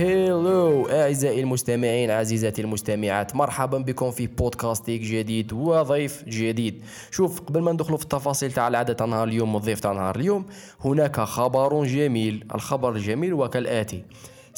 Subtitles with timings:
[0.00, 6.82] هيلو أعزائي المستمعين عزيزاتي المستمعات مرحبا بكم في بودكاستيك جديد وضيف جديد.
[7.10, 10.46] شوف قبل ما ندخلوا في التفاصيل تاع العادة تاع نهار اليوم والضيف تاع نهار اليوم
[10.84, 12.44] هناك خبر جميل.
[12.54, 14.02] الخبر الجميل وكالآتي.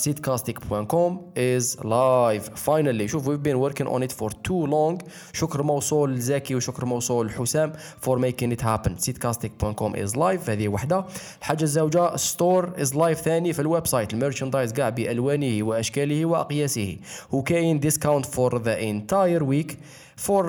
[0.02, 2.44] seedcastic.com is live.
[2.66, 5.04] Finally شوف we've been working on it for too long.
[5.32, 7.72] شكر موصول لزكي وشكر موصول لحسام
[8.07, 8.93] for making it happen.
[8.96, 10.50] seedcastic.com is live.
[10.50, 11.04] هذه وحدة.
[11.40, 14.14] الحاجة الزوجة store is live ثاني في ال website.
[14.14, 16.96] ال merchandise كاع بألوانه وأشكاله وأقياسه.
[17.32, 19.76] وكاين discount for the entire week
[20.16, 20.46] for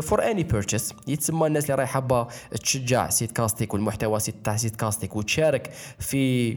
[0.00, 2.26] for any purchase يتسمى الناس اللي راهي حابة
[2.62, 6.56] تشجع سيت كاستيك والمحتوى تاع سيت كاستيك وتشارك في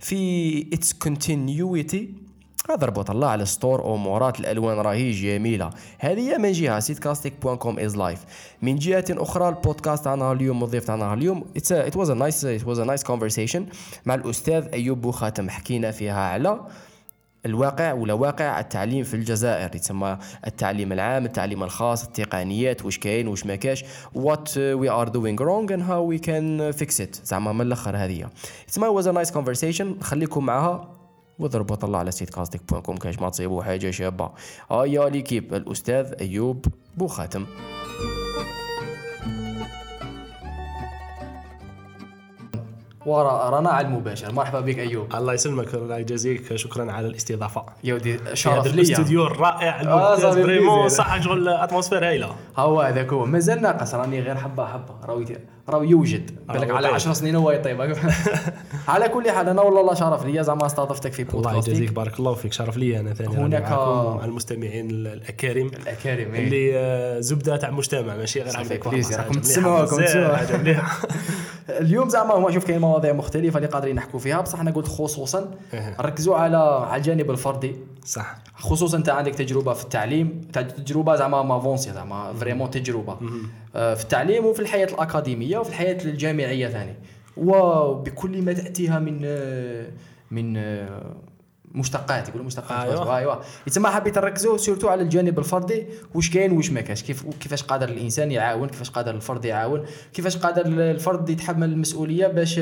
[0.00, 2.14] في its continuity
[2.70, 5.70] هذا ربط الله على store امورات الألوان راهي جميلة.
[5.98, 8.24] هذه من جهة سيت كاستيك point com is live
[8.62, 11.44] من جهة أخرى البودكاست تاعنا اليوم والضيف تاعنا اليوم.
[11.56, 13.66] it was a nice it was a nice conversation
[14.06, 16.60] مع الأستاذ أيوب بوخاتم حكينا فيها على
[17.46, 23.46] الواقع ولا واقع التعليم في الجزائر؟ يتسمى التعليم العام التعليم الخاص التقنيات واش كاين واش
[23.46, 27.60] ما كاش what we are doing wrong and how we can fix it زعما من
[27.60, 28.30] الأخر هذه
[28.64, 31.00] يتسمى was a nice conversation خليكم معها
[31.38, 34.30] وضربوا طلع على سيت كاستيك point com كاش ما تصيبوا حاجة شابة.
[34.70, 35.54] هيا l'équipe.
[35.54, 37.46] الأستاذ أيوب بوخاتم.
[43.06, 44.32] ورانا على المباشر.
[44.32, 45.14] مرحبا بك أيوب.
[45.14, 46.56] الله يسلمك الله يجازيك.
[46.56, 47.66] شكرا على الاستضافة.
[47.84, 48.72] يا ودي شرف ليا.
[48.74, 49.80] الاستوديو الرائع.
[49.80, 50.38] آه، الممتاز.
[50.38, 50.88] vraiment.
[50.88, 54.94] صح شغل atmosphère هايله هو هذاك هو مازال ناقص راني غير حبة حبة.
[55.04, 55.24] راهو
[55.70, 56.94] راهو يوجد بالك هو على طيب.
[56.94, 57.80] 10 سنين هو يطيب
[58.88, 62.34] على كل حال أنا والله شرف ليا زعما استضفتك في الله بودكاستيك يجازيك بارك الله
[62.34, 66.44] فيك شرف لي أنا ثاني هناك- مع المستمعين الأكارم الأكارم إيه.
[66.44, 68.86] اللي آه، زبدة تاع المجتمع ماشي غير هكذاك.
[68.86, 70.98] راكم مليحة.
[71.80, 75.50] اليوم زعما هو شوف كاين مواضيع مختلفة اللي قادرين نحكوا فيها بصح أنا قلت خصوصا
[75.74, 75.96] إيه.
[76.00, 76.56] ركزوا على
[76.90, 78.38] على الجانب الفردي صح.
[78.54, 83.18] خصوصا أنت عندك تجربة في التعليم تجربة زعما avancée زعما vraiment تجربة.
[83.76, 86.94] آه، في التعليم وفي الحياة الأكاديمية وفي الحياة الجامعية ثاني.
[87.36, 89.22] وبكل ما تأتيها من
[90.30, 90.60] من
[91.74, 93.16] مشتقات يقولوا مشتقات أيوة.
[93.16, 93.40] أيوه.
[93.66, 95.86] يتسمى حبيت نركزوا سيرتو على الجانب الفردي.
[96.14, 100.36] واش كاين واش ما كاش كيف كيفاش قادر الإنسان يعاون؟ كيفاش قادر الفرد يعاون؟ كيفاش
[100.36, 102.60] قادر الفرد يتحمل المسؤولية باش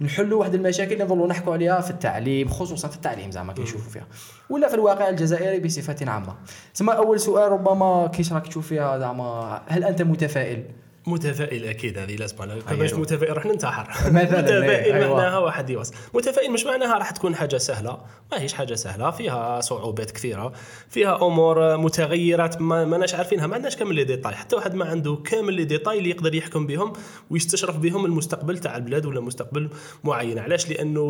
[0.00, 4.06] نحلوا واحد المشاكل اللي نظلوا نحكوا عليها في التعليم خصوصا في التعليم زعما كيشوفوا فيها.
[4.50, 6.34] ولا في الواقع الجزائري بصفة عامة.
[6.74, 10.64] ثم أول سؤال ربما كيش راك تشوف فيها زعما هل أنت متفائل؟
[11.06, 12.60] متفائل أكيد هذه لازم على.
[12.70, 13.88] باش متفائل راح ننتحر.
[14.10, 15.14] مثلاً، متفائل أيوة.
[15.16, 15.94] معناها واحد يوصل.
[16.14, 17.98] متفائل مش معناها راح تكون حاجة سهلة.
[18.32, 19.10] ما هيش حاجة سهلة.
[19.10, 20.52] فيها صعوبات كثيرة.
[20.88, 23.46] فيها أمور متغيرات ما ماناش عارفينها.
[23.46, 26.66] ما عندناش كامل les détails حتى واحد ما عنده كامل les détails اللي يقدر يحكم
[26.66, 26.92] بهم
[27.30, 29.68] ويستشرف بهم المستقبل تاع البلاد ولا مستقبل
[30.04, 30.38] معين.
[30.38, 31.00] علاش؟ لأنه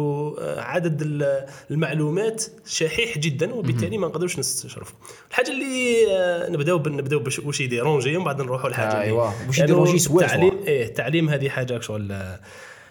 [0.40, 4.96] آه، عدد ال- المعلومات شحيح جدا وبالتالي ما نقدروش نستشرفوا
[5.30, 9.32] الحاجة اللي آه، نبدأو نبدأو واش يديرونجي ومن بعد نروحوا لحاجة اللي- أيوة.
[9.48, 10.22] واش يديرونجي سوا.
[10.22, 12.14] التعليم إيه التعليم هذه حاجة شغل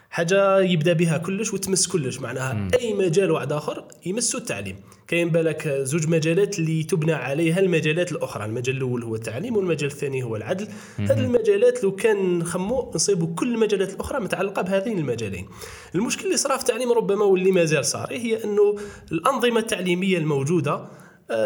[0.09, 4.75] حاجة يبدأ بها كلش وتمس كلش معناها أي مجال واحد آخر يمسوا التعليم.
[5.07, 10.23] كاين بالك زوج مجالات اللي تبنى عليها المجالات الأخرى المجال الأول هو التعليم والمجال الثاني
[10.23, 10.67] هو العدل.
[10.99, 15.47] هذه المجالات لو كان نخمو نصيبوا كل المجالات الأخرى متعلقة بهذين المجالين.
[15.95, 18.75] المشكل اللي صرا في التعليم ربما واللي مازال صار هي أنه
[19.11, 20.85] الأنظمة التعليمية الموجودة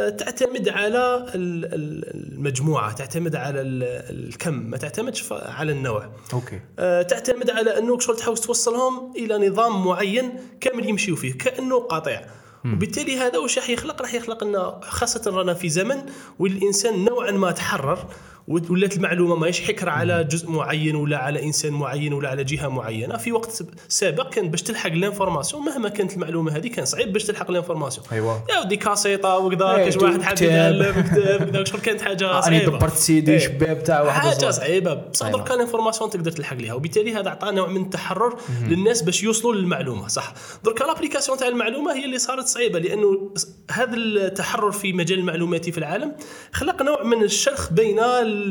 [0.10, 3.84] تعتمد على ال- ال- المجموعة تعتمد على ال-
[4.28, 6.10] الكم ما تعتمدش على النوع.
[6.34, 6.60] أوكي.
[6.80, 10.32] آه، تعتمد على أنه شغل تحاول توصلهم إلى نظام معين
[10.62, 12.22] كامل يمشيوا فيه كأنه قاطع.
[12.66, 15.98] وبالتالي هذا واش راح يخلق؟ راح يخلق لنا خاصة رانا في زمن
[16.40, 18.06] والإنسان نوعا ما تحرر
[18.48, 23.18] ولات المعلومة ماهيش حكر على جزء معين ولا على إنسان معين ولا على جهة معينة
[23.18, 27.52] في وقت سابق كان باش تلحق l'information مهما كانت المعلومة هذه كان صعيب باش تلحق
[27.52, 28.44] l'information أيوة.
[28.50, 32.94] يا ودي كاسيطة وكذا إيه، كاش واحد حاب كتاب كذا شغل كانت حاجة صعيبة دبرت
[32.94, 33.38] سيدي إيه.
[33.38, 34.52] شباب تاع واحد حاجة.
[34.52, 35.40] صعيبة بصح أيوة.
[35.40, 39.54] دركا ال information تقدر تلحق ليها وبالتالي هذا عطى نوع من التحرر للناس باش يوصلوا
[39.56, 40.34] للمعلومة صح
[40.64, 43.34] دركا l'application تاع المعلومة هي اللي صارت صعيبة لأنه
[43.72, 46.16] هذا التحرر في مجال المعلوماتي في العالم
[46.52, 48.00] خلق نوع من الشرخ بين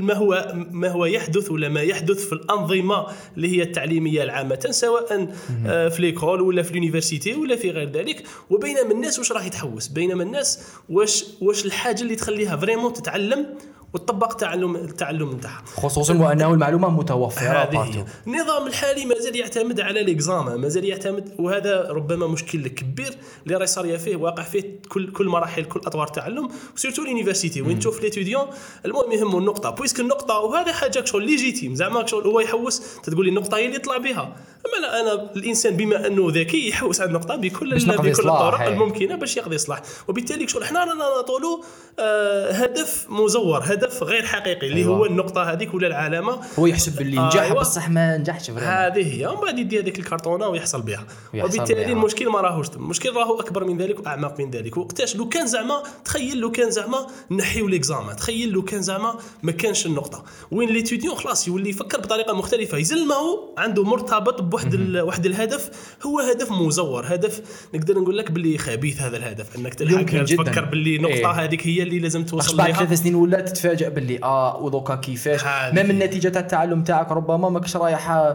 [0.02, 3.06] ما هو ما هو يحدث ولا ما يحدث في الأنظمة
[3.36, 5.28] اللي هي التعليمية العامة سواء
[5.66, 8.22] آه، في l'école ولا في ال université ولا في غير ذلك.
[8.50, 13.46] وبينما الناس واش راح يتحوس؟ بينما الناس واش واش الحاجة اللي تخليها vraiment تتعلم
[13.94, 18.06] وتطبق تعلم التعلم نتاعها خصوصا وأنه المعلومة متوفرة هذه.
[18.26, 23.16] النظام الحالي مازال يعتمد على l'examen مازال يعتمد وهذا ربما مشكل كبير
[23.46, 27.78] اللي راهي صار فيه واقع فيه كل كل مراحل كل أطوار التعلم surtout l'université وين
[27.78, 28.46] تشوف l'étudiant
[28.84, 33.30] المهم يهمه النقطة puisque النقطة وهذا حاجة شغل légitime زعما شغل هو يحوس تقول لي
[33.30, 34.36] النقطة هي اللي يطلع بها.
[34.66, 38.60] أما لا أنا الإنسان بما أنه ذكي يحوس على النقطة بكل بكل الطرق.
[38.60, 41.58] الممكنة باش يقضي إصلاح وبالتالي شغل حنا رانا نطولوا
[41.98, 44.96] آه هدف مزور هدف غير حقيقي اللي أيوة.
[44.96, 47.60] هو النقطة هذيك ولا العلامه هو يحسب باللي نجح أيوة.
[47.60, 51.92] بصح ما نجحش هذه هي ومن بعد يدي هذيك الكرتونة ويحصل بها وبالتالي.
[51.92, 52.66] المشكل ما راهوش.
[52.68, 56.70] المشكل راهو أكبر من ذلك وأعمق من ذلك وقتاش لو كان زعما تخيل لو كان
[56.70, 62.00] زعما نحيو l'examen تخيل لو كان زعما ما كانش النقطة وين l'étudiant خلاص يولي يفكر
[62.00, 65.00] بطريقة مختلفة يزلمه عنده مرتبط بواحد ال...
[65.00, 65.70] واحد الهدف
[66.06, 67.40] هو هدف مزور هدف
[67.74, 70.24] نقدر نقول لك باللي خبيث هذا الهدف انك تلحق.
[70.24, 71.30] تفكر باللي نقطة إيه.
[71.30, 75.44] هذيك هي اللي لازم توصل بعد لها ثلاث سنين ولا تتفاجئ باللي آه ودوكا كيفاش
[75.44, 78.34] هذه ما من النتيجه تاع التعلم تاعك ربما ماكش رايح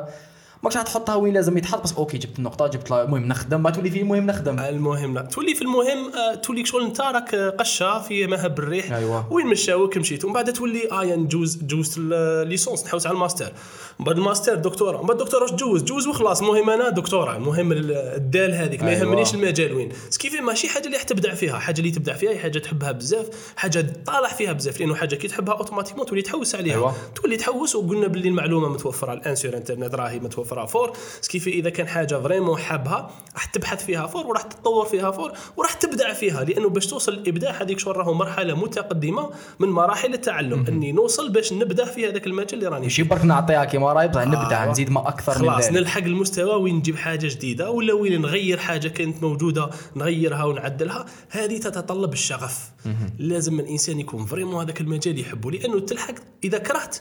[0.63, 3.89] ماكش راح تحطها وين لازم يتحط بس أوكي جبت النقطة جبت المهم نخدم ما تولي
[3.91, 4.59] فيه المهم نخدم.
[4.59, 8.91] المهم لا تولي في المهم آه، تولي شغل أنت راك قشة في مهب الريح.
[8.91, 9.33] أيوة.
[9.33, 13.51] وين مشاوك مشيت ومن بعد تولي آه يعني نجوز جوزت ال licence نحوس على الماستر.
[13.99, 15.01] من بعد الماستر دكتوراه.
[15.01, 17.35] من بعد الدكتوراه تجوز جوز؟ وخلاص المهم أنا دكتوراه.
[17.37, 18.99] المهم ال- الدال هذيك ما أيوة.
[19.01, 19.89] يهمنيش المجال وين.
[20.09, 21.59] ce qui fait ماشي حاجة اللي تبدع فيها.
[21.59, 23.29] حاجة اللي تبدع فيها هي حاجة تحبها بزاف.
[23.55, 26.73] حاجة طالع فيها بزاف لأنه حاجة كي تحبها automatiquement تولي تحوس عليها.
[26.75, 26.93] أيوة.
[27.15, 29.13] تولي تحوس وقلنا باللي المعلومة متوفرة.
[29.13, 30.97] الآن sur internet راهي متوفره fort.
[31.29, 35.73] كيف إذا كان حاجة vraiment حابها راح تبحث فيها fort وراح تتطور فيها fort وراح
[35.73, 40.91] تبدع فيها لأنه باش توصل الإبداع هذيك شو راهو مرحلة متقدمة من مراحل التعلم إني
[40.91, 44.63] نوصل باش نبدا في هذاك المجال اللي راني ماشي برك نعطيها كيما راهي بصح نبدع
[44.63, 44.71] آه.
[44.71, 48.87] نزيد ما أكثر من خلاص نلحق المستوى وين نجيب حاجة جديدة ولا وين نغير حاجة
[48.87, 52.71] كانت موجودة نغيرها ونعدلها هذه تتطلب الشغف.
[53.19, 56.97] لازم الإنسان يكون vraiment هذاك المجال يحبه لأنه تلحق إذا كرهت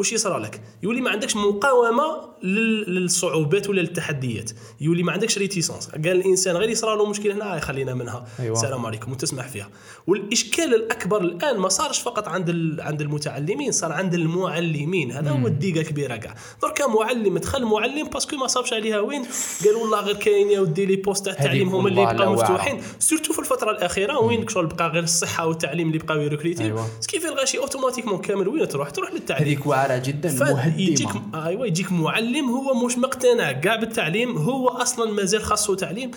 [0.00, 4.50] وش يصرى لك؟ يولي ما عندكش مقاومة لل- للصعوبات ولا للتحديات،
[4.80, 8.56] يولي ما عندكش résistance، قال الإنسان غير يصرى له مشكلة هنا آه خلينا منها، أيوة.
[8.56, 9.68] السلام عليكم وتسمح فيها.
[10.06, 15.52] والإشكال الأكبر الآن ما صارش فقط عند عند المتعلمين، صار عند المعلمين، هذا هو ال
[15.52, 16.34] dégât كبيرة كاع.
[16.62, 19.22] دركا معلم دخل معلم parce que ما صابش عليها وين؟
[19.64, 22.32] قال والله غير كاين يا ودي les postes تاع التعليم هما اللي بقاو.
[22.32, 26.64] مفتوحين، surtout في الفترة الأخيرة وين شغل بقى غير الصحة والتعليم اللي بقاو ي recruter
[26.64, 26.86] أيوة.
[27.08, 29.46] كيف الغاشي automatiquement كامل وين تروح؟ تروح للتعليم.
[29.46, 35.42] هذيك واعره جدا يجيك أيوه يجيك معلم هو مش مقتنع كاع بالتعليم هو أصلا مازال
[35.42, 36.10] خاصه تعليم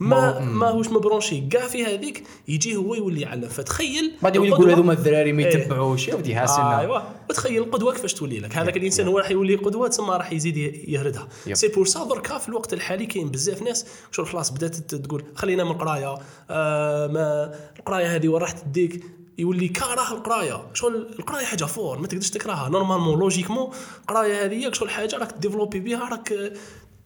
[0.00, 1.40] ما ماهوش م branché.
[1.40, 5.56] كاع في هذيك يجي هو يولي يعلم فتخيل بعد يولي يقول هذوما الذراري ما إيه.
[5.56, 6.08] يتبعوش.
[6.08, 7.00] يا ودي هاسنا ايوا
[7.30, 8.56] وتخيل القدوة كيفاش تولي لك.
[8.56, 10.56] هذاك الإنسان هو راح يولي قدوة ثم راح يزيد
[10.88, 11.28] يهردها.
[11.52, 15.64] c'est pour ça دركا في الوقت الحالي كاين بزاف ناس شغل خلاص بدات تقول خلينا
[15.64, 16.14] من القراية.
[16.50, 19.04] آه ما القراية هذه وين راح تديك
[19.40, 20.62] يولي كاره القرايه.
[20.74, 22.68] شغل القرايه حاجة fort ما تقدرش تكرهها.
[22.68, 23.70] normalement logiquement
[24.00, 26.52] القرايه هذه شغل حاجة راك développer بها راك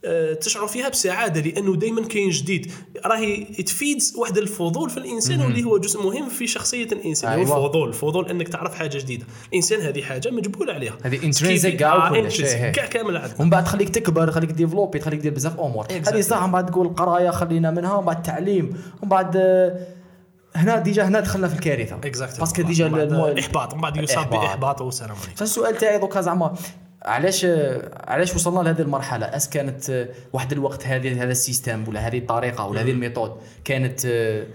[0.07, 2.73] آه، تشعر فيها بسعاده لأنه دائما كاين جديد.
[3.07, 7.31] راهي تفيدز واحد الفضول في الإنسان واللي هو جزء مهم في شخصية الإنسان.
[7.31, 7.57] هو أيوة.
[7.67, 9.27] الفضول الفضول إنك تعرف حاجة جديدة.
[9.49, 10.97] الإنسان هذه حاجة مجبول عليها.
[11.03, 11.25] هذه
[12.29, 16.21] كيف- كاع كامل عندنا ومن بعد تخليك تكبر خليك développer تخليك دير بزاف امور هذه
[16.21, 18.65] صح من بعد تقول القراية خلينا منها ومن بعد التعليم
[19.03, 19.87] ومن بعد آه،
[20.57, 21.97] هنا déjà هنا دخلنا في الكارثة.
[21.97, 23.75] exact parce que déjà المو- إحباط.
[23.75, 24.41] من بعد يصاب إحباط.
[24.41, 26.55] بإحباط والسلام عليكم فالسؤال تاعي دوكا زعما
[27.03, 27.47] علاش
[28.05, 32.19] علاش وصلنا لهذه المرحلة؟ أس كانت آه، واحد الوقت هذه هذا ال système ولا هذه
[32.19, 33.33] الطريقة ولا هذه ال méthode
[33.65, 34.47] كانت آه،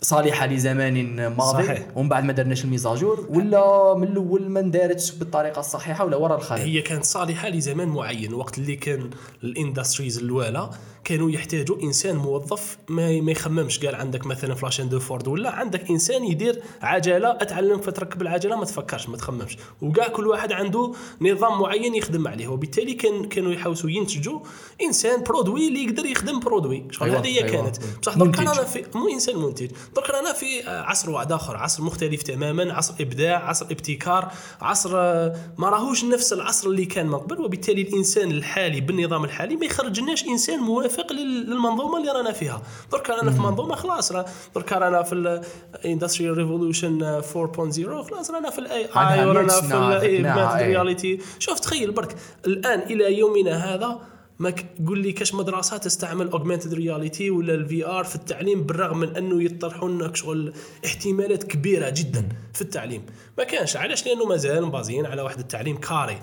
[0.00, 1.86] صالحة لزمان ماضي صحيح.
[1.96, 6.04] ومن بعد ما درناش ال mise à jour ولا من الأول ما اندارتش بالطريقة الصحيحة
[6.04, 9.10] ولا ورا الخلل هي كانت صالحة لزمان معين وقت اللي كان
[9.44, 10.70] ال industries الاولى
[11.08, 13.84] كانوا يحتاجوا إنسان موظف ما ما يخممش.
[13.84, 18.22] قال عندك مثلا في la chaîne de Ford ولا عندك إنسان يدير عجلة أتعلم فتركب
[18.22, 19.56] العجلة ما تفكرش ما تخممش.
[19.82, 22.48] وكاع كل واحد عنده نظام معين يخدم عليه.
[22.48, 24.40] وبالتالي كان كانوا يحاولوا ينتجوا
[24.82, 26.84] إنسان برودوي اللي يقدر يخدم برودوي.
[26.90, 27.50] شغل أيوة، هذه هي أيوة.
[27.50, 27.76] كانت.
[28.02, 28.40] بصح درك منتج.
[28.40, 29.70] أنا في مو إنسان منتج.
[29.96, 35.36] درك أنا في عصر واحد آخر عصر مختلف تماما عصر إبداع عصر ابتكار عصر آه،
[35.58, 37.40] ما راهوش نفس العصر اللي كان من قبل.
[37.40, 42.62] وبالتالي الإنسان الحالي بالنظام الحالي ما يخرجناش إنسان موافق لل- للمنظومة اللي رانا فيها.
[42.92, 44.12] درك أنا في منظومة خلاص
[44.54, 45.40] درك رانا في
[45.84, 50.64] ال industrial revolution 4.0 خلاص رانا في ال AI ورانا في نوع، ال augmented إيه.
[50.66, 53.98] ال reality شوف تخيل برك الآن إلى يومنا هذا
[54.38, 54.54] ما
[54.86, 59.42] قول لي كاش مدرسة تستعمل augmented reality ولا ال VR في التعليم بالرغم من أنه
[59.42, 60.52] يطرحوا لنا شغل
[60.86, 63.06] احتمالات كبيرة جدا في التعليم.
[63.38, 66.18] ما كانش علاش؟ لأنه مازال مبازين على واحد التعليم carré.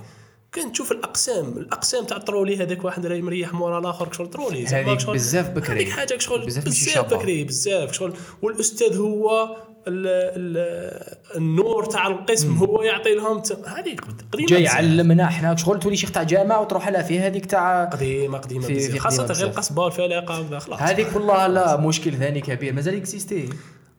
[0.55, 1.57] كان تشوف الأقسام.
[1.57, 4.65] الأقسام تاع الترولي هذاك واحد راه مريح مورا الآخر شغل ترولي.
[4.67, 5.75] هذيك بزاف بكري.
[5.75, 7.13] هذيك حاجة شغل بزاف بزاف.
[7.13, 9.55] بكري بزاف شغل والأستاذ هو
[9.87, 10.57] ال ال
[11.37, 14.73] النور تاع القسم هو يعطي لهم هذيك قديمة جاي بزاف.
[14.75, 18.79] يعلمنا إحنا شغل تولي شيخ تاع جامعة وتروح لها في هذيك تاع قديمة قديمة في-
[18.91, 19.47] في خاصة غير.
[19.47, 20.81] القصبه والفلاقه خلاص.
[20.81, 22.73] هذيك والله لا مشكل ثاني كبير.
[22.73, 23.49] مازال اكزيستي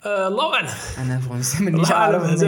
[0.04, 0.68] آه الله أعلم.
[0.98, 1.20] أنا
[1.60, 2.44] مانيش عارف.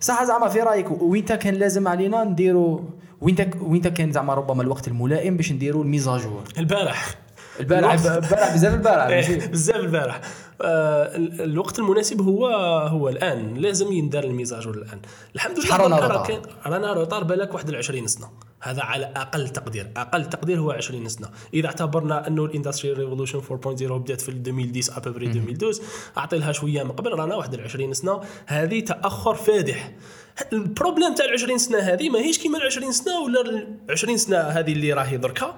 [0.00, 2.80] صح زعما في رأيك وين تا كان لازم علينا نديروا
[3.24, 7.14] وين وين كان زعما ربما الوقت الملائم باش نديروا الميزاجور؟ البارح.
[7.60, 10.20] البارح البارح بزاف البارح إيه، بزاف البارح.
[10.62, 12.46] آه ال- الوقت المناسب هو
[12.88, 13.54] هو الآن.
[13.54, 14.98] لازم يندار ال mise à jour الآن.
[15.34, 18.26] الحمد لله رانا retard؟ رانا retard بالك واحد 20 سنة.
[18.60, 19.90] هذا على أقل تقدير.
[19.96, 21.28] أقل تقدير هو 20 سنة.
[21.54, 25.82] إذا اعتبرنا أنه ال industry revolution 4.0 بدأت في 2010 après 2012
[26.18, 28.20] اعطي لها شوية من قبل رانا واحد 20 سنة.
[28.46, 29.92] هذه تأخر فادح.
[30.52, 34.16] ال problème تاع ال 20 سنة هذه ماهيش كيما ال 20 سنة ولا ال 20
[34.16, 35.54] سنة هذه اللي راهي دركا.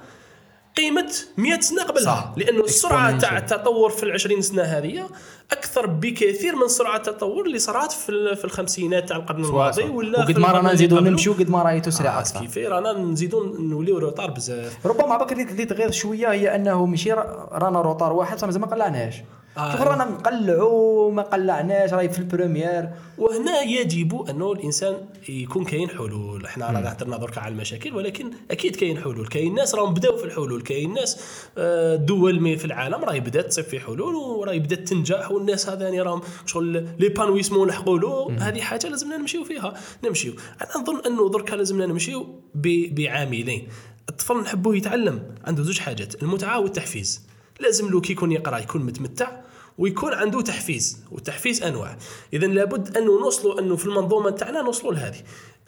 [0.76, 2.04] قيمة 100 سنة قبلها.
[2.04, 2.32] صح.
[2.36, 3.38] لأنه السرعة تاع.
[3.38, 5.08] التطور في العشرين سنة هذه
[5.52, 10.20] أكثر بكثير من سرعة التطور اللي صارت في ال- في الخمسينات تاع القرن الماضي ولا
[10.20, 11.00] وقد ما رانا قبله.
[11.00, 14.86] نمشيو قد ما راهي تسرع آه، أكثر كيفي رانا نزيدوا نوليو retard بزاف.
[14.86, 18.66] ربما عباك اللي تغير شوية هي أنه ماشي را- رانا retard واحد صح مازال ما
[18.66, 19.14] قلعناش
[19.56, 19.72] آه.
[19.72, 24.96] شوف رانا نقلعوا ما قلعناش راهي في ال première وهنا يجب انه الإنسان
[25.28, 26.44] يكون كاين حلول.
[26.44, 29.28] إحنا رانا هضرنا درك على المشاكل ولكن أكيد كاين حلول.
[29.28, 30.62] كاين ناس راهم بداو في الحلول.
[30.62, 31.20] كاين ناس
[31.58, 36.20] آه، دول في العالم راهي بدات تصيب في حلول وراهي بدات تنجح والناس هذاني راهم
[36.46, 39.74] شغل ليبانويسمون لحقوا له هذه حاجة لازمنا نمشيو فيها.
[40.04, 40.32] نمشيو.
[40.62, 43.68] أنا نظن أنه درك لازمنا نمشيو بعاملين.
[44.08, 45.22] الطفل نحبوه يتعلم.
[45.44, 46.22] عنده زوج حاجات.
[46.22, 47.26] المتعة والتحفيز.
[47.60, 49.45] لازم له كي يكون يقرأ يكون متمتع.
[49.78, 51.96] ويكون عنده تحفيز والتحفيز أنواع.
[52.32, 55.18] اذا لابد أنه نوصلوا أنه في المنظومة تاعنا نوصلوا لهذه.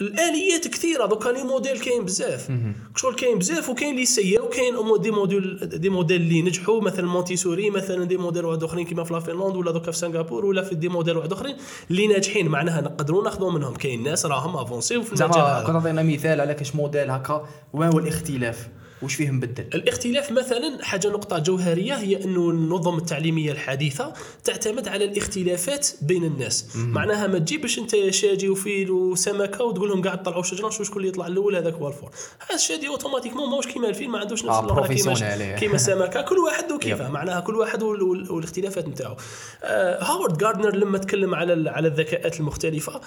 [0.01, 2.49] الآليات كثيرة دوكا لي موديل كاين بزاف.
[2.97, 7.07] شغل كاين بزاف وكاين اللي essayé وا وكاين des modèles des modèles اللي نجحوا مثلا
[7.07, 10.63] مونتيسوري مثلا des modèles واحد أخرين كيما في la Finlande ولا دوكا في Singapour ولا
[10.63, 11.57] في des modèles واحد أخرين
[11.91, 12.49] اللي ناجحين.
[12.49, 13.75] معناها نقدروا ناخذوا منهم.
[13.75, 15.67] كاين ناس راهم avancé و في المجال زعما هذا.
[15.67, 17.49] كنت مثال على كاش موديل هكا.
[17.73, 18.69] وين هو الاختلاف؟
[19.03, 24.13] واش فيه مبدل الاختلاف مثلا حاجة نقطة جوهرية هي إنه النظم التعليمية الحديثة
[24.45, 26.67] تعتمد على الاختلافات بين الناس.
[26.77, 31.09] معناها ما تجيبش أنت شادي وفيل وسمكة وتقول لهم قاعد طلعوا شجرة شوف شكون اللي
[31.09, 32.11] يطلع الأول هذاك هو ال fort.
[32.47, 35.15] هذا الشادي automatiquement ماهوش كيما الفيل ما عندوش نفس آه، كيما.
[35.59, 36.21] كيما السمكة.
[36.23, 37.09] كل واحد وكيفه.
[37.11, 39.17] معناها كل واحد وال- وال- والاختلافات نتاعو.
[39.63, 43.01] آه هاورد جاردنر لما تكلم على على الذكاءات المختلفة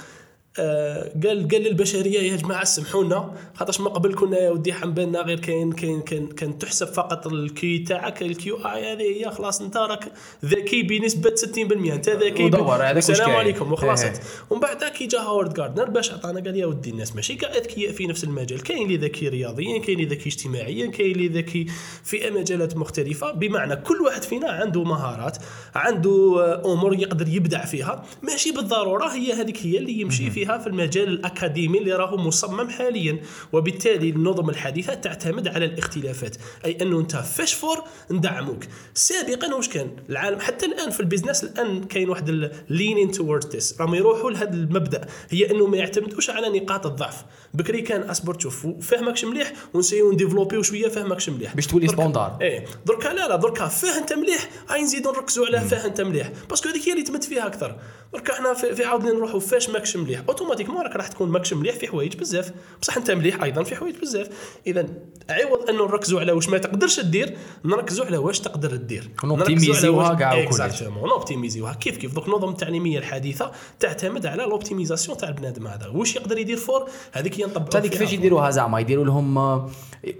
[0.57, 5.71] قال قال للبشرية يا جماعة سمحونا خاطرش ما قبل كنا يا ودي حنبالنا غير كاين
[5.71, 10.11] كاين كان كان تحسب فقط ال QI تاعك ال QI هذه هي خلاص انت راك
[10.45, 13.29] ذكي بنسبة 60% انت ذكي ودور، هذاك السلام.
[13.29, 14.13] عليكم وخلاص إيه.
[14.49, 17.91] ومن بعد كي جا هاورد جاردنر باش عطانا قال يا ودي الناس ماشي كاع اذكياء
[17.91, 21.65] في نفس المجال كاين اللي ذكي رياضيا كاين اللي ذكي اجتماعيا كاين اللي ذكي
[22.03, 25.37] في مجالات مختلفة بمعنى كل واحد فينا عنده مهارات
[25.75, 30.67] عنده آه، أمور يقدر يبدع فيها ماشي بالضرورة هي هذيك هي اللي يمشي فيها في
[30.67, 33.19] المجال الأكاديمي اللي راهو مصمم حاليا.
[33.53, 36.35] وبالتالي النظم الحديثة تعتمد على الاختلافات.
[36.65, 38.63] أي أنه أنت فاش fort ندعموك.
[38.93, 43.81] سابقا واش كان؟ العالم حتى الآن في ال business الآن كاين واحد leaning toward this
[43.81, 45.07] راهم يروحوا لهذا المبدأ.
[45.29, 47.25] هي أنه ما يعتمدوش على نقاط الضعف.
[47.53, 51.55] بكري كان أصبر تشوف فهمكش مليح ونسيو نديفلوبيو شوية فهمكش مليح.
[51.55, 52.37] باش تولي standard.
[52.41, 56.31] إيه دركا لا لا دركا فاه انت مليح هاي نزيدو نركزوا على فاه انت مليح.
[56.49, 57.77] parce que هذيك هي اللي تمت فيها أكثر.
[58.13, 61.75] دركا إحنا في, في عاودنا نروحوا فاش ماكش مليح؟ automatiquement راك راح تكون ماكش مليح
[61.75, 62.51] في حوايج بزاف.
[62.81, 64.29] بصح انت مليح أيضا في حوايج بزاف.
[64.67, 64.85] اذا
[65.29, 70.43] عوض انه نركزوا على واش ما تقدرش دير نركزوا على واش تقدر دير ونوبتيميزيوها كاع.
[70.43, 75.87] exactement نوبتيميزيوها كيف كيف؟ donc النظم التعليمية الحديثة تعتمد على l'optimisation تاع البنادم هذا.
[75.87, 78.13] واش يقدر يدير fort؟ هذيك نطبقوا هذيك فيها كيفاش.
[78.13, 79.69] يديروها زعما يديروا لهم آه،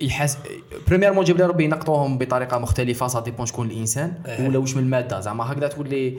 [0.02, 0.38] يحس
[0.88, 4.48] premièrement جيب لي ربي ينقطوهم بطريقة مختلفة ça dépend شكون الإنسان إيه.
[4.48, 6.18] ولا واش من المادة زعما هكذا تولي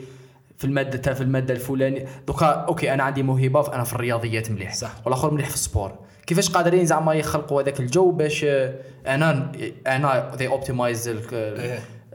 [0.57, 4.91] في المادة في المادة الفلانية donc ok أنا عندي موهبة فانا في الرياضيات مليح صح.
[5.05, 5.91] والآخر مليح في ال sport
[6.27, 8.73] كيفاش قادرين زعما يخلقوا هذاك الجو باش آه،
[9.07, 9.51] أنا
[9.87, 11.09] أنا they optimize.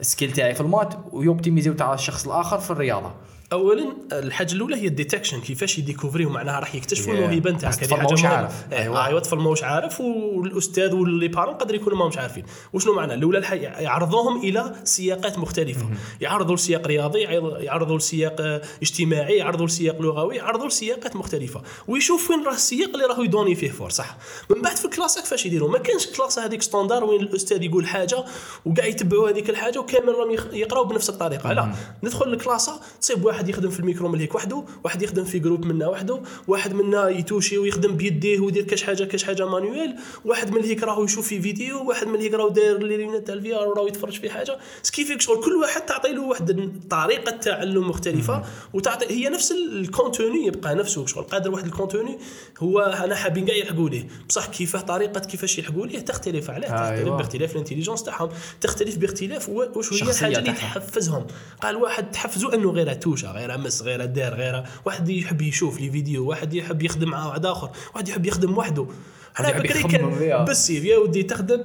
[0.01, 3.13] ال skill تاعي في ال maths ويوبتيميزيو تاع الشخص الآخر في الرياضة
[3.53, 7.13] اولا الحاجة الأولى هي ال detection كيفاش يديكوفريو معناها راح يكتشفوا.
[7.13, 8.53] الموهبه نتاعك هذه ماهوش حاجة عارف.
[8.71, 9.07] مهمه أيوة.
[9.07, 12.45] ايوا الطفل ماهوش عارف والأستاذ و les parents قدر يكونوا ماهمش عارفين.
[12.73, 15.87] وشنو معنى؟ الأولى يعرضوهم إلى سياقات مختلفة.
[16.21, 21.63] يعرضوا لسياق رياضي يعرض- يعرضوا لسياق اجتماعي يعرضوا لسياق لغوي يعرضوا لسياقات مختلفة.
[21.89, 24.17] ويشوف وين راه السياق اللي راهو يدوني فيه fort صح
[24.51, 28.25] من بعد في الكلاسات كيفاش يديروا؟ ما كانش كلاسة هذيك standard وين الأستاذ يقول حاجة
[28.65, 31.53] وكاع يتبعوا هذيك الحاجة وكامل راهم يخ- يقراو بنفس الطريقة.
[31.53, 31.73] لا.
[32.03, 35.67] ندخل الكلاسة تصيب واحد واحد يخدم في الميكرو من هيك وحده واحد يخدم في groupe
[35.67, 40.63] منا وحده واحد منا يتوشي ويخدم بيديه ويدير كاش حاجة كاش حاجة manuel واحد من
[40.65, 43.87] هيك راهو يشوف في فيديو واحد من هيك راهو داير لي تاع ال VR وراهو
[43.87, 44.59] يتفرج في حاجة.
[44.83, 49.29] ce qui fait que شغل كل واحد تعطي له واحد طريقة تعلم مختلفة وتعطي هي
[49.29, 52.19] نفس ال contenu يبقى نفسه شغل قادر واحد ال contenu
[52.59, 54.09] هو أنا حابين كاع يلحقوا ليه.
[54.29, 57.17] بصح كيفاه طريقة كيفاش يلحقوا ليه تختلف عليه تختلف أيوة.
[57.17, 58.29] باختلاف ال intelligence تاعهم
[58.61, 60.53] تختلف باختلاف واش هي الحاجة اللي.
[60.53, 61.27] تحفزهم.
[61.63, 63.28] قال واحد تحفزوا إنه غير توشة.
[63.33, 67.47] غير مس غير دار غير واحد يحب يشوف لي فيديو واحد يحب يخدم مع واحد
[67.47, 68.87] آخر واحد يحب يخدم وحده.
[69.41, 69.83] أنا بكري.
[69.83, 71.65] كان بالسيف يا ودي تخدم؟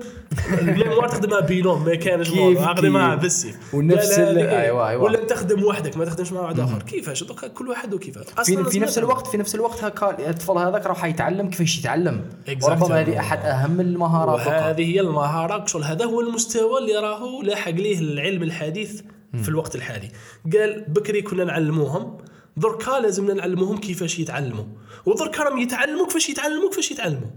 [0.61, 3.21] الميموار تخدمها بينوم ما كانش اخدمها كيف.
[3.21, 4.97] بالسيف ونفس ال- لا أيوة،.
[4.97, 6.83] ولا تخدم وحدك ما تخدمش مع واحد آخر.
[6.83, 10.57] كيفاش؟ دوكا كل واحد وكيفاه في, أصلاً في نفس الوقت في نفس الوقت هكا الطفل
[10.57, 12.25] هذاك راح يتعلم كيفاش يتعلم.
[12.63, 14.47] وربما هذه أحد أهم المهارات.
[14.47, 15.65] وهذه هي المهارة.
[15.65, 19.01] شغل هذا هو المستوى اللي راهو لاحق ليه العلم الحديث
[19.41, 20.11] في الوقت الحالي.
[20.53, 22.17] قال بكري كنا نعلموهم
[22.57, 24.65] دركا لازمنا نعلموهم كيفاش يتعلموا.
[25.05, 27.29] ودركا راهم يتعلموا كيفاش يتعلموا كيفاش يتعلموا.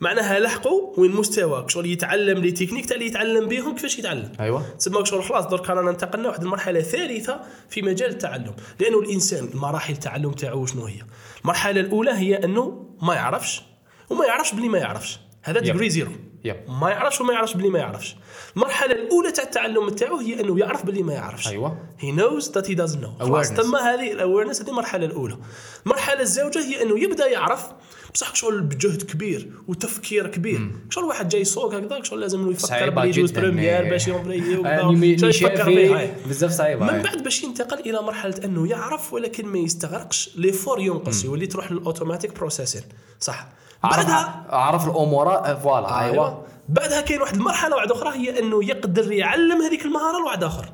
[0.00, 4.32] معناها لحقوا وين مستواك شغل يتعلم لي تكنيك تاع اللي يتعلم بهم كيفاش يتعلم.
[4.40, 4.62] أيوه.
[4.78, 8.54] تسمى شغل خلاص درك رانا انتقلنا واحد المرحلة ثالثة في مجال التعلم.
[8.80, 11.00] لأنه الإنسان مراحل التعلم تاعو شنو هي؟
[11.42, 13.62] المرحلة الأولى هي أنه ما يعرفش
[14.10, 15.20] وما يعرفش بلي ما يعرفش.
[15.42, 16.12] هذا degree zero
[16.46, 16.56] yep.
[16.68, 18.16] ما يعرفش وما يعرفش بلي ما يعرفش.
[18.56, 21.48] المرحلة الأولى تاع التعلم تاعو هي أنه يعرف بلي ما يعرفش.
[21.48, 21.78] أيوه.
[21.98, 23.42] he knows that he doesn't know.
[23.42, 25.38] تم هذه ال awareness هذه المرحله الأولى.
[25.86, 27.66] المرحله الزوجة هي أنه يبدأ يعرف
[28.14, 30.70] بصح شغل بجهد كبير وتفكير كبير.
[30.90, 33.40] شغل واحد جاي يسوق هكذاك شغل لازم له يفكر بلي جداً.
[33.40, 35.98] première باش يومبري يعني يفكر فيه.
[35.98, 36.10] هاي.
[36.28, 36.92] بزاف صعيبة.
[36.92, 37.02] من.
[37.02, 40.30] بعد باش ينتقل إلى مرحلة أنه يعرف ولكن ما يستغرقش.
[40.36, 42.82] l'effort ينقص يولي تروح لل automatic processing
[43.20, 43.48] صح.
[43.90, 46.12] بعدها عرف الأمور آه، voilà أيوه.
[46.12, 46.42] أيوه.
[46.68, 50.72] بعدها كاين واحد المرحله واحدة أخرى هي إنه يقدر يعلم هذيك المهارة لواحد آخر.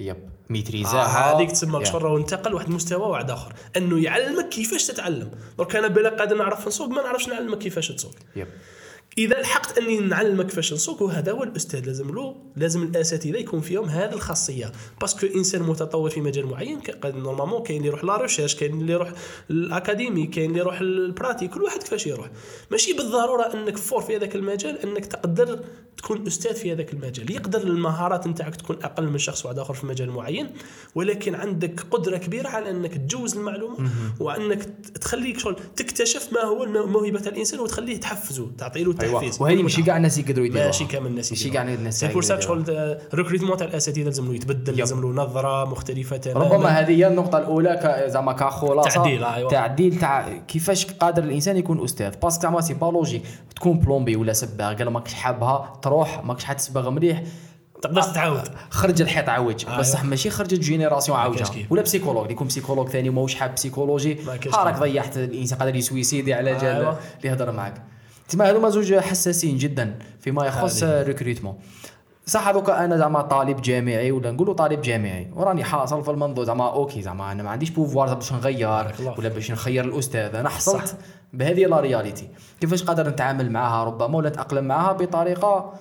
[0.00, 0.16] yep.
[0.16, 1.84] آه ميتريزاها هذيك تسمى.
[1.84, 3.52] شر وانتقل واحد المستوى واحد آخر.
[3.76, 5.30] إنه يعلمك كيفاش تتعلم.
[5.58, 8.12] درك أنا بلا قادر نعرف نسوق ما نعرفش نعلمك كيفاش تسوق.
[8.36, 8.48] yep.
[9.18, 11.86] إذا لحقت أني نعلمك كيفاش نسوق وهذا هو الأستاذ.
[11.86, 14.72] لازم له لازم الأساتذة يكون فيهم هذه الخاصية.
[15.00, 18.92] parce que إنسان متطور في مجال معين normalement كاين اللي يروح la recherche كاين اللي
[18.92, 19.12] يروح
[19.50, 22.30] الأكاديمي كاين اللي يروح ال pratique كل واحد كيفاش يروح.
[22.70, 25.64] ماشي بالضرورة أنك fort في هذاك المجال أنك تقدر
[25.96, 27.30] تكون أستاذ في هذاك المجال.
[27.30, 30.50] يقدر المهارات نتاعك تكون أقل من شخص واحد آخر في مجال معين
[30.94, 33.90] ولكن عندك قدرة كبيرة على أنك تجوز المعلومة
[34.20, 34.64] وأنك
[35.00, 39.42] تخليك شغل تكتشف ما هو موهبة الإنسان وتخليه تحفزه تعطي له تحفيز.
[39.42, 40.66] وهذه ماشي كاع الناس يقدروا يديروها.
[40.66, 44.34] ماشي كامل الناس ماشي كاع الناس c'est pour ça شغل recrutement تاع الأساتذة لازم له
[44.34, 46.44] يتبدل لازم له نظرة مختلفة تماما.
[46.44, 48.90] ربما هذه هي النقطة الأولى ك- زعما كخلاصة.
[48.90, 49.50] تعديل، أيوة.
[49.50, 53.22] تعديل تاع كيفاش قادر الإنسان يكون أستاذ؟ parce que زعما c'est pas logique.
[53.56, 57.22] تكون plombier ولا سباغ قال ماكش حابها تروح ماكش حتسبغ مليح.
[57.82, 59.78] تقدر تتعاود خرج الحيط عوج أيوة.
[59.78, 61.72] بصح ماشي خرجت génération كيف.
[61.72, 62.30] ولا psychologue.
[62.30, 64.18] يكون psychologue ثاني ماهوش حاب psychologie.
[64.54, 64.78] راك.
[64.78, 65.58] ضيعت الإنسان.
[65.58, 66.98] قادر يسويسيدي على جال أيوة.
[67.16, 67.82] اللي يهضر معك
[68.28, 71.58] تسمى هذوما زوج حساسين جدا فيما يخص recrutement
[72.26, 75.30] صح هذوكا أنا زعما طالب جامعي ولا نقولوا طالب جامعي.
[75.34, 79.50] وراني حاصل في المنظور زعما ok زعما أنا ما عنديش pouvoir باش نغير ولا باش
[79.50, 80.34] نخير الأستاذ.
[80.34, 80.94] أنا حصلت صح.
[81.32, 82.28] بهذه la réalité
[82.60, 85.72] كيفاش قادر نتعامل معها؟ ربما ولا نتاقلم معها بطريقه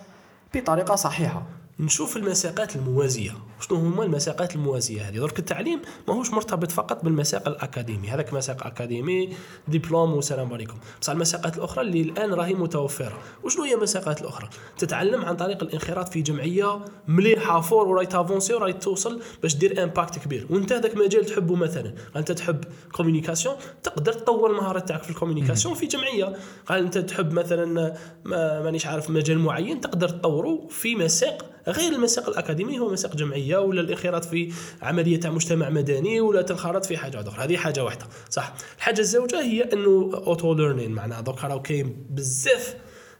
[0.56, 1.44] بطريقة صحيحة.
[1.80, 3.32] نشوف المساقات الموازية.
[3.60, 8.08] شنو هما المساقات الموازية هذه؟ درك التعليم ماهوش مرتبط فقط بالمساق الأكاديمي.
[8.08, 9.30] هذاك مساق أكاديمي
[9.68, 10.76] دبلوم والسلام عليكم.
[11.02, 13.20] بصح المساقات الأخرى اللي الآن راهي متوفرة.
[13.44, 18.54] وشنو هي المساقات الأخرى؟ تتعلم عن طريق الانخراط في جمعية مليحة fort وراي ت avancer
[18.54, 20.48] وراي توصل باش دير impact كبير.
[20.50, 21.94] وانت هذاك مجال تحبه مثلا.
[22.16, 26.36] أنت تحب communication تقدر تطور المهارات تاعك في ال communication في جمعية.
[26.66, 32.30] قال أنت تحب مثلا ما مانيش عارف مجال معين تقدر تطوره في مساق غير المساق
[32.30, 37.22] الأكاديمي هو مساق جمعية ولا الانخراط في عملية تاع مجتمع مدني ولا تنخرط في حاجة
[37.22, 37.44] أخرى.
[37.46, 38.06] هذه حاجة واحدة.
[38.30, 38.54] صح.
[38.78, 41.22] الحاجة الزوجة هي أنه اوتو ليرنين معناها.
[41.22, 42.76] دوك راهو كاين بزاف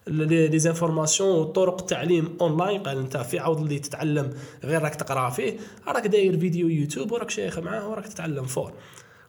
[0.08, 2.84] les informations وطرق التعليم أونلاين.
[2.84, 7.30] قال أنت في عوض اللي تتعلم غير راك تقرأ فيه راك داير فيديو يوتيوب وراك
[7.30, 8.74] شيخ معاه وراك تتعلم fort.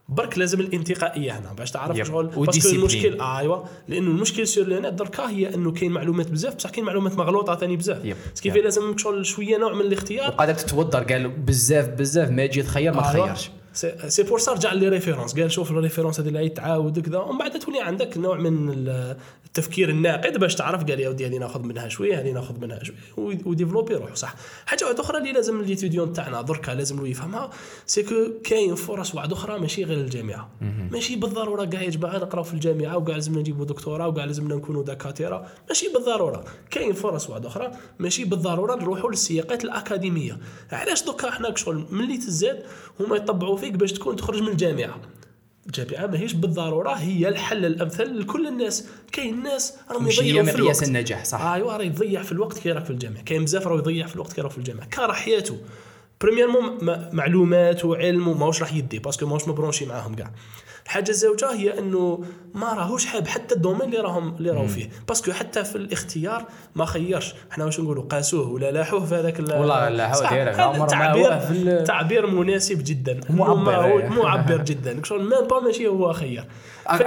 [0.09, 2.07] برك لازم الانتقائية هنا باش تعرف.
[2.07, 2.69] شغل parce que.
[2.75, 6.85] المشكل آه أيوا لأنه المشكل le net دركا هي إنه كاين معلومات بزاف بصح كاين
[6.85, 8.15] معلومات مغلوطة ثاني بزاف yep.
[8.41, 8.63] كيف yep.
[8.63, 13.01] لازم شغل شوية نوع من الاختيار وقادر تتودر قال بزاف بزاف ما تجي تخير ما.
[13.01, 13.51] تخيرش
[14.07, 17.37] c'est pour ça رجع les références قال شوف ال référence هذه اللي تعاود كذا ومن
[17.37, 21.61] بعد تولي عندك نوع من ال- التفكير الناقد باش تعرف قال يا ودي هذه ناخذ
[21.63, 24.35] منها شوية هذه ناخذ منها شوية وي- و développer روح صح.
[24.65, 27.49] حاجة واحدة أخرى اللي لازم les étudiants تاعنا دركا لازم له يفهمها
[27.85, 30.49] c'est que كاين فرص واحدة أخرى ماشي غير الجامعة.
[30.91, 34.83] ماشي بالضرورة كاع يا جماعة نقراو في الجامعة وكاع لازمنا نجيبوا دكتوراه وكاع لازمنا نكونوا
[34.83, 35.45] دكاترة.
[35.69, 36.43] ماشي بالضرورة.
[36.71, 40.37] كاين فرص واحدة أخرى ماشي بالضرورة نروحوا للسياقات الأكاديمية.
[40.71, 42.63] علاش دوكا حنا شغل ملي تزاد
[42.99, 45.01] هما يطبعوا فيك باش تكون تخرج من الجامعة.
[45.65, 48.87] الجامعة ماهيش بالضرورة هي الحل الأمثل لكل الناس.
[49.11, 50.83] كاين ناس راهم يضيعوا في مقياس الوقت.
[50.83, 51.41] النجاح صح.
[51.41, 53.23] أيوا راه يضيع في الوقت كي راك في الجامعة.
[53.23, 54.85] كاين بزاف راه يضيع في الوقت كي راك في الجامعة.
[54.85, 55.57] كاره حياته
[56.21, 56.77] premièrement
[57.13, 60.31] معلومات وعلم وماهوش راح يدي parce que ماهوش م branché معاهم كاع.
[60.85, 64.89] الحاجة الزوجه هي أنه ما راهوش حاب حتى ال domaine اللي راهم اللي راهو فيه.
[65.07, 66.45] parce que حتى في الاختيار
[66.75, 67.35] ما خيرش.
[67.51, 72.83] إحنا واش نقولوا؟ قاسوه ولا لاحوه في هذاك ال- والله لاحوه ما تعبير تعبير مناسب
[72.83, 73.19] جدا.
[73.29, 74.09] معبر، ما هو إيه.
[74.09, 75.03] معبر جدا.
[75.03, 76.45] شغل même pas ماشي هو خير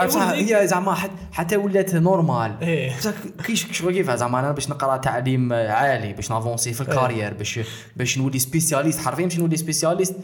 [0.05, 2.53] بصح هي زعما حت- حتى ولات normal.
[2.63, 2.97] إيه.
[2.99, 3.13] بصح
[3.47, 7.35] كيش شغل كيف زعما أنا باش نقرأ تعليم عالي باش ن avancer في ال carrière
[7.35, 7.61] باش
[7.97, 9.01] باش نولي spécialiste.
[9.01, 10.15] حرفيا باش نولي spécialiste.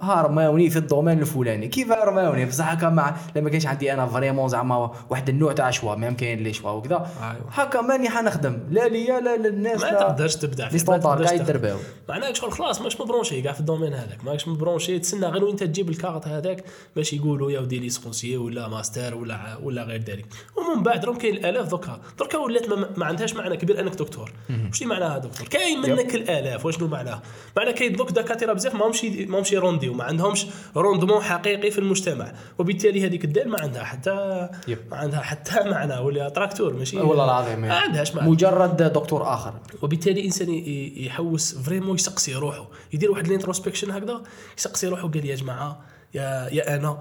[0.00, 1.68] ها رماوني في ال domaine الفلاني.
[1.68, 5.94] كيف رماوني؟ بصح هكا مع لما كانش عندي أنا vraiment زعما واحد النوع تاع choix
[5.94, 7.10] même كاين les choix وكذا.
[7.22, 7.46] أيوة.
[7.52, 8.58] هكا ماني حنخدم.
[8.70, 11.42] لا ليا لا للناس ما تقدرش تبدع لي ما standard كاع تخدم.
[11.42, 14.24] يدرباو معناها شغل خلاص ماكش م branché كاع في ال domaine هذاك.
[14.24, 16.64] ماكش م branché تسنى غير وين تجيب الكارت هذاك
[16.96, 20.26] باش يقولوا يا ودي licencié ولا ماستر ولا ولا غير ذلك.
[20.56, 22.00] ومن بعد راهم كاين الآلاف دوكا.
[22.18, 24.32] دركا ولات ما, ما عندهاش معنى كبير أنك دكتور.
[24.68, 26.66] واش معناها دكتور؟ كاين منك الآلاف.
[26.66, 27.22] واشنو معناها؟
[27.56, 29.54] معناها كاين دوك دكاترة بزاف ماهمش ماهمش
[29.88, 32.32] يرونديو ما عندهمش rendement حقيقي في المجتمع.
[32.58, 34.78] وبالتالي هذيك الدال ما عندها حتى yep.
[34.90, 38.30] ما عندها حتى معنى ولا تراكتور ماشي والله العظيم ما عندهاش معنى.
[38.30, 39.54] مجرد دكتور آخر.
[39.82, 40.48] وبالتالي الانسان
[40.96, 42.68] يحوس vraiment يسقسي روحه.
[42.92, 44.22] يدير واحد ال introspection هكذا
[44.58, 45.80] يسقسي روحه قال يا جماعة
[46.14, 46.98] يا يا أنا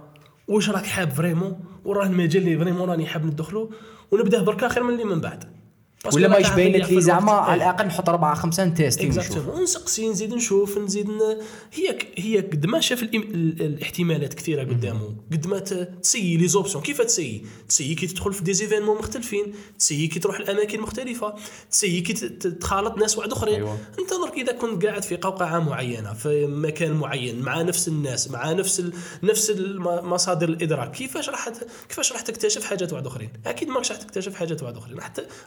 [0.48, 3.72] واش راك حاب vraiment؟ وراه المجال اللي vraiment راني حاب ندخلو
[4.12, 5.57] ونبدأ دركا خير من اللي من بعد.
[6.14, 7.32] ولا ما راك يبين غتضيع لك في لي زعما.
[7.32, 7.70] على إيه.
[7.70, 11.20] الأقل نحط اربعه خمسة tester ونشوف exactement ونسقسي نزيد نشوف نزيد ن...
[11.74, 12.08] هي ك...
[12.18, 15.60] هي قد ما شاف الاحتمالات كثيرة قدامه قد ما.
[15.60, 20.08] ت essayer les options كيف تسيي تسيي كي تدخل في des événements مختلفين ت essayer
[20.08, 21.36] كي تروح لأماكن مختلفة
[21.72, 23.78] ت essayer كي تخالط ناس واحد أخرين أيوة.
[24.00, 28.52] انت درك إذا كنت قاعد في قوقعة معينة في مكان معين مع نفس الناس مع
[28.52, 28.94] نفس ال...
[29.24, 31.50] نفس الم- مصادر الإدراك كيفاش راح.
[31.90, 34.98] كيفاش راح تكتشف حاجات واحد أخرين أكيد ماكش راح تكتشف حاجات واحد أخرين.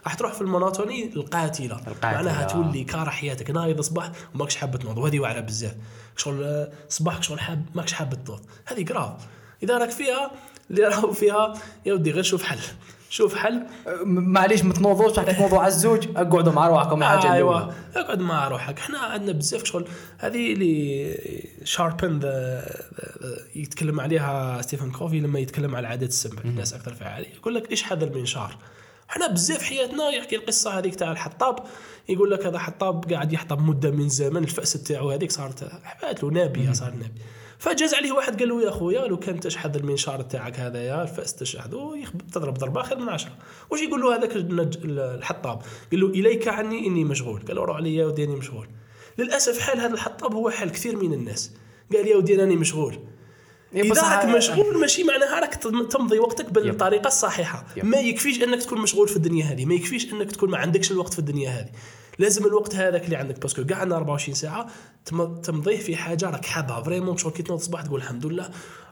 [0.05, 2.11] راح تروح في ال monotonie القاتلة, القاتلة.
[2.11, 3.51] معناها تولي كاره حياتك.
[3.51, 4.97] نايض صباح وماكش حاب تنوض.
[4.97, 5.75] وهذه واعرة بزاف.
[6.17, 8.41] شغل آه، صباحك شغل حاب ماكش حاب تنوض.
[8.65, 9.11] هذه grave
[9.63, 10.31] إذا راك فيها
[10.71, 11.53] اللي راهو فيها
[11.85, 12.59] يا ودي غير شوف حل.
[13.09, 13.63] شوف حل.
[14.05, 16.07] معليش ما تنوضوش راح تنوضوا على الزوج.
[16.15, 17.57] اقعدوا مع روحكم الحاجة أيوه.
[17.57, 17.73] الأولى.
[17.95, 18.79] اقعد مع روحك.
[18.79, 19.87] إحنا عندنا بزاف شغل.
[20.17, 21.17] هذه اللي
[21.63, 22.19] sharpen
[23.55, 27.33] يتكلم عليها ستيفن كوفي لما يتكلم على العادات السبع الناس أكثر فعالية.
[27.33, 28.57] يقول لك إيش هذا المنشار؟
[29.11, 31.59] إحنا بزاف حياتنا يحكي القصة هذيك تاع الحطاب.
[32.09, 36.29] يقول لك هذا حطاب قاعد يحطب مدة من زمن الفأس تاعو هذيك صارت حبات له
[36.29, 37.21] نابيه صار نابي
[37.57, 41.35] فجاز عليه واحد قال له يا خويا لو كان تشحذ المنشار تاعك هذا يا الفأس
[41.35, 43.31] تشحذه يخب- تضرب ضربة خير من عشرة.
[43.69, 47.41] واش يقول له هذاك الحطاب؟ قال له إليك عني إني مشغول.
[47.47, 48.67] قال له روح علي يا ودي اني مشغول.
[49.17, 51.51] للأسف حال هذا الحطاب هو حال كثير من الناس.
[51.93, 52.99] قال يا ودي راني مشغول.
[53.75, 57.65] إذا راك مشغول ماشي معناها راك تم- تمضي وقتك بالطريقة الصحيحة.
[57.83, 59.65] ما يكفيش إنك تكون مشغول في الدنيا هذه.
[59.65, 61.69] ما يكفيش إنك تكون ما عندكش الوقت في الدنيا هذه.
[62.19, 64.67] لازم الوقت هذاك اللي عندك parce que كاع عندنا 24 ساعة
[65.05, 66.83] تم- تمضيه في حاجة راك حابها.
[66.83, 68.49] vraiment شغل كي تنوض الصباح تقول الحمد لله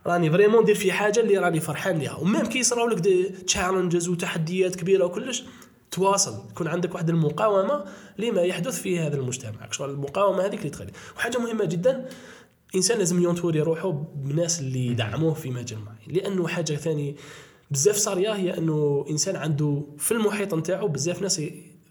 [0.08, 3.24] راني vraiment ندير في حاجة اللي راني فرحان لها و même كي يصراو لك des
[3.30, 5.44] challenges وتحديات كبيرة وكلش
[5.92, 6.44] تواصل.
[6.52, 7.86] يكون عندك واحد المقاومة
[8.18, 9.72] لما يحدث في هذا المجتمع.
[9.72, 10.92] شغل المقاومة هذيك اللي تخلي.
[11.18, 12.10] وحاجة مهمة جدا
[12.70, 16.00] الإنسان لازم ي entourer روحه بناس اللي يدعموه في مجال معين.
[16.08, 17.16] لأنه حاجة ثاني
[17.72, 21.42] بزاف صاريه هي أنه إنسان عنده في المحيط نتاعو بزاف ناس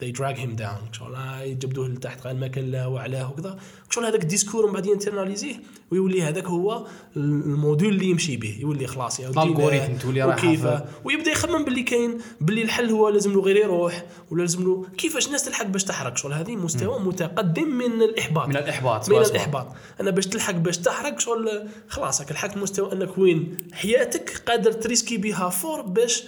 [0.03, 0.93] they drag him down.
[0.93, 3.59] شغل آه يجبدوه لتحت قال ما كان له وعلاه وكذا.
[3.91, 5.55] شغل هذاك ال discours من بعد ينترناليزيه
[5.91, 10.25] ويولي هذاك هو الموديل اللي يمشي به يولي خلاص يا ودي ال algorithm لا، تولي
[10.25, 10.67] وكيف؟
[11.05, 15.27] ويبدأ يخمم باللي كاين باللي الحل هو لازم له غير يروح ولا لازم له كيفاش
[15.27, 18.49] الناس تلحق باش تحرق؟ شغل هذه مستوى متقدم من الإحباط.
[18.49, 19.31] من الإحباط، من سوا.
[19.31, 19.67] الإحباط.
[20.01, 24.78] أنا باش تلحق باش تحرق شغل خلاص راك لحقت مستوى أنك وين حياتك قادر ت
[24.78, 26.25] risquer بها fort باش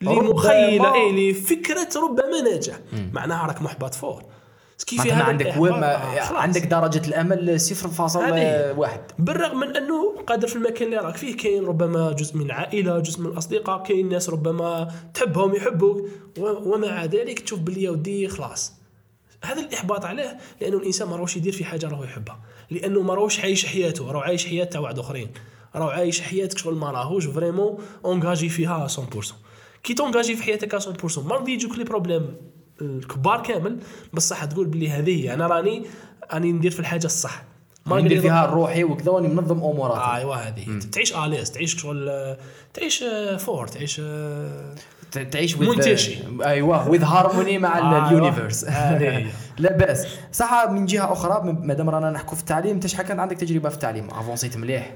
[0.00, 2.80] لمخيله اي لفكرة ربما ناجح.
[3.12, 4.22] معناها راك محبط fort.
[4.86, 6.38] كيف هذا عندك؟ وما آه،.
[6.38, 9.06] عندك درجة الأمل 0.1 هذه.
[9.18, 13.20] بالرغم من أنه قادر في المكان اللي راك فيه كاين ربما جزء من عائله جزء
[13.20, 18.72] من الأصدقاء كاين ناس ربما تحبهم يحبوك ومع ذلك تشوف يا ودي خلاص.
[19.44, 22.40] هذا الإحباط عليه لأنه الإنسان ما راهوش يدير في حاجة راهو يحبها.
[22.70, 25.30] لأنه ما راهوش عايش حياته راهو عايش حياة تاع واحد آخرين.
[25.76, 29.46] راهو عايش حياتك شغل ما راهوش vraiment engagé فيها 100%
[29.86, 32.36] كي تونجاجي في حياتك 100% ما غادي يجوك les problèmes
[32.80, 33.78] الكبار كامل
[34.12, 35.34] بصح تقول بلي هذه هي.
[35.34, 35.82] أنا راني
[36.32, 37.42] راني ندير في الحاجة الصح.
[37.86, 40.16] ما ندير فيها روحي وكذا واني منظم أموراتي.
[40.16, 40.78] ايوا هذه.
[40.92, 42.10] تعيش à l'aise تعيش شغل
[42.74, 44.74] تعيش آه، fort تعيش آه،
[45.12, 46.18] ت- تعيش with منتشي.
[46.44, 48.08] أيوه with harmony مع أيوة.
[48.08, 49.26] ال universe هذه هي.
[49.58, 50.06] لا بأس.
[50.32, 53.68] صح من جهة أخرى ما دام رانا نحكوا في التعليم أنت شحال كان عندك تجربة
[53.68, 54.94] في التعليم؟ avancer ت مليح.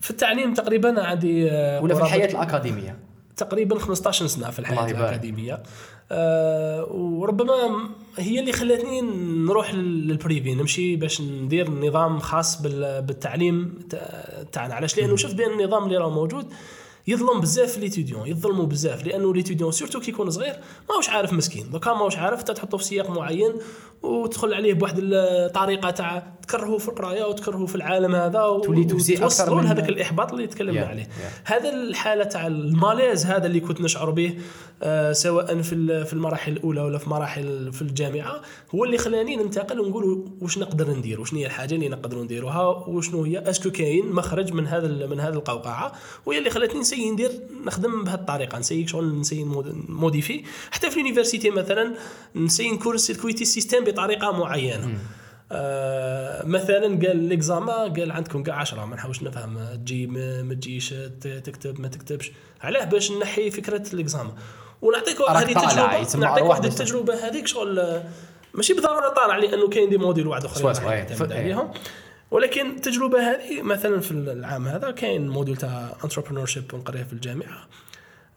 [0.00, 3.09] في التعليم تقريبا عندي آه، ولا في الحياة الأكاديمية؟
[3.40, 4.84] تقريبا 15 سنة في الحياة.
[4.90, 5.62] الأكاديمية.
[6.12, 7.54] آه وربما
[8.18, 9.00] هي اللي خلتني
[9.46, 14.74] نروح لل- لل privé نمشي باش ندير نظام خاص بال- بالتعليم تاع- تاعنا.
[14.74, 16.46] علاش؟ لأنه شفت بأن النظام اللي راه موجود
[17.06, 20.54] يظلم بزاف les étudiants يظلموا بزاف لأنه l'étudiant surtout كي يكون صغير
[20.90, 21.70] ماهوش عارف مسكين.
[21.70, 23.52] دوكا ماهوش عارف تحطه في سياق معين
[24.02, 29.88] وتدخل عليه بواحد الطريقة تاع تكرهه في القراية وتكرهه في العالم هذا وتوصلوا من- لهذاك
[29.88, 31.04] الإحباط اللي تكلمنا Yeah, عليه.
[31.04, 31.50] yeah.
[31.52, 34.34] هذا الحالة تاع ال malaise هذا اللي كنت نشعر به
[34.82, 38.40] آه سواء في في المراحل الأولى ولا في مراحل في الجامعة
[38.74, 43.24] هو اللي خلاني ننتقل ونقول واش نقدر ندير وشنو هي الحاجة اللي نقدر نديروها وشنو
[43.24, 45.92] هي est-ce que كاين مخرج من هذا من هذه القوقعة
[46.26, 47.30] وهي اللي خلاتني ن essayer ندير
[47.66, 49.44] نخدم بهذه الطريقة ن essayer شغل ن essayer
[49.88, 50.44] modifier.
[50.70, 51.94] حتى في ال université مثلا
[52.34, 54.98] ن essayer ن court-circuiter système بطريقة معينة.
[55.52, 59.58] آه مثلا قال l'examen قال عندكم كاع 10 ما نحاولش نفهم.
[59.74, 60.94] تجي ما تجيش
[61.44, 62.32] تكتب ما تكتبش.
[62.60, 64.32] علاه باش نحي فكرة l'examen.
[64.82, 66.64] ونعطيك هذه التجربه نعطيك واحد.
[66.64, 68.00] التجربة هذيك شغل
[68.54, 71.70] ماشي بالضروره طالع لأنه كاين des modules واحد أخرين ف- عليهم.
[72.30, 77.66] ولكن التجربة هذه مثلا في العام هذا كاين module تاع entrepreneurship نقريه في الجامعة.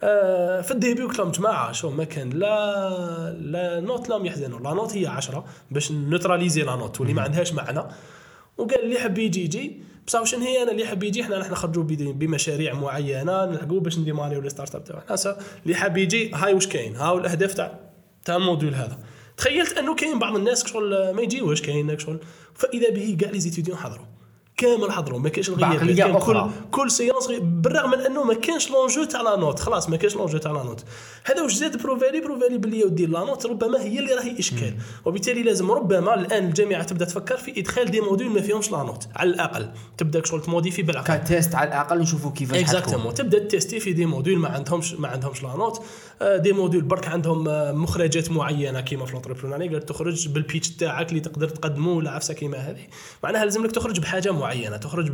[0.03, 4.59] آه، في ال début قلت لهم جماعة شو ما كان لا لا نوت لهم يحزنوا.
[4.59, 7.83] la note هي 10 باش ن neutraliser la note واللي ما عندهاش معنى.
[8.57, 9.81] وقال اللي يحب يجي يجي.
[10.07, 14.04] بصح واش هي أنا اللي يحب يجي؟ إحنا راح نخرجوا بمشاريع معينة نلحقوا باش ن
[14.04, 17.79] démarrer و les startups تاعنا اللي حاب يجي هاي واش كاين؟ هاو الأهداف تاع
[18.25, 18.97] تاع ال module هذا.
[19.37, 22.19] تخيلت أنه كاين بعض الناس شغل ما يجيوش كاين شغل.
[22.53, 24.05] فإذا به كاع les étudiants حضروا.
[24.57, 26.49] كامل حضروا ما كاينش الغياب كان كل.
[26.71, 30.37] كل séance بالرغم من أنه ما كانش l'enjeu تاع la note خلاص ما كانش l'enjeu
[30.37, 30.83] تاع la note
[31.23, 34.13] هذا واش زاد prouvé لي prouvé لي باللي يا ودي la note ربما هي اللي
[34.13, 34.73] راهي إشكال.
[35.05, 39.07] وبالتالي لازم ربما الآن الجامعة تبدأ تفكر في إدخال des modules ما فيهمش la note
[39.15, 41.15] على الأقل تبدأ شغل ت modifier بالعقل.
[41.15, 42.59] ك test على الأقل نشوفوا كيفاش.
[42.59, 45.81] exactement تبدأ ت tester في des modules ما عندهمش ما عندهمش la note
[46.21, 51.09] des modules برك عندهم آه، مخرجات معينة كيما في l'entrepreneuriat قال تخرج بال pitch تاعك
[51.09, 52.87] اللي تقدر تقدمه ولا عفسه كيما هذه.
[53.23, 55.11] معناها لازم لك تخرج بحاجة معينة تخرج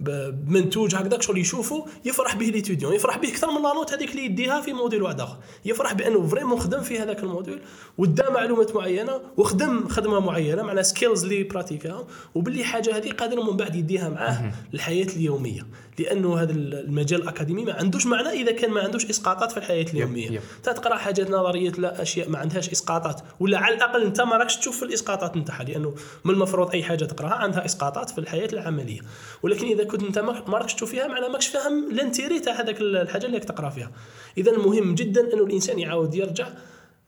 [0.00, 4.24] بمنتوج هكذاك شغل يشوفوا يفرح به l'étudiant يفرح به أكثر من la note هذيك اللي
[4.24, 5.36] يديها في module واحد آخر.
[5.64, 7.60] يفرح بأنه vraiment خدم في هذاك ال module
[7.98, 13.42] ودا معلومات معينة وخدم خدمة معينة معناها skills اللي pratiquer ها وباللي حاجة هذه قادر
[13.42, 15.66] من بعد يديها معاه للحياة اليومية.
[15.98, 20.29] لأنه هذا المجال الأكاديمي ما عندوش معنى إذا كان ما عندوش إسقاطات في الحياة اليومية.
[20.30, 20.40] yep.
[20.62, 24.76] تقرأ حاجات نظرية لا أشياء ما عندهاش إسقاطات ولا على الأقل أنت ما راكش تشوف
[24.76, 29.00] في الإسقاطات نتاعها لأنه من المفروض أي حاجة تقرأها عندها إسقاطات في الحياة العملية.
[29.42, 32.80] ولكن إذا كنت أنت ما راكش تشوف فيها معناها ماكش فاهم ال intérêt تاع هذاك
[32.80, 33.90] الحاجة اللي تقرأ فيها.
[34.38, 36.48] اذا المهم جدا أنه الإنسان يعاود يرجع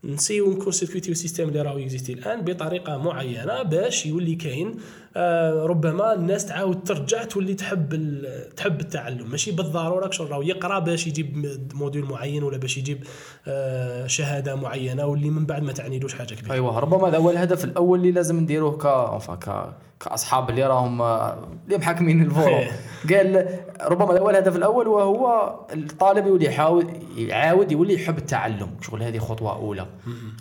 [0.04, 4.76] ن essayer و ن court-circuiter système اللي راهو يكزيستي الآن بطريقة معينة باش يولي كاين
[5.16, 8.18] آه ربما الناس تعاود ترجع تولي تحب
[8.56, 9.30] تحب التعلم.
[9.30, 13.04] ماشي بالضرورة شغل راهو يقرأ باش يجيب م- module معين ولا باش يجيب
[13.48, 16.52] آه شهادة معينة واللي من بعد ما تعنيلوش حاجة كبيرة.
[16.52, 22.22] أيوه ربما هذا هو الهدف الأول اللي لازم نديروه ك كأصحاب اللي راهم اللي محكمين
[22.22, 22.70] ال forme إيه.
[23.16, 23.46] قال
[23.82, 28.70] ربما هذا هو الهدف الأول وهو الطالب يولي يحاول يعاود يولي يحب التعلم.
[28.80, 29.86] شغل هذه خطوة أولى.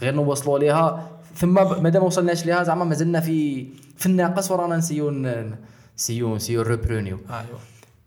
[0.02, 1.54] غير نوصلوا لها ثم
[1.84, 3.68] مادام ما وصلناش لها زعما مازلنا في
[4.02, 5.12] في الناقص ورانا نسيو
[5.98, 7.60] نسيو نسيو ريبرونيو أيوه.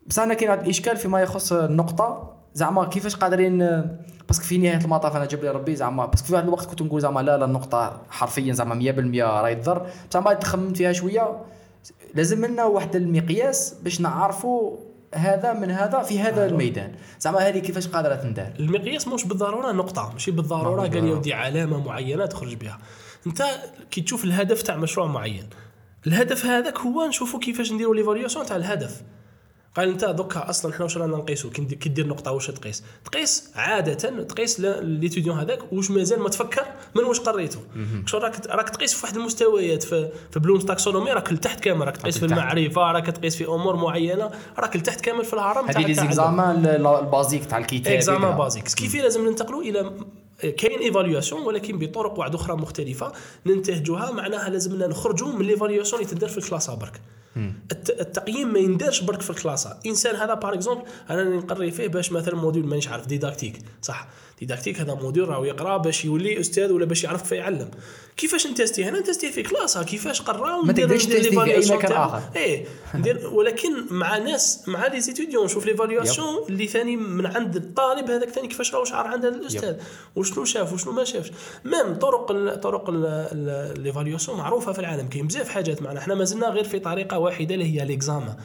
[0.06, 3.58] بصح أنا كاين واحد الإشكال فيما يخص النقطة زعما كيفاش قادرين
[4.28, 6.66] parce que في نهاية المطاف أنا جاب لي ربي زعما parce que في واحد الوقت
[6.66, 9.86] كنت نقول زعما لا لا النقطة حرفيا زعما 100% راهي تضر.
[10.10, 11.40] بصح ما تخممت فيها شوية
[12.14, 14.76] لازم لنا واحد المقياس باش نعرفوا
[15.14, 16.92] هذا من هذا في هذا الميدان.
[17.20, 21.10] زعما هذه كيفاش قادرة تندار؟ المقياس مش بالضرورة نقطة ماشي بالضرورة قال بالضرورة.
[21.10, 22.78] يا ودي علامة معينة تخرج بها.
[23.26, 23.44] أنت
[23.90, 25.46] كي تشوف الهدف تاع مشروع معين
[26.06, 29.02] الهدف هذاك هو نشوفوا كيفاش نديروا l'évaluation تاع الهدف.
[29.76, 34.24] قال انت دوكا أصلا حنا واش رانا نقيسوا كي دير نقطة واش تقيس؟ تقيس عادة
[34.24, 36.64] تقيس l'étudiant هذاك واش مازال ما تفكر
[36.94, 37.58] من واش قريته
[38.06, 41.86] شو راك راك تقيس في واحد المستويات في في Bloom's taxonomy راك لتحت كامل.
[41.86, 42.24] راك تقيس في.
[42.24, 46.08] المعرفة راك تقيس في أمور معينة راك لتحت كامل في الهرم تاع هذه لي التعلم.
[46.08, 48.38] examens ال basique تاع الكتاب examen هكذا.
[48.38, 49.92] basiques كيف لازم ننتقلوا إلى
[50.50, 53.12] كاين évaluation ولكن بطرق واحدة أخرى مختلفة
[53.46, 57.00] ننتهجوها معناها لازمنا نخرجوا من l'évaluation اللي تدار في الكلاسة برك.
[57.72, 59.78] الت- التقييم ما يندارش برك في الكلاسة.
[59.86, 64.08] إنسان هذا par exemple أنا نقري فيه باش مثلا module مانيش عارف didactique صح.
[64.40, 67.70] didactique هذا module راهو يقرأ باش يولي أستاذ ولا باش يعرف كيف يعلم.
[68.16, 69.82] كيفاش نتستي هنا نتستي في كلاسة.
[69.82, 71.92] كيفاش قرأ؟ ما تقدرش تستي في l'évaluation مكان.
[71.92, 72.22] آخر.
[72.36, 72.64] إيه.
[72.94, 78.28] ندير ولكن مع ناس مع les étudiants نشوف l'évaluation اللي ثاني من عند الطالب هذاك
[78.28, 79.76] ثاني كيفاش راهو شعر عند الأستاذ.
[80.16, 81.32] وشنو شاف وشنو ما شافش.
[81.64, 82.90] même طرق ال طرق
[83.78, 85.08] l'évaluation معروفة في العالم.
[85.08, 85.82] كاين بزاف حاجات.
[85.82, 88.36] معنا إحنا مازلنا غير في طريقة واحدة اللي هي l'examen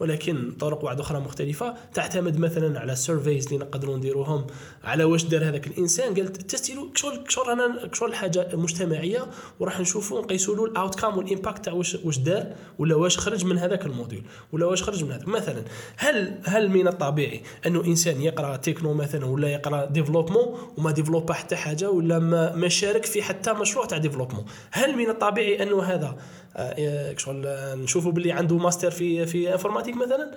[0.00, 1.74] ولكن طرق واحدة أخرى مختلفة.
[1.94, 4.46] تعتمد مثلا على surveys اللي نقدروا نديروهم
[4.84, 6.14] على واش دار هذاك الإنسان.
[6.14, 9.26] قالت تستيلو كشغل كشغل أنا كشغل حاجة مجتمعية
[9.60, 12.46] وراح نشوفوا نقيسوا له ال outcome وال impact تاع واش واش دار
[12.78, 15.62] ولا واش خرج من هذاك ال module ولا واش خرج من هذاك مثلا
[15.96, 21.56] هل هل من الطبيعي أنه إنسان يقرأ تكنو مثلا ولا يقرأ développement وما ديفلوبا حتى
[21.56, 26.16] حاجة ولا ما, ما شارك في حتى مشروع تاع développement هل من الطبيعي أنه هذا
[26.56, 30.30] آه، كشغل آه، نشوفوا باللي عنده ماستر في في informatique مثلا.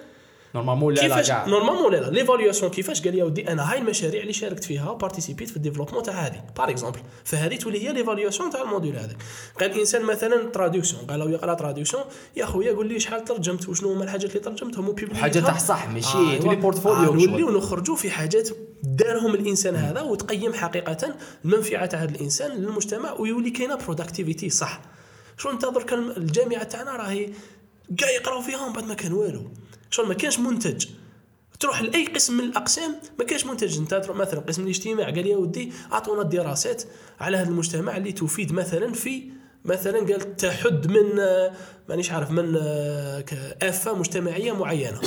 [0.55, 4.21] normalement لا لا كيفاش normalement لا لا l'évaluation كيفاش قال يا ودي؟ أنا هاي المشاريع
[4.21, 6.43] اللي شاركت فيها بارتيسيبيت في ال développement تاع هذه.
[6.57, 9.17] par exemple فهذه تولي هي l'évaluation تاع ال module هذاك
[9.59, 12.03] قال الإنسان مثلا traduction قال له يقرأ traduction
[12.35, 15.89] يا خويا قول لي شحال ترجمت وشنو هما الحاجات اللي ترجمتهم؟ وبيبليتها حاجة تاع صح
[15.89, 17.29] ماشي آه تولي portfolio آه شغل.
[17.29, 18.49] نوليو نخرجوا في حاجات
[18.83, 24.81] دارهم الإنسان هذا وتقيم حقيقة المنفعه تاع هذا الإنسان للمجتمع ويولي كاينة productivity صح.
[25.41, 27.29] شو انت درك الجامعة تاعنا راهي
[27.97, 29.51] كاع يقراو فيها ومن بعد ما كان والو.
[29.91, 30.85] شغل ما كانش منتج.
[31.59, 33.77] تروح لأي قسم من الأقسام ما كانش منتج.
[33.77, 36.83] انت تروح مثلا قسم الاجتماع قال يا ودي أعطونا الدراسات
[37.19, 39.23] على هذا المجتمع اللي تفيد مثلا في
[39.65, 41.05] مثلا قال تحد من
[41.89, 43.25] مانيش عارف من آه،
[43.61, 45.01] آفة مجتمعية معينة.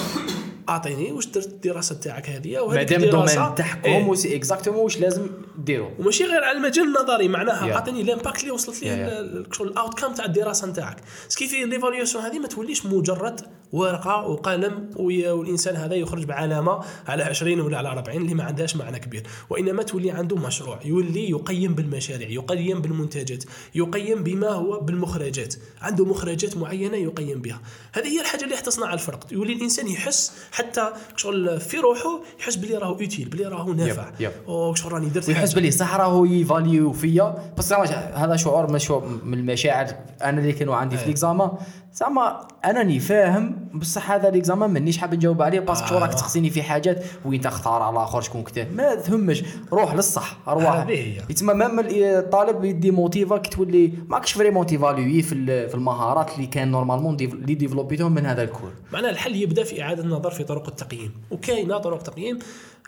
[0.68, 4.04] اعطيني واش درت الدراسة تاعك هذه مادام ال domaine تاعكم إيه.
[4.04, 5.26] و c'est exactement واش لازم
[5.58, 7.72] ديروا وماشي غير على المجال النظري معناها Yeah.
[7.74, 10.96] اعطيني ال impact اللي وصلت ليه Yeah, ال outcome تاع الدراسة نتاعك.
[11.28, 13.40] ce qui fait l'évaluation هذه؟ ما توليش مجرد
[13.72, 18.98] ورقة وقلم والإنسان هذا يخرج بعلامة على 20 ولا على 40 اللي ما عندهاش معنى
[18.98, 19.22] كبير.
[19.50, 25.54] وإنما تولي عنده مشروع يولي يقيم بالمشاريع يقيم بالمنتجات يقيم بما هو بالمخرجات.
[25.80, 27.60] عنده مخرجات معينة يقيم بها.
[27.92, 29.26] هذه هي الحاجة اللي حتصنع الفرق.
[29.32, 34.32] يولي الإنسان يحس حتى شغل في روحه يحس بلي راهو utile بلي راهو نافع yep.
[34.48, 35.52] أو شغل راني درت ويحس.
[35.54, 38.80] بلي صح راهو يفاليو فيا بس هذا شعور من
[39.24, 39.86] من المشاعر
[40.22, 41.58] أنا اللي كانوا عندي في l'examen
[41.94, 46.14] زعما انني فاهم بصح هذا l'examen مانيش حاب نجاوب عليه parce que شو راك آه.
[46.14, 50.88] تخصني في حاجات وين تختار على الآخر شكون كتاب ما تهمش روح للصح أرواح.
[51.30, 57.16] يتسمى même الطالب يديموتيفا كي تولي ماكش vraiment تيفاليوي في في المهارات اللي كان normalement
[57.20, 61.12] اللي ديفلوبيتهم من هذا ال cours معناها الحل يبدأ في إعادة النظر في طرق التقييم
[61.30, 62.38] وكاينة طرق تقييم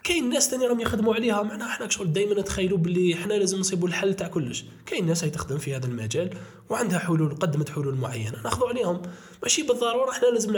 [0.04, 3.88] كاين ناس ثاني راهم يخدموا عليها معناها إحنا شغل دائما نتخيلوا باللي إحنا لازم نصيبوا
[3.88, 4.64] الحل تاع كلش.
[4.86, 6.30] كاين ناس هي تخدم في هذا المجال
[6.70, 8.42] وعندها حلول قدمت حلول معينة.
[8.44, 9.02] ناخذوا عليهم.
[9.42, 10.52] ماشي بالضرورة إحنا لازم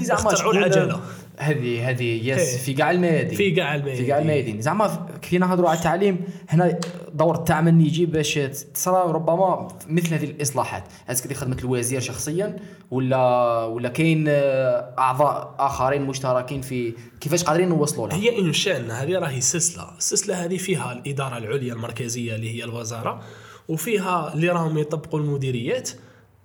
[0.00, 1.00] زعما نخترعوا العجلة.
[1.36, 2.34] هذه هذه إيه.
[2.34, 3.36] yes في كاع الميادين.
[3.36, 4.02] في كاع الميادين.
[4.02, 4.60] في كاع الميادين.
[4.60, 6.80] زعما كي نهضروا على التعليم هنا
[7.14, 8.34] دور التاع من يجي باش
[8.74, 10.84] تصرى ربما مثل هذه الإصلاحات.
[11.08, 12.56] est-ce que دي خدمة الوزير شخصيا
[12.90, 18.16] ولا ولا كاين أعضاء آخرين مشتركين في كيفاش قادرين نوصلوا لها.
[18.16, 19.88] هي une chaîne هذه راهي سلسلة.
[19.98, 23.20] السلسله هذه فيها الإدارة العليا المركزية اللي هي الوزارة
[23.68, 25.90] وفيها اللي راهم يطبقوا المديريات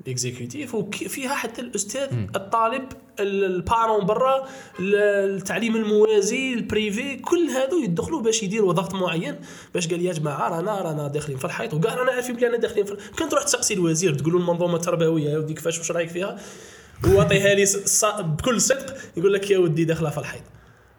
[0.01, 2.84] ال exécutif وفيها حتى الأستاذ الطالب
[3.19, 4.47] ال- ال parents برا
[4.79, 4.95] ال-
[5.36, 9.36] التعليم الموازي ال privé كل هذو يدخلوا باش يديروا ضغط معين
[9.73, 12.86] باش قال يا جماعة رانا رانا داخلين في الحيط وكاع رانا عارفين بلي رانا داخلين
[12.86, 16.39] في كان تروح تسقسي الوزير تقول له المنظومة التربوية يا ودي كيفاش واش رايك فيها؟
[17.08, 17.65] واعطيها لي
[18.19, 20.41] بكل صدق يقول لك يا ودي داخلة في الحيط.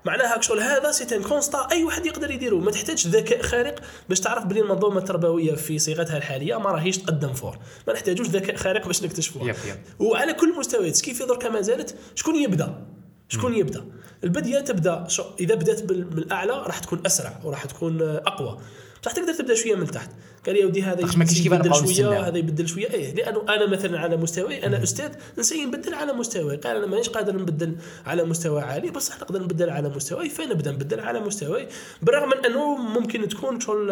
[0.06, 4.20] معناها شغل هذا c'est un constat أي واحد يقدر يديره ما تحتاج ذكاء خارق باش
[4.20, 7.58] تعرف بلي المنظومة التربوية في صيغتها الحالية ما راهيش تقدم fort.
[7.86, 9.44] ما نحتاجوش ذكاء خارق باش نكتشفوها.
[9.48, 9.76] yep yep.
[10.06, 12.84] وعلى كل المستويات كيف درك ما زالت شكون يبدأ؟
[13.28, 13.84] شكون يبدأ؟
[14.24, 18.58] البديه تبدأ شو إذا بدأت بال- من الاعلى راح تكون أسرع وراح تكون أقوى.
[19.06, 20.10] بصح تقدر تبدأ شوية من تحت.
[20.46, 21.00] قال يا ودي هذا
[21.34, 22.28] كيف يبدل شوية.
[22.28, 22.90] هذا يبدل شوية.
[22.90, 27.08] إيه لأنه أنا مثلا على مستواي أنا أستاذ نسي نبدل على مستواي قال أنا مانيش
[27.08, 31.68] قادر نبدل على مستوى عالي بصح نقدر نبدل على مستواي فنبدا نبدل على مستواي
[32.02, 33.90] بالرغم من أنه ممكن تكون شغل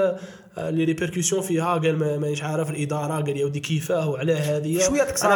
[0.59, 4.79] آه، les répercussions فيها قال ما- مانيش عارف الإدارة قال يا ودي كيفاه وعلى هذه.
[4.87, 5.27] شوية تكسر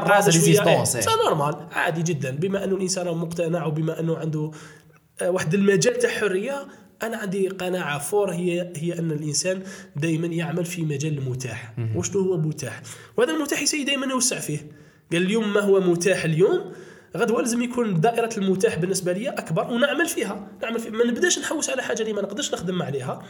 [0.69, 0.69] إيه.
[0.69, 0.85] إيه.
[1.03, 2.31] c'est normal عادي جدا.
[2.31, 4.51] بما أنه الإنسان مقتنع وبما أنه عنده
[5.23, 6.67] آه، واحد المجال تاع حرية
[7.03, 9.63] أنا عندي قناعة fort هي هي أن الإنسان
[9.97, 12.83] دائما يعمل في مجال المتاح وشنو هو متاح؟
[13.17, 14.59] وهذا المتاح يسي دائما يوسع فيه.
[15.13, 16.73] قال اليوم ما هو متاح اليوم؟
[17.17, 20.49] غدوه لازم يكون دائرة المتاح بالنسبة لي أكبر ونعمل فيها.
[20.63, 20.91] نعمل فيها.
[20.91, 23.23] ما نبداش نحوس على حاجة اللي ما نقدرش نخدم عليها.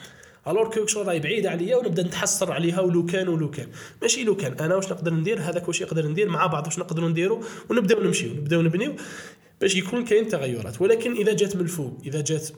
[0.48, 3.66] alors كو شغل راهي بعيدة عليا ونبدأ نتحسر عليها ولو كان ولو كان
[4.02, 7.08] ماشي لو كان أنا واش نقدر ندير؟ هذاك واش يقدر ندير؟ مع بعض واش نقدروا
[7.08, 8.30] نديروا ونبدأو نمشيو.
[8.30, 8.94] نبدأو نبنيو.
[9.60, 10.80] باش يكون كاين تغيرات.
[10.80, 12.48] ولكن إذا جات من الفوق إذا جات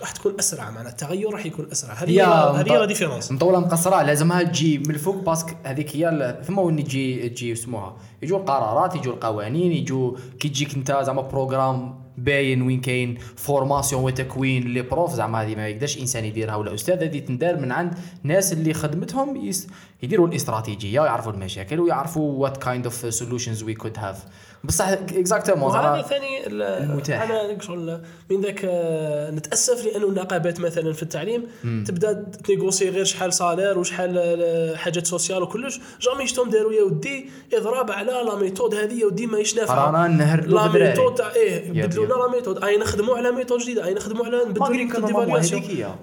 [0.00, 0.70] راح تكون أسرع.
[0.70, 1.94] معناها التغير راح يكون أسرع.
[1.94, 2.22] هذه هي
[2.60, 4.02] هذه la différence مطولة مقصرة.
[4.02, 8.96] لازمها تجي من الفوق parce que هذيك هي ثم وين تجي تجي اسموها يجوا القرارات
[8.96, 14.62] يجوا القوانين يجوا كي تجيك أنت زعما programme باين وين كاين formation وتكوين.
[14.74, 16.56] les profs زعما هذه ما يقدرش إنسان يديرها.
[16.56, 19.68] ولا أستاذ هذه تندار من عند ناس اللي خدمتهم yes
[20.02, 24.24] يديروا الاستراتيجية ويعرفوا المشاكل ويعرفوا what kind of solutions we could have
[24.64, 27.22] بصح exactement وهذا ثاني ال- المتاح.
[27.30, 31.46] أنا شغل من ذاك آه، نتأسف لأنه النقابات مثلا في التعليم
[31.86, 32.12] تبدأ
[32.44, 37.30] ت négocier غير شحال salaire وشحال آه، حاجات sociales وكلش jamais شتهم داروا يا ودي
[37.54, 40.68] اضراب على la méthode هذه يا ودي ماهيش نافعه رانا نهردلو la.
[40.90, 41.94] méthode تاع إيه yep.
[41.94, 44.66] la méthode أي نخدموا على méthode جديدة أي نخدموا على نبدلوا.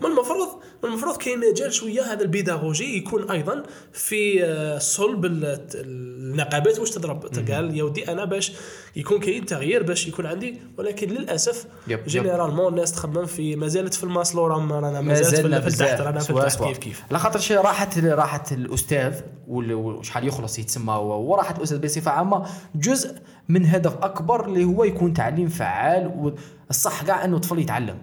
[0.01, 0.47] ما المفروض
[0.83, 3.63] ما المفروض كاين مجال شوية هذا البيداغوجي يكون أيضا
[3.93, 8.51] في آه، صلب ال- النقابات واش تضرب؟ قال يا ودي أنا باش
[8.95, 11.65] يكون كاين تغيير باش يكون عندي ولكن للأسف.
[12.07, 16.29] généralement الناس تخمم في ما زالت في الماسلو رانا ما زالت في التحت رانا في
[16.29, 16.63] التحت.
[16.67, 17.03] كيف كيف.
[17.09, 19.13] على خاطر شي راحت راحت الأستاذ
[19.47, 23.15] وشحال يخلص يتسمى هو وراحت الأستاذ بصفة عامة جزء
[23.49, 26.33] من هدف أكبر اللي هو يكون تعليم فعال
[26.69, 27.97] والصح كاع إنه الطفل يتعلم.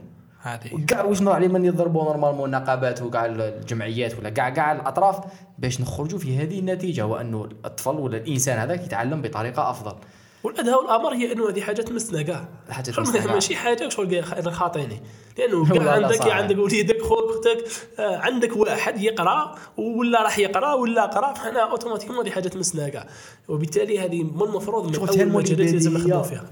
[0.44, 0.84] هذه.
[0.86, 5.20] كاع واش نوع عليه من يضربوا normalement النقابات وكاع الجمعيات ولا كاع كاع الأطراف
[5.58, 9.96] باش نخرجوا في هذه النتيجة هو انه الطفل ولا الإنسان هذاك يتعلم بطريقة أفضل.
[10.44, 12.48] والادهى والامر هي إنه هذه حاجة تمسنا كاع
[12.90, 13.32] شغل تمسنا.
[13.34, 15.02] ماشي حاجة شغل أنا خاطيني.
[15.38, 16.26] لأنه كاع عندك صح.
[16.36, 17.64] عندك وليدك خوك أختك
[17.98, 23.06] آه، عندك واحد يقرأ ولا راح يقرأ ولا قرأ فاحنا automatiquement هذه حاجة تمسنا كاع
[23.48, 25.96] وبالتالي هذه من المفروض من أول اللي لازم.
[25.96, 26.44] نخدموا فيها.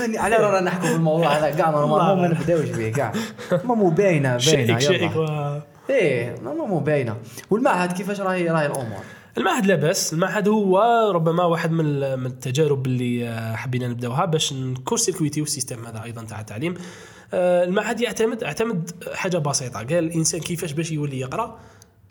[0.00, 1.50] ماني- على رانا نحكوا في الموضوع هذا.
[1.50, 3.12] كاع ما نبداوش به كاع
[3.64, 5.58] ما مو باينة شائك باينه شائك و-
[5.90, 7.16] إيه ما مو باينة.
[7.50, 9.00] والمعهد كيفاش راهي راهي الأمور؟
[9.38, 10.80] المعهد لاباس المعهد هو
[11.14, 15.86] ربما واحد من من التجارب اللي آه، حبينا نبدأوها باش ن court-circuiter و ال système
[15.86, 16.74] هذا أيضا تاع التعليم.
[17.34, 19.78] آه، المعهد يعتمد اعتمد حاجة بسيطة.
[19.78, 21.58] قال الإنسان كيفاش باش يولي يقرأ؟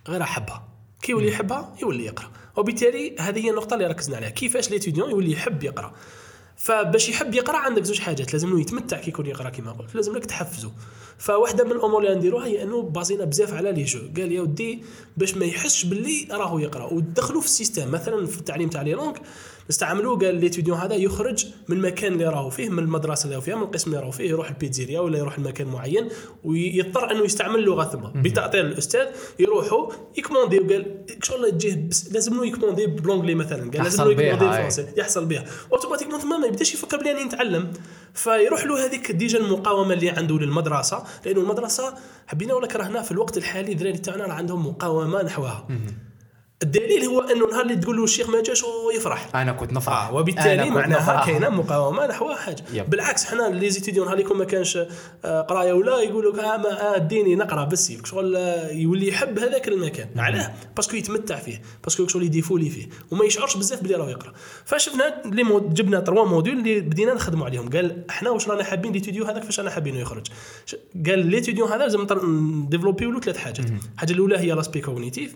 [0.08, 0.68] غير حبها.
[1.02, 2.28] كي يولي يحبها يولي يقرأ.
[2.58, 4.30] وبالتالي هذه هي النقطة اللي ركزنا عليها.
[4.30, 5.94] كيفاش l'étudiant يولي يحب يقرأ؟
[6.58, 9.96] فباش يحب يقرأ عندك زوج حاجات لازم يتمتع كي يكون يقرأ كما قلت.
[9.96, 10.72] لازم لك تحفزه.
[11.18, 14.00] فواحدة من الأمور اللي نديروها هي إنه basé ينا بزاف على les jeux.
[14.18, 14.84] قال يا ودي
[15.18, 16.94] باش ما يحسش باللي راهو يقرأ.
[16.94, 19.14] ودخلوا في ال système مثلا في التعليم تاع les langues
[19.70, 23.56] نستعملوه قال l'étudiant هذا يخرج من المكان اللي راهو فيه من المدرسة اللي راهو فيها
[23.56, 26.10] من القسم اللي راهو فيه يروح ال pizzeria ولا يروح لمكان معين
[26.44, 29.06] ويضطر إنه يستعمل لغة ثم بتأطير الأستاذ
[29.40, 33.84] يروحوا ي commander وقال شغل تجيه بس لازم له ي commander ب l'anglais مثلا قال
[33.84, 34.46] لازم ي commander.
[34.46, 37.74] بالفرنسي يحصل بها automatiquement ثم ما يبدأش يفكر بلي راني نتعلم
[38.14, 41.94] فيروح له هذيك déjà المقاومة اللي عنده للمدرسة لأنه المدرسة
[42.28, 45.68] حبينا ولا كرهنا في الوقت الحالي الدراري تاعنا عندهم مقاومة نحوها.
[46.64, 48.64] الدليل هو أنه نهار اللي تقول له الشيخ ما جاش
[48.96, 49.36] يفرح.
[49.36, 50.08] أنا كنت نفرح.
[50.08, 51.26] آه وبالتالي معناها.
[51.26, 52.64] كاينة مقاومة نحو حاجة.
[52.74, 52.90] yep.
[52.90, 54.78] بالعكس حنا les étudiants نهار اللي يكون ما كانش
[55.26, 59.68] آه، قراية ولا يقول لك ما آه ديني نقرا بس شغل آه، يولي يحب هذاك
[59.68, 60.10] المكان.
[60.18, 62.90] علاه parce que يتمتع فيه parce que شغل ي défouler فيه.
[63.12, 64.34] وما يشعرش بزاف بلي راه يقرأ.
[64.66, 67.70] فشفنا les modes جبنا trois modules اللي بدينا نخدموا عليهم.
[67.70, 70.28] قال إحنا واش رانا حابين l'étudiant هذاك فاش رانا حابينه يخرج.
[71.06, 73.66] قال l'étudiant هذا لازم ن développer و له ثلاث حاجات.
[73.96, 75.36] الحاجة الأولى هي l'aspect cognitif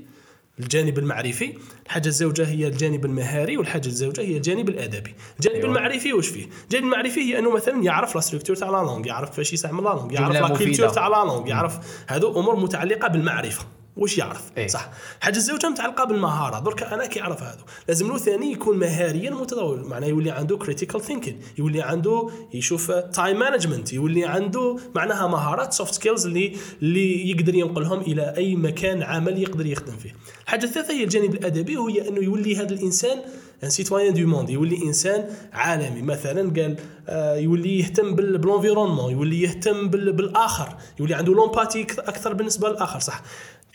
[0.59, 1.53] الجانب المعرفي
[1.85, 5.67] الحاجة الزوجة هي الجانب المهاري والحاجة الزوجة هي الجانب الأدبي الجانب أيوة.
[5.69, 9.29] المعرفي واش فيه الجانب المعرفي هي أنه مثلا يعرف la structure تاع la langue يعرف
[9.29, 10.57] كيفاش يستعمل la langue يعرف la.
[10.57, 14.67] culture تاع la langue يعرف هذو أمور متعلقة بالمعرفة واش يعرف؟ إيه.
[14.67, 14.89] صح.
[15.21, 16.59] حاجة الزوجه متعلقه بالمهارة.
[16.59, 17.57] درك أنا كي يعرف هذا.
[17.87, 23.39] لازم له ثاني يكون مهاريا متطور معناه يولي عنده critical thinking يولي عنده يشوف time
[23.39, 29.41] management يولي عنده معناها مهارات soft skills اللي اللي يقدر ينقلهم إلى أي مكان عمل
[29.41, 30.15] يقدر يخدم فيه.
[30.43, 33.17] الحاجة الثالثة هي الجانب الأدبي وهي أنه يولي هذا الإنسان
[33.63, 36.01] un citoyen du monde يولي إنسان عالمي.
[36.01, 36.77] مثلا قال
[37.09, 40.75] آه، يولي يهتم بال- ب l'environnement يولي يهتم بال- بالآخر.
[40.99, 42.99] يولي عنده l'empathie أكثر بالنسبة للآخر.
[42.99, 43.21] صح.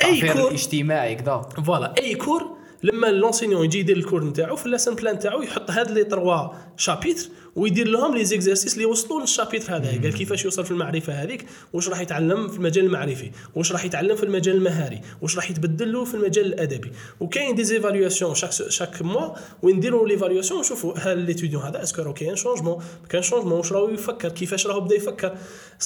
[0.05, 0.49] أي cours.
[0.49, 4.95] الاجتماعي كذا voilà أي cours لما l'enseignant يجي يدير ال cours نتاعو في ال lesson
[4.95, 9.77] plan تاعو يحط هاد les trois chapitres ويدير لهم les exercices اللي يوصلوا لل chapitre
[9.77, 9.91] هذا.
[9.91, 14.17] قال كيفاش يوصل في المعرفة هذيك؟ واش راح يتعلم في المجال المعرفي؟ واش راح يتعلم
[14.17, 19.03] في المجال المهاري؟ واش راح يتبدل له في المجال الأدبي؟ وكاين des évaluations chaque chaque
[19.03, 23.23] mois وين نديروا l'évaluation ونشوفوا هل l'étudiant هذا est-ce que راه كاين changement ما كان
[23.23, 25.37] changement واش راهو يفكر؟ كيفاش راهو بدا يفكر؟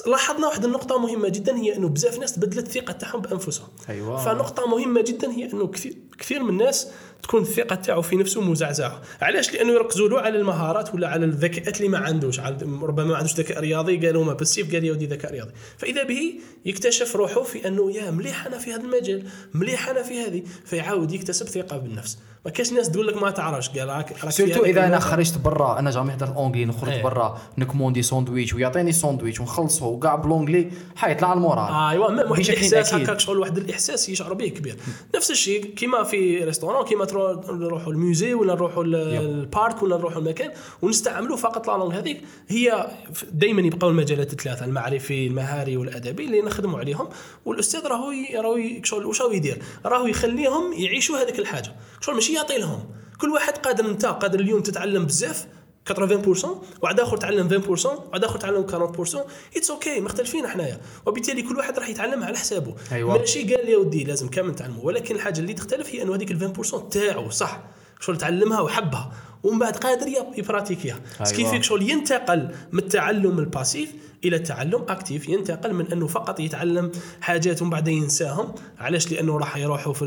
[0.06, 3.68] لاحظنا واحد النقطة مهمة جدا هي أنه بزاف ناس تبدلت الثقه تاعهم بأنفسهم.
[3.88, 4.24] أيوة.
[4.24, 6.88] فنقطة مهمة جدا هي أنه كثير كثير من الناس
[7.22, 9.02] تكون الثقة تاعو في نفسه مزعزعة.
[9.20, 12.40] علاش؟ لأنه يركزوا له على المهارات ولا على الذكاءات اللي ما عندوش.
[12.82, 15.52] ربما ما عندوش ذكاء رياضي قالوا ما بسيف قال يا ودي ذكاء رياضي.
[15.78, 20.20] فإذا به يكتشف روحه في أنه يا مليح أنا في هذا المجال مليح أنا في
[20.20, 20.42] هذه.
[20.64, 22.18] فيعاود يكتسب ثقة بالنفس.
[22.48, 24.98] ما كاش ناس تقول لك ما تعرفش قال راك سيرتو هذاك إذا أنا.
[24.98, 27.02] خرجت برا أنا jamais هضرت en anglais نخرج إيه.
[27.02, 31.74] برا ن commander ساندويتش ويعطيني ساندويتش ونخلصه وكاع ب l'anglais حيطلع ال moral.
[31.90, 32.94] أيوا واحد بشكل الإحساس.
[32.94, 34.76] هكاك شغل واحد الإحساس يشعر به كبير.
[35.16, 37.06] نفس الشيء كيما في restaurant كيما
[37.50, 40.50] نروحوا ال musée ولا نروحوا ال- ال parc ولا نروحوا المكان
[40.82, 42.86] ونستعملوا فقط la langue هذيك هي
[43.32, 47.08] دائما يبقاو المجالات الثلاثة المعرفي المهاري والأدبي اللي نخدموا عليهم.
[47.44, 51.72] والأستاذ راهو راهو شغل واش راهو يدير؟ راهو يخليهم يعيشوا هذيك الحاجة.
[52.00, 52.84] شغل ماشي يعطي لهم.
[53.20, 55.46] كل واحد قادر انت قادر اليوم تتعلم بزاف
[55.92, 56.46] 80%
[56.82, 59.18] واحد آخر تعلم 20% واحد آخر تعلم 40%
[59.56, 60.80] it's okay مختلفين حنايا.
[61.06, 62.74] وبالتالي كل واحد راح يتعلم على حسابه.
[62.92, 63.18] أيوة.
[63.18, 66.30] ماشي قال لي يا ودي لازم كامل نتعلموا ولكن الحاجة اللي تختلف هي انه هذيك
[66.30, 67.60] ال 20% تاعو صح
[68.00, 69.12] شغل تعلمها وحبها
[69.42, 71.32] ومن بعد قادر يب- ي pratiquer ها أيوة.
[71.32, 73.92] كيف فيك شغل ينتقل من التعلم ال passif
[74.24, 78.54] إلى التعلم actif ينتقل من أنه فقط يتعلم حاجات ومن بعد ينساهم.
[78.78, 80.04] علاش؟ لأنه راح يروحوا في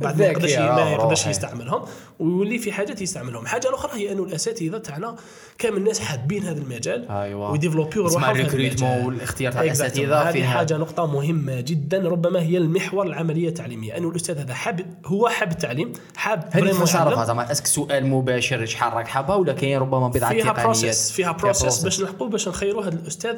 [0.00, 1.30] بعد ما يقدرش آه، ما يقدرش روحي.
[1.30, 1.82] يستعملهم.
[2.18, 3.46] ويولي في حاجات يستعملهم.
[3.46, 5.16] حاجة الاخرى هي أنه الأساتذة تاعنا
[5.58, 7.50] كامل الناس حابين هذا المجال أيوة.
[7.50, 9.04] و يديفلوبيو روحهم ال recrutement.
[9.04, 9.62] والاختيار تاع.
[9.62, 12.08] الأساتذة هذه حاجة نقطة مهمة جدا.
[12.08, 13.96] ربما هي المحور العملية التعليمية.
[13.96, 18.92] أنه الأستاذ هذا حاب هو حاب التعليم حاب هذه زعما est-ce que سؤال مباشر شحال
[18.92, 21.82] راك حابها ولا كاين ربما بضعة فيها processus فيها processus.
[21.82, 23.36] باش نلحقوا باش نخيروا هذا الأستاذ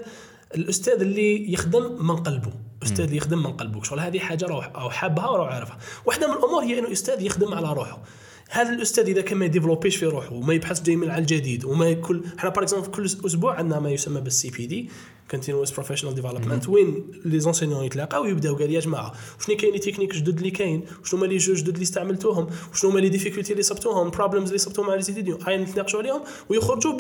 [0.54, 2.52] الأستاذ اللي يخدم من قلبه
[2.82, 5.78] الاستاذ اللي يخدم من قلبه شغل هذه حاجة روح أو حابها وراهو عارفها.
[6.06, 8.02] واحدة من الأمور هي إنه أستاذ يخدم على روحه.
[8.50, 12.24] هذا الأستاذ إذا كان ما يديفلوبيش في روحه وما يبحث دائما على الجديد وما كل
[12.38, 14.90] إحنا par exemple كل أسبوع عندنا ما يسمى بال CPD.
[15.30, 19.12] continuous professional development وين les enseignants يتلاقاو ويبداو قال يا جماعة
[19.46, 22.90] شنو كاين les techniques جدد اللي كاين شنو هما les jeux جدد اللي استعملتوهم وشنو
[22.90, 26.92] هما les difficultés اللي صبتوهم problems اللي صبتوهم مع les étudiants هاي نتناقشوا عليهم ويخرجوا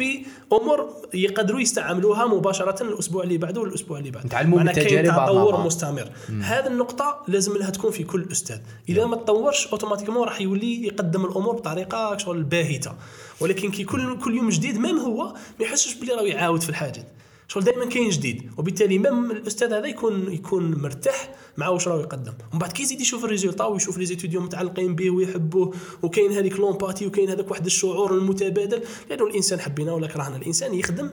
[0.50, 5.66] بامور يقدروا يستعملوها مباشره الأسبوع اللي بعده والاسبوع اللي بعده نتعلموا معناها كاين تطور.
[5.66, 6.10] مستمر.
[6.40, 8.58] هذه النقطة لازم لها تكون في كل أستاذ.
[8.88, 12.92] إذا ما تطورش automatiquement راح يولي يقدم الأمور بطريقة شغل باهتة.
[13.40, 17.19] ولكن كي كل كل يوم جديد même هو ما يحسش بلي راه يعاود في الحاجات
[17.50, 22.32] شغل دائما كاين جديد وبالتالي même الأستاذ هذا يكون يكون مرتاح مع واش راه يقدم.
[22.52, 26.58] ومن بعد كي يزيد يشوف ال résultat ويشوف les étudiants متعلقين به ويحبوه وكاين هذيك
[26.58, 31.10] l'empathie وكاين هذاك واحد الشعور المتبادل لأنه الإنسان حبينا ولا كرهنا الإنسان يخدم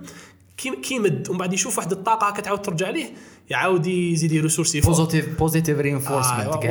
[0.57, 3.13] كي كيمد ومن بعد يشوف واحد الطاقة كتعاود ترجع ليه
[3.49, 6.65] يعاود يزيد يريسورسي positive positive reinforcement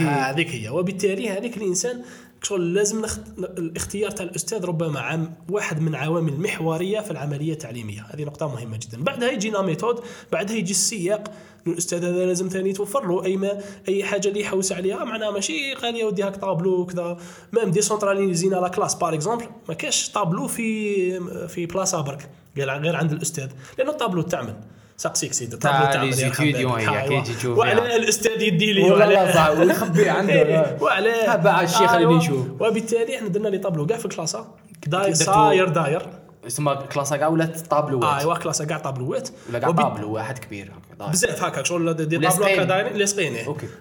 [0.00, 0.68] هذيك هي.
[0.68, 2.02] وبالتالي هذيك الإنسان
[2.42, 3.20] شغل لازم نخت...
[3.38, 8.06] الاختيار تاع الأستاذ ربما عام واحد من عوامل محورية في العملية التعليمية.
[8.10, 9.02] هذه نقطة مهمة جدا.
[9.02, 10.00] بعدها يجينا ميثود
[10.32, 11.32] بعدها يجي السياق.
[11.66, 15.04] الأستاذ هذا لازم ثاني توفر له أي ما أي حاجة اللي يحوس عليها.
[15.04, 17.16] معناها ماشي قال يا ودي هاك طابلو وكذا
[17.52, 23.12] ميم ديسونتراليزينا لا كلاس بار اكزومبل ما كاش طابلو في في بلاصة برك غير عند
[23.12, 23.48] الأستاذ.
[23.78, 24.56] لأنه الطابلو تعمل.
[24.96, 27.00] ساقسيك سيدي هي، أيوة.
[27.08, 27.96] كي تجي تشوف وعلى.
[27.96, 30.32] الأستاذ يدي لي وعلى- ويخبي عنده.
[30.42, 32.16] إيه، وعلى ها بعد الشيخ اللي أيوة.
[32.18, 32.46] نشوف.
[32.60, 34.46] وبالتالي إحنا درنا لي طابلو كاع في الكلاسة
[34.86, 36.02] داير صاير داير
[36.48, 38.34] تسمى كلاسا كاع ولا طابلوات آه ايوا
[38.64, 40.72] كاع طابلوات ولا كاع طابلو واحد كبير.
[41.00, 42.44] بزاف هكا شغل des tableaux.
[42.44, 43.36] هكا دايرين لاصقين.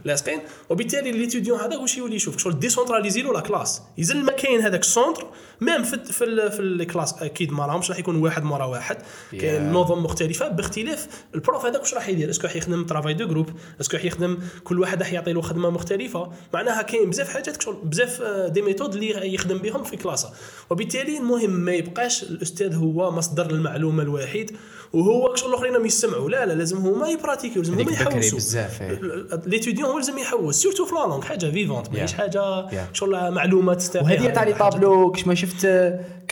[0.06, 0.40] لاصقين
[0.70, 4.62] وبالتالي les étudiants هذا واش يولي يشوف شغل décentralisé له la classe يزل ما كاين
[4.62, 5.26] هذاك ال centre
[5.62, 8.98] même في في ال- في ال classe أكيد ما راهمش راح يكون واحد مورا واحد.
[9.32, 9.72] كاين.
[9.74, 10.48] نظم مختلفة.
[10.48, 13.50] باختلاف ال prof هذاك واش راح يدير؟ est-ce que راح يخدم travail de groupe
[13.82, 17.62] est-ce que راح يخدم كل واحد راح يعطي له خدمة مختلفة؟ معناها كاين بزاف حاجات
[17.62, 20.30] شغل بزاف آه، des méthodes اللي يخدم بهم في classe ه
[20.70, 24.52] وبالتالي المهم ما يبقاش الأستاذ هو مصدر المعلومة الوحيد
[24.94, 29.00] وهو شغل الأخرين راهم يسمعوا لا لا لازم هما يبراتيكيو لازم هما يحوسوا بزاف، إيه.
[29.46, 32.14] ليتيديون هو لازم يحوس سيرتو في لالونغ حاجة فيفونت ماهيش.
[32.14, 32.94] حاجة Yeah.
[32.94, 35.66] شغل معلومة تستفيد وهذه تاع لي طابلو كش ما شفت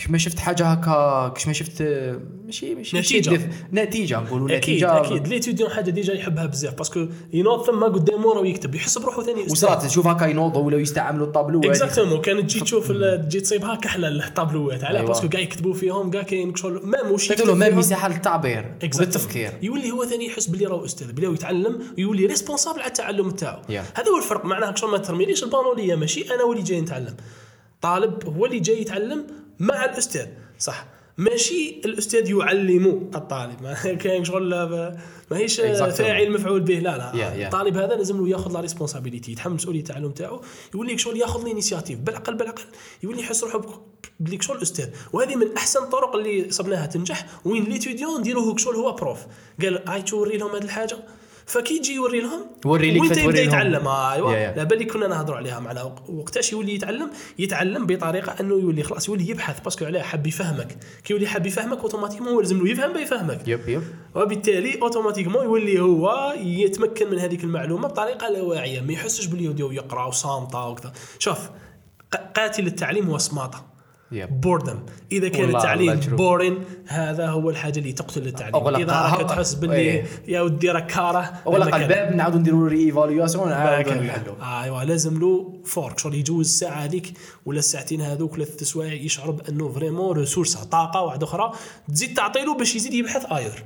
[0.00, 1.82] كش ما شفت حاجة هكا كش ما شفت
[2.46, 3.30] ماشي ماشي نتيجة.
[3.30, 8.46] ماشي نتيجة نقولوا نتيجة أكيد ليتيديون حاجة ديجا يحبها بزاف باسكو ينوض ثم قدامه راه
[8.46, 9.42] يكتب يحس بروحه ثاني.
[9.42, 14.16] وصرات تشوف هكا ينوضوا ولا يستعملوا الطابلو اكزاكتومون كانت تجي تشوف تجي تصيبها كحله ال
[14.16, 15.08] tableauات علاه أيوة.
[15.08, 17.78] parce que كاع يكتبوا فيهم كاع كاين شغل même وش تعطوا له يكتب même.
[17.78, 18.74] مساحه للتعبير.
[18.98, 23.60] والتفكير يولي هو ثاني يحس بلي راهو أستاذ بلي يتعلم ويولي responsable على التعلم تاعو.
[23.68, 27.16] هذا هو الفرق معناها شغل ما ترميليش البانولية ماشي أنا هو اللي جاي نتعلم
[27.80, 29.26] طالب هو اللي جاي يتعلم
[29.60, 30.26] مع الأستاذ.
[30.58, 30.86] صح.
[31.18, 33.62] ماشي الأستاذ يعلم الطالب.
[33.62, 34.54] ما كاين شغل
[35.30, 35.84] ماهيش Exactly.
[35.84, 36.74] فاعل مفعول به.
[36.78, 37.12] لا لا.
[37.12, 37.44] Yeah, yeah.
[37.44, 40.40] الطالب هذا لازم له ياخذ la responsabilité يتحمل مسؤولية التعلم تاعو.
[40.74, 42.62] يولي شغل ياخذ ال initiative بالعقل بالعقل
[43.02, 43.82] يولي يحس روحه
[44.20, 44.88] بلي شغل أستاذ.
[45.12, 47.26] وهذه من أحسن الطرق اللي صبناها تنجح.
[47.44, 49.18] وين l'étudiant نديروه شغل هو prof
[49.62, 50.96] قال هاي توري لهم هذه الحاجة؟
[51.50, 53.42] فكي يجي يوري لهم وري ليك وانت يبدأ.
[53.42, 53.88] يتعلم.
[53.88, 54.56] ايوا Yeah, yeah.
[54.58, 59.30] لا بالي كنا نهضروا عليها معنا وقتاش يولي يتعلم؟ يتعلم بطريقة إنه يولي خلاص يولي
[59.30, 59.60] يبحث.
[59.60, 60.76] parce que علاه حاب يفهمك.
[61.04, 63.48] كي يولي حاب يفهمك automatiquement هو لازم له يفهم بيفهمك.
[63.48, 63.82] yep yep.
[64.14, 70.04] وبالتالي automatiquement يولي هو يتمكن من هذيك المعلومة بطريقة لا واعية ما يحسش باللي يقرأ
[70.04, 70.92] وصماطه وكذا.
[71.18, 71.38] شوف
[72.34, 73.69] قاتل التعليم هو الصماطه يب.
[74.12, 74.78] بوردم
[75.12, 76.00] إذا كان التعليم.
[76.16, 78.54] بورين هذا هو الحاجة اللي تقتل التعليم.
[78.64, 80.04] أغلق- إذا راك تحس باللي إيه.
[80.28, 81.32] يا ودي راك كارة
[81.70, 82.92] كان- الباب نعاودوا نديروا ري
[84.00, 87.12] نحلوا ايوا لازم له فورك شغل يجوز الساعة هذيك
[87.46, 91.52] ولا الساعتين هذوك ولا ثلاث سوايع يشعر بأنه فريمون ريسورس طاقة واحدة أخرى.
[91.88, 93.64] تزيد تعطي له باش يزيد يبحث اير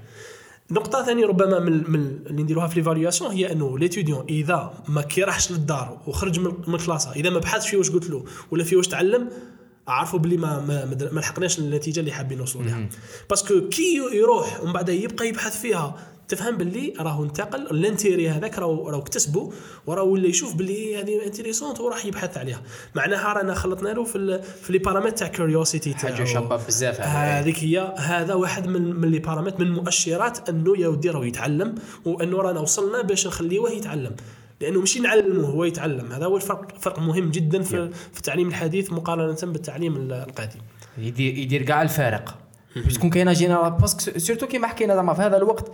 [0.70, 5.50] نقطة ثانية ربما من, من اللي نديروها في ليفالياسيون هي أنه ليتيديون إذا ما كيراحش
[5.52, 8.88] للدار وخرج من من الكلاسة إذا ما بحثش في واش قلت له ولا في واش
[8.88, 9.28] تعلم
[9.88, 12.88] عرفوا بلي ما ما, ما- لحقناش النتيجة اللي حابين نوصلوا لها
[13.30, 15.96] parce que كي يروح ومن بعد يبقى يبحث فيها
[16.28, 19.52] تفهم باللي راهو انتقل ال intérêt هذاك راهو راهو اكتسبه
[19.86, 22.62] وراه ولا يشوف باللي هذه intéressante وراح يبحث عليها.
[22.94, 27.00] معناها رانا خلطنا له في في les paramètres تاع curiosité حاجة شابة بزاف.
[27.00, 31.74] هذيك هي هذا واحد من من les paramètres من مؤشرات أنه يا ودي راه يتعلم
[32.04, 34.16] وأنه رانا وصلنا باش نخليوه يتعلم.
[34.60, 36.12] لأنه ماشي نعلمه هو يتعلم.
[36.12, 40.62] هذا هو الفرق فرق مهم جدا في, في التعليم الحديث مقارنة بالتعليم ال- القديم.
[40.98, 42.38] يدير يدير كاع الفارق.
[42.76, 45.72] باش تكون كاينة générale parce que surtout كيما حكينا زعما في هذا الوقت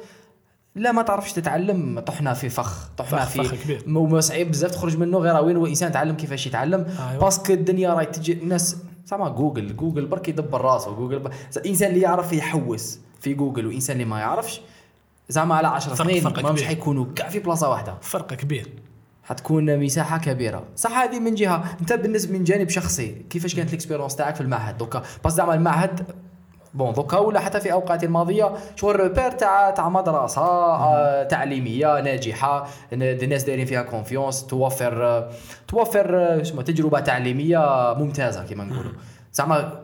[0.75, 3.83] لا ما تعرفش تتعلم طحنا في فخ طحنا فخ- في فخ كبير.
[3.87, 6.87] مو صعيب بزاف تخرج منه غير وين هو الانسان يتعلم كيفاش يتعلم.
[7.11, 7.21] أيوة.
[7.21, 8.77] parce que الدنيا راهي تجي الناس
[9.07, 11.31] زعما جوجل جوجل برك يدبر راسه جوجل ب...
[11.57, 14.61] الانسان اللي يعرف يحوس في جوجل والانسان اللي ما يعرفش
[15.31, 16.63] زعما على 10 فرق- سنين فرق ما مش.
[16.63, 17.95] حيكونوا كاع في بلاصة واحدة.
[18.01, 18.69] فرق كبير.
[19.23, 20.63] حتكون مساحة كبيرة.
[20.77, 21.65] صح هذه من جهة.
[21.81, 26.01] أنت بالنسبة من جانب شخصي كيفاش كانت l'expérience تاعك في المعهد؟ دوكا بس زعما المعهد
[26.75, 32.67] بون دوكا ولا حتى في أوقات الماضية شغل repère تاع تاع مدرسة آه، تعليمية ناجحة
[32.93, 35.29] الناس دايرين فيها confiance توفر
[35.69, 38.93] توفر تجربة تعليمية ممتازة كما نقولوا.
[39.33, 39.81] زعما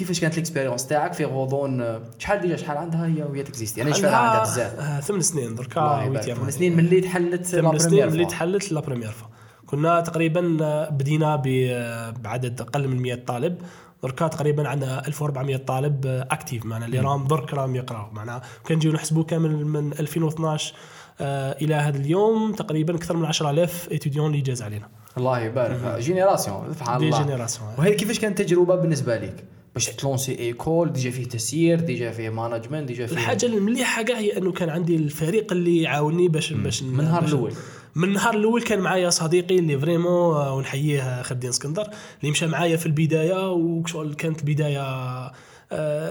[0.00, 4.16] كيفاش كانت l'expérience تاعك في غضون شحال ديجا شحال عندها هي وهي t'existi أنا نشوفها
[4.16, 8.30] عندها بزاف؟ آه، ثمان سنين دركا ثمان سنين من اللي تحلت ثمان سنين fois.
[8.30, 9.28] تحلت la première fois
[9.66, 13.58] كنا تقريبا آه، بدينا آه، بعدد أقل من 100 طالب.
[14.02, 18.10] دركا تقريبا عندنا 1400 طالب actifs معنا اللي راهم درك راهم يقراو.
[18.12, 20.74] معناها كنجيو نحسبوا كامل من 2012
[21.20, 24.88] آه، إلى هذا اليوم تقريبا أكثر من 10000 étudiants اللي جاز علينا.
[25.18, 25.98] الله يبارك.
[25.98, 27.22] génération سبحان دي الله.
[27.22, 27.68] génération.
[27.78, 29.44] وهي كيفاش كانت تجربه بالنسبة لك
[29.74, 34.18] باش ت lancer école ديجا فيه تسيير ديجا فيه management ديجا فيه الحاجة المليحة كاع
[34.18, 37.52] هي أنه كان عندي الفريق اللي يعاوني باش باش من النهار الأول.
[37.94, 41.82] من النهار الأول كان معايا صديقي اللي vraiment آه، ونحييه خالدين اسكندر
[42.20, 45.32] اللي مشى معايا في البداية وشغل كانت البدايه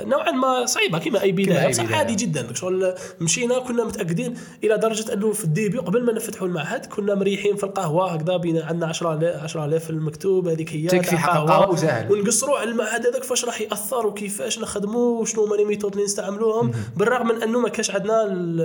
[0.06, 1.68] نوعا ما صعيبة كما أي بداية.
[1.70, 1.92] بصح.
[1.94, 2.54] عادي جدا.
[2.54, 4.34] شغل مشينا كنا متأكدين
[4.64, 8.12] إلى درجة أنه في ال début قبل ما نفتحوا المعهد كنا مريحين في القهوة.
[8.12, 9.10] هكذا بينا عندنا 10
[9.44, 11.44] 10000 في المكتوب هذيك هي تكفي حق قهوة.
[11.46, 12.12] القهوة وسهل.
[12.12, 16.72] ونقصروا على المعهد هذاك فاش راح يأثر وكيفاش نخدموا وشنو هما les méthodes اللي نستعملوهم.
[16.98, 18.62] بالرغم من أنه ما كانش عندنا ال-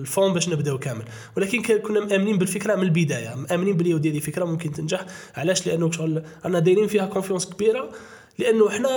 [0.00, 1.02] ال fonds باش نبداو كامل.
[1.36, 3.34] ولكن كنا مآمنين بالفكرة من البداية.
[3.50, 5.00] مآمنين بلي ودي هذه فكرة ممكن تنجح.
[5.36, 7.88] علاش؟ لأنه شغل رانا دايرين فيها confiance كبيرة.
[8.38, 8.88] لأنه إحنا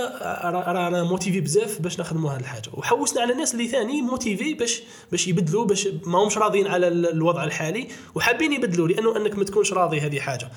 [0.49, 2.69] را- رانا motivés بزاف باش نخدموا هذه الحاجة.
[2.73, 7.09] وحوسنا على الناس اللي ثاني motivés باش باش يبدلوا باش ما همش راضيين على ال-
[7.11, 10.49] الوضع الحالي وحابين يبدلوا لأنه أنك ما تكونش راضي هذه حاجة.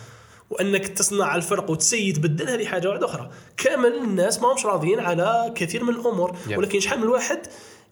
[0.51, 3.31] وأنك تصنع الفرق وت essayer تبدل هذه حاجة واحدة أخرى.
[3.57, 6.37] كامل الناس ما همش راضيين على كثير من الأمور.
[6.59, 7.39] ولكن شحال من واحد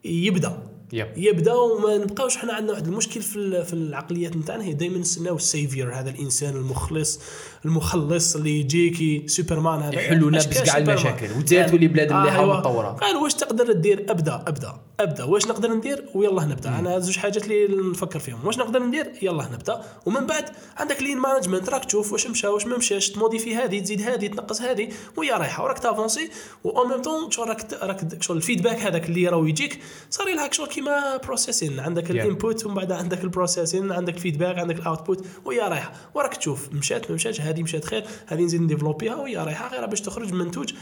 [0.05, 0.59] يبدأ.
[0.93, 1.09] يب.
[1.16, 5.44] يبدا وما نبقاوش إحنا عندنا واحد المشكل في في العقليات نتاعنا هي دائما نستناو ال
[5.44, 7.20] sauveur هذا الإنسان المخلص
[7.64, 9.95] المخلص اللي يجيكي سوبرمان هذا.
[9.95, 12.55] يحلوا كان كاع؟ المشاكل وتزيد تولي بلاد مليحه أيوة.
[12.55, 15.24] ومتطوره قال واش تقدر دير أبدا أبدا أبدا.
[15.24, 16.78] واش نقدر ندير؟ ويلا نبدأ.
[16.78, 18.47] أنا زوج حاجات اللي نفكر فيهم.
[18.47, 19.82] واش نقدر ندير؟ يلا نبدأ.
[20.07, 20.45] ومن بعد
[20.76, 24.26] عندك lean management راك تشوف واش مشى واش ما مشاش ت modifier هذه تزيد هذه
[24.26, 26.30] تنقص هذه وهي رايحة وراك ت avancer
[26.64, 29.78] و en même temps راك راك ال feedback هذاك اللي راهو يجيك
[30.11, 34.19] صار لها شغل كيما processing عندك ال input ومن بعد عندك ال processing عندك ال
[34.19, 35.93] feedback عندك ال output وهي رايحة.
[36.14, 36.72] وراك تشوف.
[36.72, 39.68] مشات ما مشاتش هذه مشات خير هذه نزيد ن développer ها وهي رايحة.
[39.68, 40.74] غير باش تخرج منتوج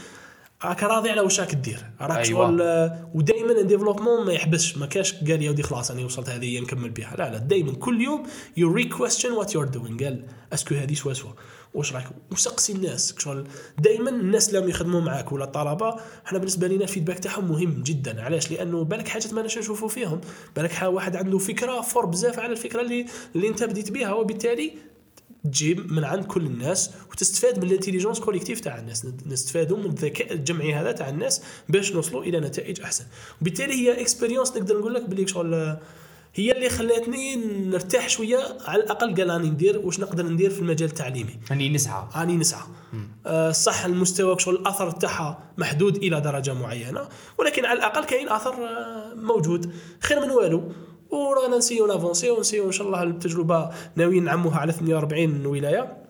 [0.63, 2.25] راك راضي على واش راك دير راك أيوة.
[2.25, 4.77] شغل آه، ودائما ال développement ما يحبسش.
[4.77, 7.37] ما كاش قال يا ودي خلاص أنا وصلت هذه هي نكمل بها لا لا.
[7.37, 8.23] دائما كل يوم
[8.57, 11.31] you re-question what you are doing قال est-ce que هذه سوا سوا.
[11.73, 13.47] واش راك وسقسي الناس؟ شغل
[13.79, 15.95] دائما الناس اللي يخدموا معاك ولا الطلبه
[16.25, 18.21] إحنا بالنسبة لنا ال feedback تاعهم مهم جدا.
[18.21, 20.21] علاش؟ لأنه بالك حاجات ما نشوفوا فيهم.
[20.55, 23.05] بالك واحد عنده فكرة fort بزاف على الفكرة اللي
[23.35, 24.73] اللي أنت بديت بها وبالتالي
[25.43, 29.07] تجيب من عند كل الناس وتستفاد من l'intelligence collective تاع الناس.
[29.25, 33.05] نستفادوا من الذكاء الجمعي هذا تاع الناس باش نوصلوا إلى نتائج أحسن.
[33.41, 35.77] وبالتالي هي expérience نقدر نقول لك باللي شغل
[36.35, 38.39] هي اللي خلاتني نرتاح شوية.
[38.67, 41.39] على الأقل قال راني ندير واش نقدر ندير في المجال التعليمي.
[41.51, 42.03] راني نسعى.
[42.15, 42.63] راني نسعى.
[43.25, 47.01] آه صح المستوى شغل الأثر تاعها محدود إلى درجة معينة
[47.37, 49.73] ولكن على الأقل كاين أثر آه موجود.
[49.99, 50.71] خير من والو.
[51.09, 56.00] ورانا نسيو نافونسي ونسيو إن شاء الله التجربة ناويين نعموها على 48 ولاية.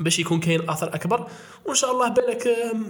[0.00, 1.26] باش يكون كاين أثر أكبر.
[1.66, 2.48] وإن شاء الله بالك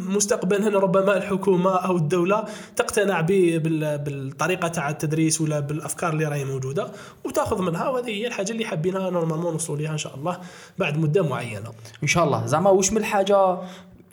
[0.08, 2.44] مستقبلا ربما الحكومة أو الدولة
[2.76, 6.90] تقتنع بالطريقة تاع التدريس ولا بالأفكار اللي راهي موجودة
[7.24, 7.88] وتأخذ منها.
[7.88, 10.40] وهذه هي الحاجة اللي حابينها normalement نوصلوا ليها إن شاء الله
[10.78, 11.72] بعد مدة معينة.
[12.02, 12.46] إن شاء الله.
[12.46, 13.58] زعما واش من الحاجة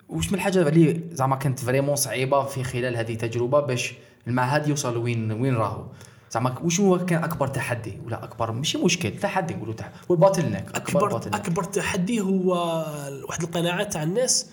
[0.10, 3.93] واش من الحاجة اللي زعما كانت vraiment صعيبة في خلال هذه التجربه باش
[4.28, 5.84] المعهد يوصل وين وين راهو؟
[6.36, 9.94] زعما واش هو كان أكبر تحدي؟ ولا أكبر ماشي مشكل تحدي نقولوا تحدي.
[10.10, 11.18] والباطل نيك أكبر.
[11.18, 12.52] أكبر تحدي هو
[13.28, 14.50] واحد القناعات تاع الناس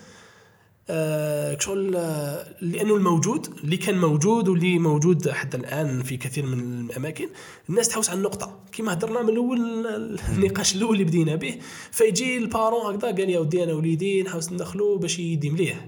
[0.90, 6.80] آه شغل آه، لأنه الموجود اللي كان موجود واللي موجود حتى الآن في كثير من
[6.90, 7.28] الأماكن
[7.68, 8.60] الناس تحوس على النقطة.
[8.72, 9.86] كما هضرنا من الأول
[10.28, 11.58] النقاش الأول اللي بدينا به
[11.90, 15.86] فيجي البارون هكذا قال يا ودي أنا وليدي نحوس ندخلو باش يدي مليح.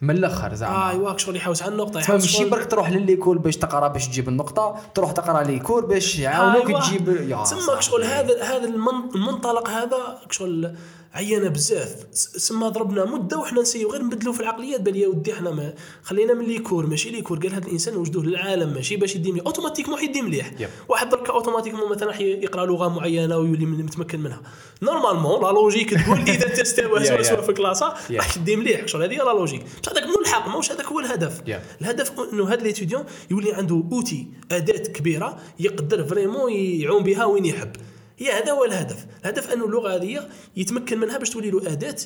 [0.00, 3.56] من الأخر زعما آه ايوا شغل يحوس على النقطة يحوس ماشي برك تروح لليكول باش
[3.56, 6.80] تقرا باش تجيب النقطة تروح تقرا ليكول باش يعاونوك أيوة.
[6.80, 7.04] تجيب
[7.50, 7.80] تما.
[7.80, 10.74] شغل هذا هذا المن- المنطلق هذا شغل
[11.14, 15.32] عيينا بزاف سما ضربنا مدة وحنا ن essayer غير نبدلوا في العقليات بل يا ودي
[15.32, 18.96] إحنا ما خلينا من les cours ماشي les cours قال هذا الإنسان وجدوه للعالم ماشي
[18.96, 20.50] باش يدي مليح automatiquement حيدي مليح.
[20.88, 24.40] واحد درك automatiquement مثلا يقرأ لغة معينة ويولي من- متمكن منها
[24.82, 27.22] normalement la logique تقول إذا تستوى سوا.
[27.22, 27.94] سوا في كلاسه.
[28.10, 31.42] راح تدي مليح شغل هذه la logique بصح هذاك ملحق ماهوش هذاك هو الهدف.
[31.80, 37.70] الهدف إنه هذا l'étudiant يولي عنده outil أداة كبيرة يقدر vraiment يعوم بها وين يحب
[38.18, 39.06] هي هذا هو الهدف.
[39.24, 41.96] الهدف انه اللغة هذه يتمكن منها باش تولي له أداة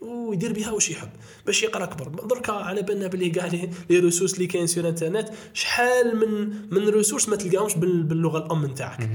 [0.00, 1.08] ويدير بها واش يحب
[1.46, 2.08] باش يقرأ أكبر.
[2.26, 7.28] دركا على بالنا بلي كاع les ressources اللي كاين sur internet شحال من من ressources
[7.28, 9.08] ما تلقاهمش بال- باللغة الأم نتاعك.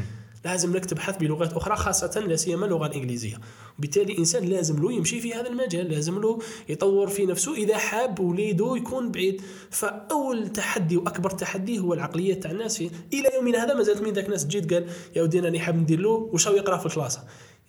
[0.46, 3.38] لازم لك تبحث بلغات أخرى خاصة لا سيما اللغة الإنجليزية.
[3.80, 6.40] وبالتالي الإنسان لازم له يمشي في هذا المجال لازم له
[6.70, 7.56] يطور في نفسه.
[7.56, 9.42] إذا حاب وليده يكون بعيد
[9.72, 12.82] فأول تحدي وأكبر تحدي هو العقلية تاع الناس.
[12.82, 16.10] إلى يومنا هذا مازالت من ذاك الناس جيت قال يا ودي أنا حاب ندير له
[16.48, 17.20] هو يقرأ في la classe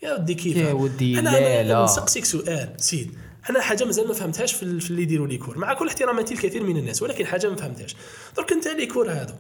[0.02, 1.84] يا ودي كيف؟ يا ودي لا، لا.
[1.84, 3.14] نسقسيك سؤال سيد.
[3.50, 6.34] أنا حاجة مازال ما فهمتهاش في, ال- في اللي يديروا les cours مع كل احتراماتي
[6.34, 7.96] لكثير من الناس ولكن حاجة ما فهمتهاش.
[8.36, 9.38] درك أنت les cours هذا.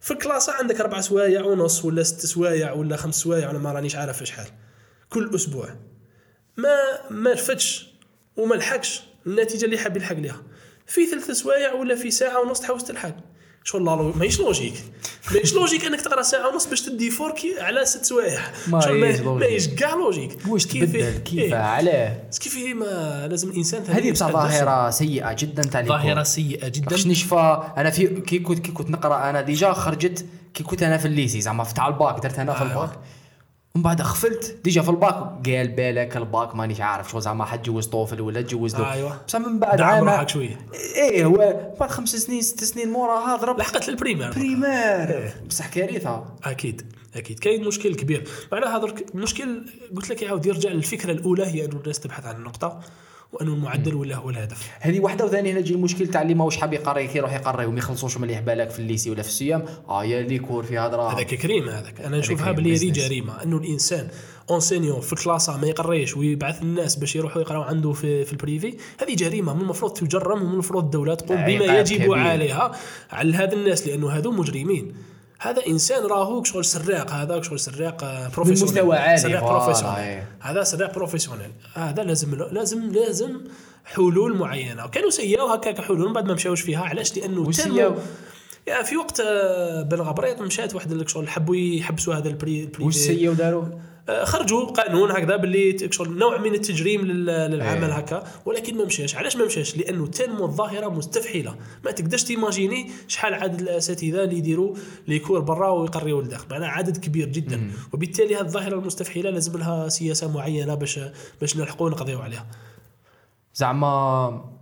[0.00, 3.96] في الكلاسة عندك أربع سوايع ونص ولا ست سوايع ولا خمس سوايع ولا ما رانيش
[3.96, 4.46] عارف شحال
[5.08, 5.76] كل أسبوع.
[6.56, 6.76] ما
[7.10, 7.94] ما رفدش
[8.36, 10.42] وما لحقش النتيجة اللي حاب يلحق لها
[10.86, 13.16] في ثلاث سوايع ولا في ساعة ونص تحوس تلحق.
[13.64, 14.74] شغل لا لو- ماهيش logique.
[15.32, 18.40] ماهيش logique انك تقرا ساعة ونص باش تدي fort كي على ست سوايع.
[18.68, 20.38] ماهيش كاع logique.
[20.48, 21.54] واش كيف- تبدل؟ كيف؟ إيه.
[21.54, 22.16] علاه.
[22.40, 25.82] كيف ما لازم الإنسان هذه بصح ظاهرة سيئة جدا تاع.
[25.82, 26.86] ظاهرة سيئة جدا.
[26.90, 30.96] باش نشفى أنا في كي كنت كي كنت نقرأ أنا ديجا خرجت كي كنت أنا
[30.96, 32.72] في le lycée زعما في تاع الباك درت أنا في أيوة.
[32.72, 32.98] الباك.
[33.78, 35.14] ومن بعد خفلت ديجا في الباك
[35.46, 39.20] قال بالك الباك مانيش عارف شو زعما حتجوز TOEFL ولا تجوز له أيوة.
[39.28, 40.58] بصح من بعد عام روحك شوية.
[40.96, 44.30] إيه هو بعد خمس سنين ست سنين موراها ضرب لحقت لل première.
[44.30, 45.32] première.
[45.48, 46.24] بصح كارثة.
[46.44, 47.38] أكيد أكيد.
[47.38, 48.28] كاين مشكل كبير.
[48.52, 49.64] معناها هذا المشكل
[49.96, 52.80] قلت لك يعاود يرجع للفكرة الأولى هي أنه الناس تبحث عن النقطة.
[53.32, 54.70] وانه المعدل ولا هو الهدف.
[54.80, 57.78] هذه واحدة وثاني هنا يجي المشكل تاع اللي ماهوش حاب يقري كي يروح يقري وما
[57.78, 60.78] يخلصوش مليح بالك في ال lycée ولا في ال CEM آه يا les cours في
[60.78, 62.00] هضره هذاك كريم هذاك.
[62.00, 62.92] أنا نشوفها بلي هذه.
[62.92, 64.08] جريمه انه الإنسان
[64.50, 68.39] enseignant في classe ة ما يقريش ويبعث الناس باش يروحوا يقراوا عنده في, في ال
[68.39, 69.54] privé هذه جريمة.
[69.54, 72.12] من المفروض تجرم ومن المفروض الدولة تقوم بما عقاب يجب.
[72.12, 72.72] عليها
[73.10, 74.94] على هذا الناس لأنه هذو مجرمين.
[75.40, 80.28] هذا إنسان راهو شغل سراق هذا شغل سراق آه، professionnel مستوى عالي، سراق professionnel إيه.
[80.40, 83.40] هذا سراق professionnel هذا لازم لازم لازم
[83.84, 84.84] حلول معينة.
[84.84, 86.84] وكانوا essayاو هكاك حلول من بعد ما مشاوش فيها.
[86.84, 87.94] علاش؟ لأنه essayاو؟
[88.68, 92.63] يا في وقت آه، بن غبريط مشات واحد شغل حبوا يحبسوا هذا ال pri ال
[92.63, 92.84] privé.
[92.84, 93.80] واش essayو داروا آه،
[94.24, 97.92] خرجوا قانون هكذا باللي نوع من التجريم لل- للعمل إيه.
[97.92, 103.34] هكا ولكن ما مشاش علاش ما مشاش لأنه تنمو الظاهرة مستفحله ما تقدرش تيماجيني شحال
[103.34, 104.74] عدد الأساتذة اللي يديروا
[105.08, 106.46] لي كور برا ويقريوا لداخل.
[106.50, 107.70] معناها عدد كبير جدا.
[107.92, 111.00] وبالتالي هذه الظاهرة المستفحله لازم لها سياسة معينة باش
[111.40, 112.46] باش نلحقوا نقضيو عليها.
[113.54, 114.57] زعما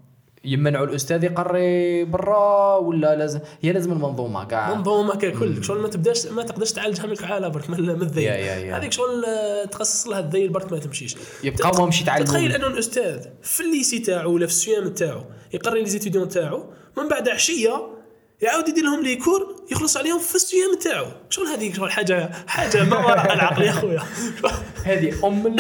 [0.47, 6.27] يمنعوا الأستاذ يقري برا ولا لازم؟ هي لازم المنظومة كاع منظومة ككل شغل ما تبداش
[6.27, 8.29] ما تقدرش تعالجها من العالم برك من الذيل.
[8.73, 11.17] هذيك شغل آه، تخصص لها الذيل برك ما تمشيش.
[11.45, 14.89] يبقاو ما مشي يتعلموا تخيل أنه الأستاذ في ال lycée تاعو ولا في ال CEM
[14.89, 15.21] تاعو
[15.53, 16.65] يقري les étudiants تاعو
[16.99, 17.87] من بعد عشية
[18.43, 21.07] يعاود يدير لهم les cours يخلص عليهم في ال CEM تاعو.
[21.31, 24.03] شغل هذيك شغل حاجة حاجة ما وراء العقل يا خويا
[24.85, 25.57] هذه أم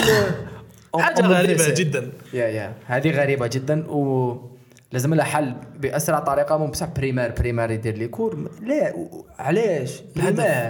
[1.00, 1.68] حاجة غريبة.
[1.74, 2.12] جدا.
[2.32, 2.74] يا يا.
[2.86, 4.36] هذه غريبة جدا و
[4.96, 8.08] لازم لها حل بأسرع طريقة مو بصح première première يدير les.
[8.08, 8.94] cours لا
[9.38, 10.02] علاش؟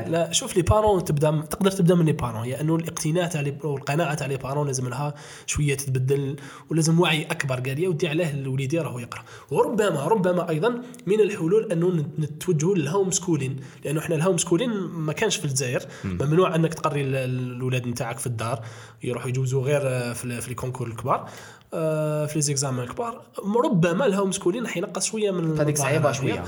[0.09, 3.59] لا شوف les parents تبدأ تقدر تبدأ من les parents هي إنه الاقتناع تاع les
[3.64, 5.14] والقناعة تاع les parents لازم لها
[5.47, 6.37] شوية تتبدل
[6.70, 9.22] ولازم وعي أكبر قال يا ودي علاه الوليد راهو يقرأ.
[9.51, 10.68] وربما ربما أيضا
[11.07, 15.83] من الحلول إنه نتوجهوا لل homeschooling لأنه إحنا ال homeschooling ما كانش في الجزائر.
[16.05, 18.61] ممنوع إنك تقري ال- الاولاد نتاعك في الدار
[19.05, 21.29] يروحوا يجوزوا غير في في les concours الكبار.
[21.71, 23.23] في les examens الكبار.
[23.64, 26.45] ربما ل homeschooling راح ينقص شوية من هذيك صعيبة الظاهرة شوية.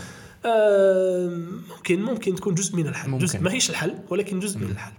[0.47, 1.31] آه،
[1.77, 3.11] ممكن ممكن تكون جزء من الحل.
[3.11, 3.25] ممكن.
[3.25, 4.93] جزء ماهيش الحل ولكن جزء من الحل.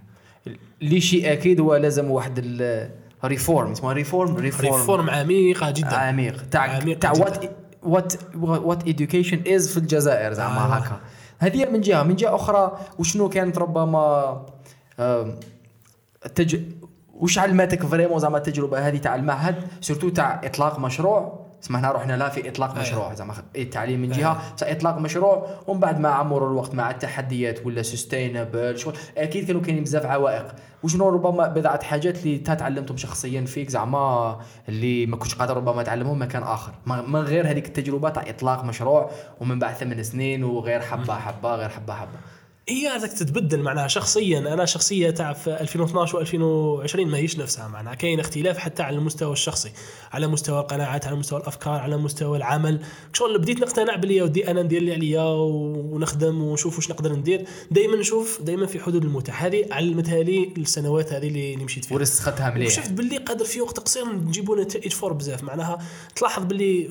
[0.82, 2.40] اللي شيء أكيد هو لازم واحد
[3.24, 5.96] ال réforme اسمها réforme réforme réforme عميقه جدا.
[5.96, 6.48] عميق.
[6.50, 7.12] تاع تاع.
[7.12, 7.50] what
[7.82, 8.12] what
[8.42, 10.76] what education is في الجزائر زعما أيوة.
[10.76, 11.00] هكا.
[11.38, 12.02] هذه من جهة.
[12.02, 14.46] من جهة أخرى وشنو كانت ربما
[16.34, 16.60] تج...
[17.20, 21.46] وش علمتك vraiment زعما التجربة هذه تاع المعهد؟ surtout تاع إطلاق مشروع.
[21.60, 22.82] سمعنا رحنا لا في إطلاق أيوة.
[22.82, 27.66] مشروع زعما التعليم من جهة تاع إطلاق مشروع ومن بعد مع مرور الوقت مع التحديات
[27.66, 30.46] ولا sustainable شغل أكيد كانوا كاينين بزاف عوائق.
[30.82, 36.22] وشنو ربما بضعة حاجات اللي تعلمتهم شخصيا فيك زعما اللي ما كنتش قادر ربما تعلمهم
[36.22, 36.72] مكان آخر.
[36.86, 39.10] من غير هذيك التجربة تاع إطلاق مشروع
[39.40, 42.18] ومن بعد ثمان سنين وغير حبة حبة غير حبة حبة.
[42.70, 44.38] هي هذاك تتبدل معناها شخصيا.
[44.38, 47.94] أنا شخصية تاع في 2012 و2020 ما هيش نفسها معناها.
[47.94, 49.72] كاين اختلاف حتى على المستوى الشخصي
[50.12, 52.80] على مستوى القناعات على مستوى الأفكار على مستوى العمل.
[53.12, 57.44] شغل بديت نقتنع بلي ودي أنا ندير اللي عليا ونخدم ونشوف واش نقدر ندير.
[57.70, 61.96] دائما نشوف دائما في حدود المتاح هذه علمتها لي السنوات هذه اللي مشيت فيها.
[61.96, 62.66] ورسختها مليح.
[62.66, 65.42] وشفت باللي قادر في وقت قصير نجيبوا نتائج فور بزاف.
[65.42, 65.78] معناها
[66.16, 66.88] تلاحظ باللي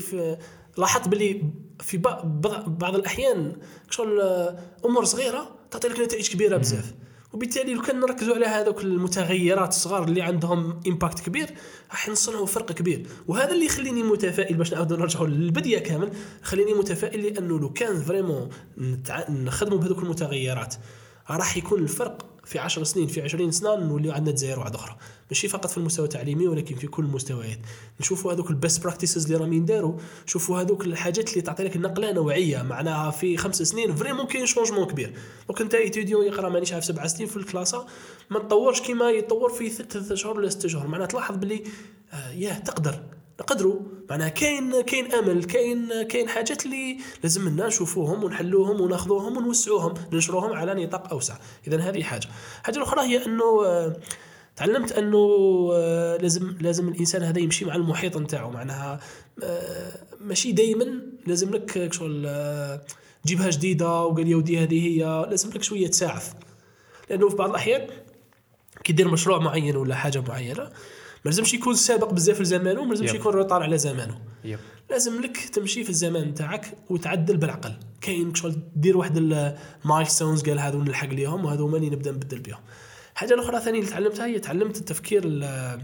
[0.78, 1.42] لاحظت باللي
[1.80, 2.26] في بعض
[2.68, 3.56] بعض الأحيان
[3.90, 6.94] شغل آه، أمور صغيرة تعطي لك نتائج كبيرة بزاف.
[7.34, 11.50] وبالتالي لو كان نركزوا على هذوك المتغيرات الصغار اللي عندهم impact كبير
[11.92, 13.08] راح نصنعوا فرق كبير.
[13.28, 16.12] وهذا اللي يخليني متفائل باش نعاودوا نرجعوا لل début كامل.
[16.42, 18.50] خليني متفائل لأنه لو كان vraiment.
[19.30, 20.76] نخدموا بهذوك المتغيرات
[21.30, 24.98] راح يكون الفرق في 10 سنين في 20 سنة نوليو عندنا جزائر واحدة أخرى.
[25.30, 27.60] ماشي فقط في المستوى التعليمي ولكن في كل المستويات.
[28.00, 29.98] نشوفوا هذوك ال best practices اللي راهم ينداروا.
[30.26, 32.62] شوفوا هذوك الحاجات اللي تعطي لك نقله نوعية.
[32.62, 35.14] معناها في خمس سنين vraiment كاين changement كبير.
[35.48, 37.86] donc انت étudiant يقرأ مانيش عارف سبع سنين في ال classe ة
[38.30, 40.88] ما تطورش كيما يتطور في ثلاث شهور ولا ست شهور.
[40.88, 41.64] معناها تلاحظ باللي
[42.14, 43.04] آه ياه تقدر.
[43.40, 43.80] نقدروا
[44.10, 50.54] معناها كاين كاين أمل كاين كاين حاجات اللي لازم لنا نشوفوهم ونحلوهم وناخذوهم ونوسعوهم ننشروهم
[50.54, 51.36] على نطاق أوسع.
[51.68, 52.28] اذا هذه حاجة.
[52.60, 53.96] الحاجة الاخرى هي أنه آه،
[54.56, 55.18] تعلمت أنه
[55.74, 58.52] آه، لازم لازم الإنسان هذا يمشي مع المحيط نتاعو.
[58.52, 59.00] معناها
[59.44, 62.82] آه، ماشي دائما لازم لك شغل آه،
[63.26, 65.26] جيبها جديدة وقال يا ودي هذه هي.
[65.30, 66.34] لازم لك شوية تساعف
[67.10, 67.88] لأنه في بعض الأحيان
[68.84, 70.70] كي دير مشروع معين ولا حاجة معينة
[71.26, 73.10] ما لازمش يكون سابق بزاف لزمانه ما لازمش.
[73.20, 74.22] يكون retard على زمانه.
[74.90, 80.60] لازم لك تمشي في الزمان نتاعك وتعدل بالعقل كاين شغل دير واحد ال milestones قال
[80.60, 82.60] هذو نلحق ليهم وهذو ماني نبدا نبدل بهم
[83.16, 85.82] حاجة الاخرى ثانية اللي تعلمتها هي تعلمت التفكير ال-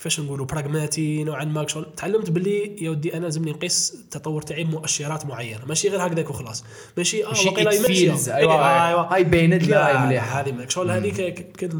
[0.00, 4.64] كيفاش نقولوا براغماتي نوعا ما شغل تعلمت باللي يا ودي أنا لازمني نقيس التطور تاعي
[4.64, 5.60] بمؤشرات معينة.
[5.66, 6.64] ماشي غير هكذاك وخلاص.
[6.96, 8.16] ماشي آه ماشي وقيلا يمشي.
[8.16, 8.28] feels.
[8.28, 10.40] أيوة، هاي بينت لي هاي مليحة.
[10.40, 11.16] هذه شغل هذيك
[11.56, 11.74] كانت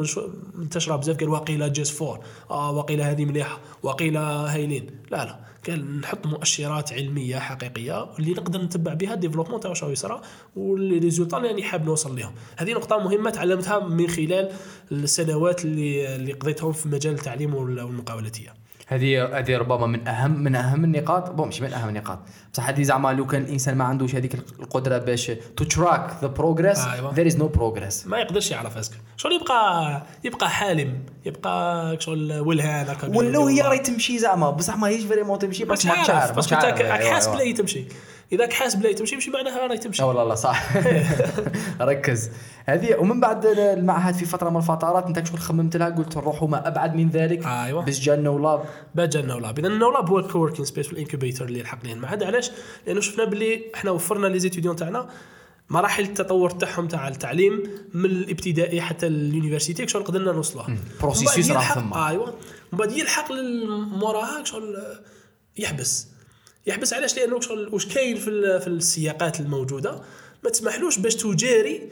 [0.55, 2.21] منتشرة بزاف قال واقيلا جيس فور.
[2.51, 3.59] آه واقيلا هذه مليحة.
[3.83, 4.21] واقيلا
[4.55, 5.50] هايلين لا لا.
[5.69, 10.21] قال نحط مؤشرات علمية حقيقية اللي نقدر نتبع بها ال développement تاع واش راهو يصرى
[10.57, 14.53] واللي اللي راني حاب نوصل لهم هذه نقطة مهمة تعلمتها من خلال
[14.93, 18.55] السنوات اللي اللي قضيتهم في مجال التعليم وال- والمقاولاتية.
[18.91, 21.31] هذه هذه ربما من أهم من أهم النقاط.
[21.31, 22.19] bon مش من أهم النقاط.
[22.53, 26.79] بصح هذه زعما لو كان الإنسان ما عندوش هذيك القدرة باش to track the progress.
[27.15, 32.41] there is no progress ما يقدرش يعرف est-ce que شغل يبقى يبقى حالم يبقى شغل
[32.41, 34.51] ولهان هكا ولا هي راهي تمشي زعما.
[34.51, 36.81] بصح ما هيش vraiment تمشي بس ما تعرف بس ماكش كنت عارف.
[36.81, 37.45] أيوة، حاس أيوة.
[37.45, 37.85] بلا تمشي.
[38.33, 40.03] إذا حاس بلا تمشي مشي معناها راهي تمشي.
[40.03, 40.77] والله لا صح.
[41.81, 42.31] ركز.
[42.67, 46.69] هذه ومن بعد المعهد في فترة من الفترات أنت شغل خممت لها؟ قلت نروحوا ما
[46.69, 47.47] أبعد من ذلك.
[47.47, 47.85] أيوة.
[47.85, 48.65] بس جانا النولاب
[48.95, 51.93] بعد جا النولاب اذا النولاب هو ال coworking space في ال incubator اللي لحق ليه
[51.93, 52.51] المعهد علاش؟
[52.87, 55.09] لأنه شفنا باللي إحنا وفرنا les étudiants تاعنا
[55.69, 57.63] مراحل التطور تاعهم تاع التعليم
[57.95, 60.67] من الابتدائي حتى ال université شغل قدرنا نوصلوها
[61.47, 61.95] بعد راه يلحق- ثم.
[61.95, 62.35] أيوه.
[62.73, 63.33] ومن بعد يلحق
[63.93, 65.01] موراها شغل آه،
[65.57, 66.09] يحبس.
[66.67, 70.01] يحبس علاش؟ لأنه شغل واش كاين في في السياقات الموجودة؟
[70.45, 71.91] ما تسمحلوش باش تجاري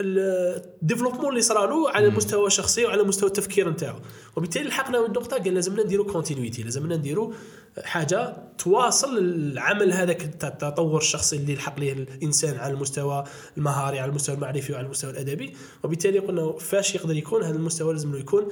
[0.00, 3.98] ال développement اللي صرالو على المستوى الشخصي وعلى مستوى التفكير نتاعو.
[4.36, 7.34] وبالتالي لحقنا النقطة قال لازمنا نديرو continuité لازمنا نديرو
[7.82, 13.24] حاجة تواصل العمل هذاك تاع التطور الشخصي اللي يلحق ليه الإنسان على المستوى
[13.56, 15.56] المهاري على المستوى المعرفي وعلى المستوى الأدبي.
[15.84, 18.48] وبالتالي قلنا فاش يقدر يكون هذا المستوى لازم يكون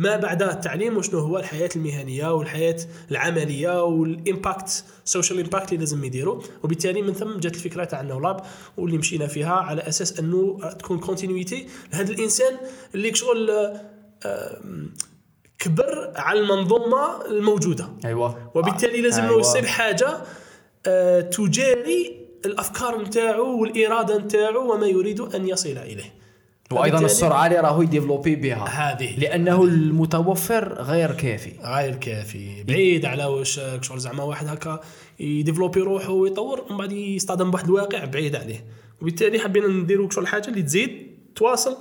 [0.00, 2.76] ما بعد التعليم وشنو هو الحياة المهنية والحياة
[3.10, 8.24] العملية وال impact social impact اللي لازم يديروا وبالتالي من ثم جات الفكرة تاع النو
[8.24, 8.40] لاب
[8.76, 12.56] واللي مشينا فيها على أساس إنه تكون continuité لهذا الإنسان
[12.94, 13.50] اللي شغل
[14.24, 14.60] آه،
[15.58, 17.88] كبر على المنظومة الموجودة.
[18.04, 18.50] أيوه.
[18.54, 19.40] وبالتالي لازم له أيوة.
[19.40, 20.18] يصير حاجة
[20.86, 26.19] آه، تجاري الأفكار نتاعو والإرادة نتاعو وما يريد أن يصل إليه.
[26.72, 28.64] وأيضا السرعه اللي راهو يديفلوبي بها.
[28.64, 29.18] هذه.
[29.18, 31.52] لأنه المتوفر غير كافي.
[31.64, 32.62] غير كافي.
[32.62, 34.80] بعيد على واش شغل زعما واحد هكا
[35.20, 38.64] يديفلوبي روحه ويطور ومن بعد يصطدم بواحد الواقع بعيد عليه.
[39.00, 40.90] وبالتالي حبينا نديروا شغل حاجة اللي تزيد
[41.36, 41.76] تواصل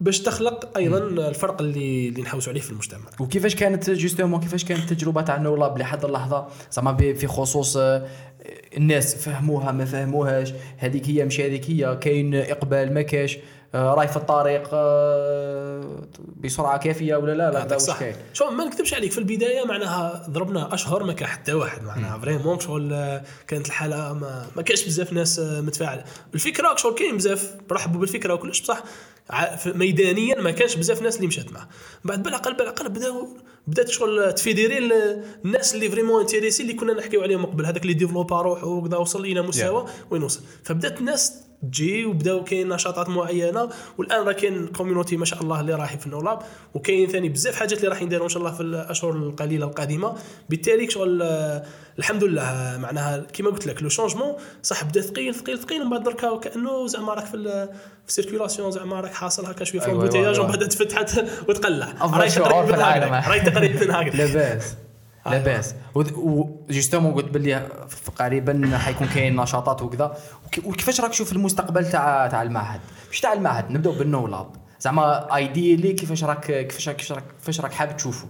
[0.00, 3.04] باش تخلق أيضا الفرق اللي اللي نحوسوا عليه في المجتمع.
[3.20, 8.06] وكيفاش كانت justement كيفاش كانت التجربة تاع النولاب لحد اللحظة؟ زعما في خصوص آه،
[8.76, 10.52] الناس فهموها ما فهموهاش.
[10.78, 11.96] هذيك هي مش هذيك هي.
[12.00, 13.38] كاين إقبال ما كاش.
[13.74, 16.02] آه، راي في الطريق آه،
[16.36, 17.98] بسرعة كافية ولا لا؟ لا هذا صح.
[18.32, 19.12] شو ما نكذبش عليك.
[19.12, 22.18] في البداية معناها ضربنا أشهر ما كان حتى واحد معناها.
[22.18, 22.88] vraiment شغل
[23.46, 26.04] كانت الحالة ما, ما كانش بزاف ناس متفاعلة.
[26.34, 27.54] الفكرة شغل كاين بزاف.
[27.72, 28.82] رحبوا بالفكرة وكلش بصح
[29.66, 31.68] ميدانيا ما كانش بزاف ناس اللي مشات معاه.
[32.04, 33.28] بعد بالعقل بالعقل بداو
[33.66, 37.66] بدات شغل تفيديري ال- الناس اللي vraiment intéressés اللي كنا نحكيو عليهم قبل.
[37.66, 40.40] هذاك اللي ديفلوبا روحه وكذا وصل إلى مستوى وين وصل.
[40.64, 45.74] فبدات الناس تجي وبداو كاين نشاطات معينة والآن راه كاين community ما شاء الله اللي
[45.74, 46.38] راهي في النولاب
[46.74, 50.14] وكاين ثاني بزاف حاجات اللي راح نديروا إن شاء الله في الأشهر القليلة القادمة
[50.48, 51.22] بالتالي شغل
[51.98, 56.02] الحمد لله معناها كيما قلت لك le changement صح بدا ثقيل ثقيل ثقيل ومن بعد
[56.02, 57.68] دركا كأنه زعما راك في ال-
[58.06, 60.40] في circulation زعما راك حاصل هكا شوية في أيوة، البوتياج أيوة.
[60.40, 63.18] ومن بعد تفتحت وتقلع راهي تقريبا.
[63.18, 63.28] هكذا.
[63.30, 64.74] راهي تقريبا هكذا لاباس
[65.30, 67.68] لاباس و justement قلت باللي
[68.18, 70.16] قريبا حيكون كاين نشاطات وكذا.
[70.46, 74.50] وك- وكيفاش راك تشوف المستقبل تاع تاع المعهد؟ مش تاع المعهد؟ نبداو بالنو لاب
[74.80, 78.28] زعما ايديلي كيفاش راك كيفاش راك كيفاش راك كيفاش راك حابب تشوفه؟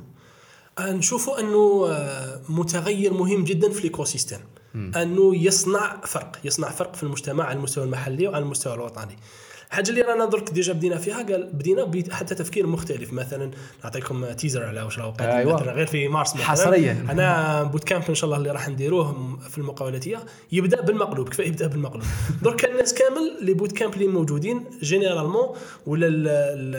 [0.80, 4.38] نشوفوا أنه آه، متغير مهم جدا في ال écosystème
[4.74, 6.36] أنه يصنع فرق.
[6.44, 9.16] يصنع فرق في المجتمع على المستوى المحلي وعلى المستوى الوطني.
[9.70, 13.12] الحاجة اللي رانا درك déjà بدينا فيها قال بدينا حتى تفكير مختلف.
[13.12, 13.50] مثلا
[13.84, 15.54] نعطيكم teaser على واش راهو قادم أيوة.
[15.54, 16.46] مثلا غير في مارس مثلا.
[16.46, 17.06] حصرياً.
[17.10, 20.18] أنا bootcamp إن شاء الله اللي راح نديروه في المقاولاتية
[20.52, 22.04] يبدأ بالمقلوب كفايه يبدأ بالمقلوب؟
[22.42, 25.48] درك الناس كامل les bootcamps اللي موجودين généralement
[25.86, 26.06] ولا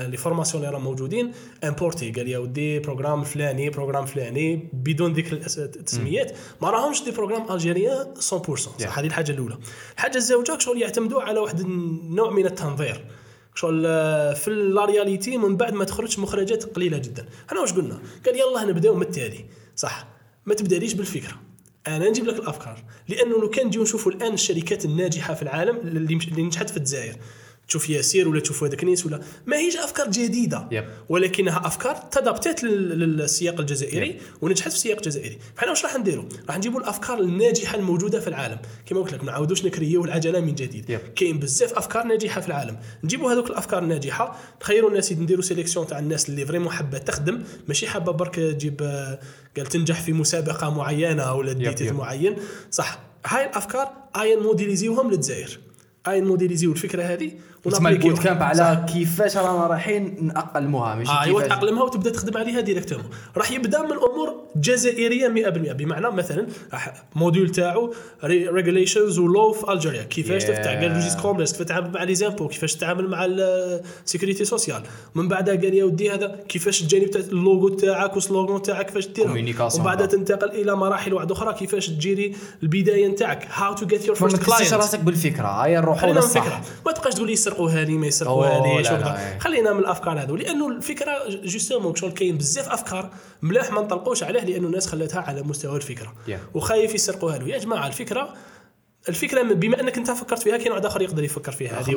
[0.08, 1.32] les formations اللي راهم موجودين
[1.64, 6.32] importés قال يا ودي programme فلاني programme فلاني بدون ذكر التسميات.
[6.62, 9.58] ما راهمش des programmes algériens 100% صح هذه الحاجة الأولى.
[9.96, 12.46] الحاجة الزوجة شغل يعتمدوا على واحد النوع من
[12.82, 13.06] التنظير
[13.56, 17.26] شغل آه، في la réalité من بعد ما تخرج مخرجات قليلة جدا.
[17.48, 19.46] إحنا واش قلنا؟ قال يلا نبداو من التالي.
[19.76, 20.08] صح.
[20.46, 21.34] ما تبداليش بالفكرة.
[21.88, 22.84] أنا نجيب لك الأفكار.
[23.08, 27.16] لأنه لو كان نجيو نشوفوا الآن الشركات الناجحة في العالم اللي نجحت في الجزائر.
[27.70, 30.68] تشوف ياسير ولا تشوف هذاك نيس ولا ما هيش أفكار جديدة.
[30.72, 30.86] يب.
[31.10, 35.38] ولكنها أفكار تدابتات لل- للسياق الجزائري ونجحت في السياق الجزائري.
[35.56, 38.58] فإحنا واش راح نديروا راح نجيبوا الأفكار الناجحة الموجودة في العالم.
[38.86, 40.90] كما قلت لك ما نعاودوش نكريو العجلة من جديد.
[40.90, 41.00] يب.
[41.16, 42.78] كاين بزاف أفكار ناجحة في العالم.
[43.04, 47.88] نجيبوا هذوك الأفكار الناجحة نخيروا الناس نديروا sélection تاع الناس اللي vraiment حابة تخدم ماشي
[47.88, 48.82] حابة برك تجيب
[49.58, 51.92] قال تنجح في مسابقة معينة ولا ديتيت.
[51.92, 52.36] معين.
[52.72, 53.00] صح.
[53.26, 53.92] هاي الأفكار
[54.22, 55.60] اين موديليزيوهم للجزائر.
[56.08, 57.32] اين موديليزيو الفكرة هذه
[57.64, 57.90] تسمى.
[57.90, 58.44] البوت كامب.
[58.44, 63.06] على كيفاش رانا رايحين نأقلموها ماشي آه أيوه كيفاش؟ تأقلمها وتبدأ تخدم عليها ديريكتومون
[63.38, 65.32] راح يبدأ من امور جزائريه 100%
[65.72, 67.94] بمعنى مثلا راح موديول تاعو
[68.24, 70.48] ريجوليشنز ولو في الجيريا كيفاش Yeah.
[70.48, 74.82] تفتح قال ريجيس كوميرس كيفاش تتعامل مع لي زامبو كيفاش تتعامل مع السيكوريتي سوسيال
[75.16, 79.08] من بعدها قال يا ودي هذا كيفاش الجانب تاع اللوغو تاعك وال slogan تاعك كيفاش
[79.08, 79.76] Communication.
[79.76, 80.06] ومن بعدها.
[80.08, 83.48] تنتقل إلى مراحل واحدة أخرى كيفاش تجيري البداية نتاعك.
[83.54, 86.62] how to get your first client راسك بالفكرة هيا نروحوا للصح.
[86.86, 88.98] ما تبقاش تقول لي يسرقوها لي ما يسرقوها ليش وكذا.
[89.00, 89.40] لا، إيه.
[89.40, 90.36] خلينا من الأفكار هذو.
[90.36, 91.14] لأنه الفكرة
[91.44, 93.10] justement شغل كاين بزاف أفكار
[93.42, 96.14] ملاح ما نطلقوش عليه لأنه الناس خلتها على مستوى الفكرة.
[96.28, 96.32] Yeah.
[96.54, 98.34] وخايف يسرقوها له يا جماعة الفكرة
[99.10, 101.96] الفكرة بما أنك أنت فكرت فيها كاين واحد آخر يقدر يفكر فيها هذه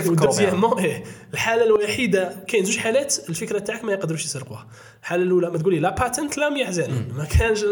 [0.00, 0.24] فكروا بها.
[0.24, 1.04] و deuxièmement إيه.
[1.32, 4.66] الحالة الوحيدة كاين زوج حالات الفكرة تاعك ما يقدروش يسرقوها.
[5.00, 7.64] الحالة الأولى ما تقولي لا patente لا يحزن ما كانش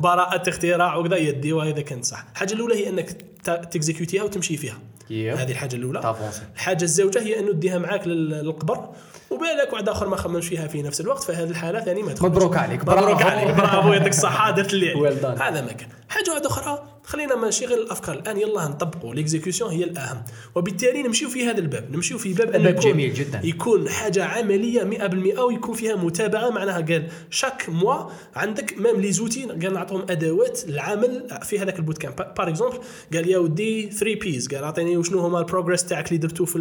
[0.00, 2.24] براءة اختراع وكذا يديوها اذا كانت صح.
[2.32, 3.10] الحاجة الأولى هي أنك
[3.44, 4.78] ت- تكزيكيوتيها وتمشي فيها.
[5.10, 5.36] يب.
[5.36, 6.14] هذه الحاجة الأولى.
[6.54, 8.88] الحاجة الزوجة هي انه تديها معاك لل- للقبر
[9.30, 12.30] وبالك واحد آخر ما خممش فيها في نفس الوقت فهذه الحالة ثاني ما تخرجش.
[12.32, 13.22] مبروك عليك، مبروك.
[13.22, 15.08] عليك برافو يعطيك الصحه درت اللي.
[15.40, 18.14] هذا ما كان حاجة واحدة أخرى خلينا ماشي غير الأفكار.
[18.14, 19.14] الآن يلا نطبقوا.
[19.14, 20.22] l'exécution هي الأهم.
[20.54, 21.96] وبالتالي نمشيو في هذا الباب.
[21.96, 23.40] نمشيو في باب انه باب جميل جداً.
[23.44, 26.50] يكون حاجة عملية 100% ويكون فيها متابعة.
[26.50, 31.98] معناها قال chaque mois عندك même les outils قال نعطيهم أدوات العمل في هذاك ال
[31.98, 32.16] bootcamp.
[32.16, 32.78] par exemple
[33.14, 36.56] قال يا ودي 3 P's قال أعطيني وشنو هما ال progress تاعك اللي درتو في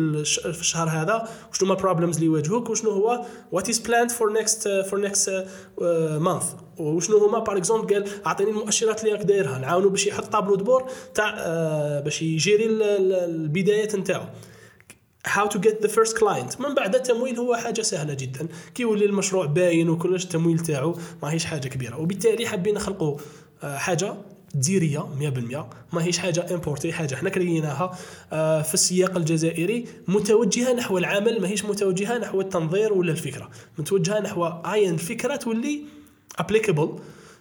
[0.45, 4.67] الشهر هذا؟ وشنو هما ال problems اللي يواجهوك؟ وشنو هو what is planned for next
[4.89, 5.45] for next
[6.19, 6.43] month
[6.77, 10.64] وشنو هما؟ par exemple قال أعطيني المؤشرات اللي راك دايرها نعاونو باش يحط tableau de
[10.64, 10.83] bord
[11.13, 14.23] تاع آه، باش يجيري ال- ال- البدايات نتاعو.
[15.27, 18.47] how to get the first client من بعد التمويل هو حاجة سهلة جدا.
[18.75, 21.99] كي يولي المشروع باين وكلش التمويل تاعو ماهيش حاجة كبيرة.
[21.99, 23.17] وبالتالي حابين نخلقوا
[23.63, 24.15] آه، حاجة
[24.61, 27.97] جزائرية 100% ماهيش حاجة importée حاجة حنا كريناها
[28.33, 33.49] آه، في السياق الجزائري متوجهة نحو العمل ماهيش متوجهة نحو التنظير ولا الفكرة.
[33.77, 35.81] متوجهة نحو اي الفكرة تولي
[36.39, 36.99] applicable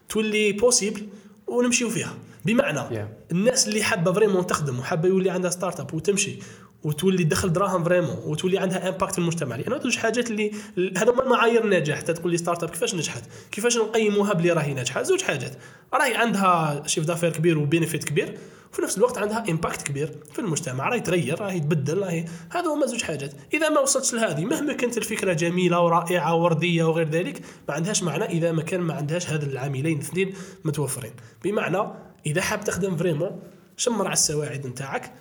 [0.08, 1.06] تولي possible
[1.46, 2.14] ونمشيو فيها
[2.44, 3.32] بمعنى Yeah.
[3.32, 6.38] الناس اللي حابة vraiment تخدم وحابة يولي عندها startup وتمشي
[6.84, 9.56] وتولي تدخل دراهم vraiment وتولي عندها impact في المجتمع.
[9.56, 10.52] لأن هذو حاجات اللي
[10.96, 15.02] هذا هما المعايير النجاح حتى تقول لي startup كيفاش نجحت؟ كيفاش نقيموها بلي راهي ناجحة؟
[15.02, 15.52] زوج حاجات.
[15.94, 18.38] راهي عندها chiffre d'affaires كبير و bénéfice كبير.
[18.72, 20.88] وفي نفس الوقت عندها impact كبير في المجتمع.
[20.88, 23.32] راهي تغير راهي تبدل راهي هذا هما زوج حاجات.
[23.54, 28.24] إذا ما وصلتش لهذه مهما كانت الفكرة جميلة ورائعة ورديه وغير ذلك ما عندهاش معنى.
[28.24, 31.12] إذا ما كان ما عندهاش هذا العاملين الاثنين متوفرين.
[31.44, 31.88] بمعنى
[32.26, 33.42] إذا حاب تخدم vraiment
[33.76, 35.12] شمر على السواعد نتاعك.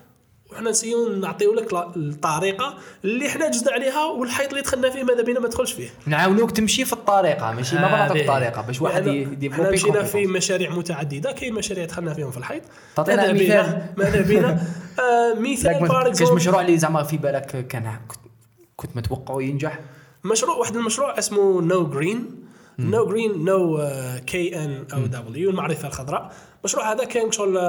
[0.53, 5.39] وحنا نسيو نعطيو لك الطريقة اللي حنا جزنا عليها والحيط اللي دخلنا فيه ماذا بينا
[5.39, 5.89] ما تدخلش فيه.
[6.05, 8.21] نعاونوك تمشي في الطريقة ماشي؟ ما هذه.
[8.21, 10.27] الطريقة باش واحد يديفلوبي حنا مشينا في.
[10.27, 12.61] مشاريع متعددة كاين مشاريع دخلنا فيهم في الحيط.
[12.95, 14.49] تعطينا ماذا مثال؟ بينا ماذا بينا؟
[14.99, 18.19] آه مثال ما- بار كاش مشروع اللي زعما في بالك كان كنت-
[18.75, 19.79] كنت متوقعه ينجح؟
[20.23, 22.25] مشروع واحد المشروع اسمه Know Green
[22.79, 23.87] Know Green know
[24.27, 26.31] K N O W المعرفة الخضراء.
[26.63, 27.59] المشروع هذا كان شغل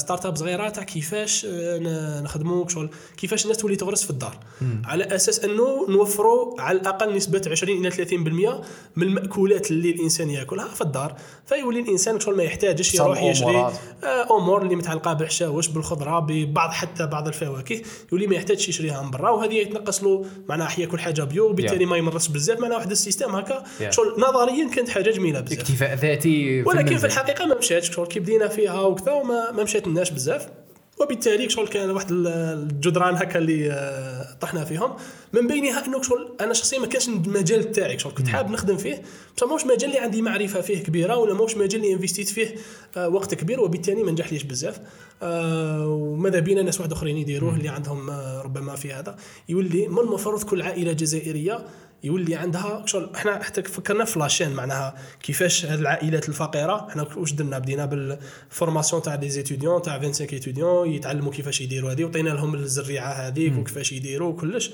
[0.00, 4.36] startup صغيرة تاع كيفاش آه، نخدموا شغل كيفاش الناس تولي تغرس في الدار.
[4.84, 8.62] على أساس أنه نوفروا على الأقل نسبة 20 إلى 30%
[8.96, 11.14] من المأكولات اللي الإنسان يأكلها في الدار.
[11.46, 13.56] فيولي الإنسان شغل ما يحتاجش يروح يشري.
[13.56, 17.82] آه، أمور اللي متعلقة بالحشاوش بالخضرة ببعض حتى بعض الفواكه.
[18.12, 21.88] يولي ما يحتاجش يشريها من برا وهذه يتنقص له معناها ياكل حاجة bio وبالتالي Yeah.
[21.88, 22.58] ما يمرضش بزاف.
[22.60, 23.62] معناها واحد ال système هكا.
[23.80, 23.90] Yeah.
[23.90, 25.58] شغل نظريا كانت حاجة جميلة بزاف.
[25.58, 27.06] اكتفاء ذاتي ولكن في.
[27.06, 27.90] الحقيقة ما مشاتش.
[27.94, 30.48] شغل كي بدينا فيها وكذا وما ما مشات لناش بزاف.
[31.00, 34.92] وبالتالي شغل كان واحد ال- الجدران هكا اللي آه، طحنا فيهم.
[35.32, 37.98] من بينها أنه شغل أنا شخصيا ما كانش المجال تاعي.
[37.98, 39.02] شغل كنت حاب نخدم فيه.
[39.36, 42.54] بصح موش مجال اللي عندي معرفة فيه كبيرة ولا موش مجال اللي انفستيت فيه
[42.96, 43.60] آه، وقت كبير.
[43.60, 44.80] وبالتالي ما نجحليش بزاف.
[45.22, 48.10] آه، وماذا بينا ناس واحد آخرين يديروه اللي عندهم
[48.44, 49.16] ربما في هذا.
[49.48, 51.64] يولي من المفروض كل عائلة جزائرية
[52.04, 53.10] يولي عندها شغل.
[53.14, 57.86] إحنا حتى فكرنا في la chaîne معناها كيفاش هاد العائلات الفقيرة إحنا واش درنا؟ بدينا
[57.86, 63.12] بال formation تاع des étudiants تاع 25 étudiants يتعلموا كيفاش يديروا هذه وعطينا لهم الزريعة
[63.12, 64.70] هذيك وكيفاش يديروا وكلش.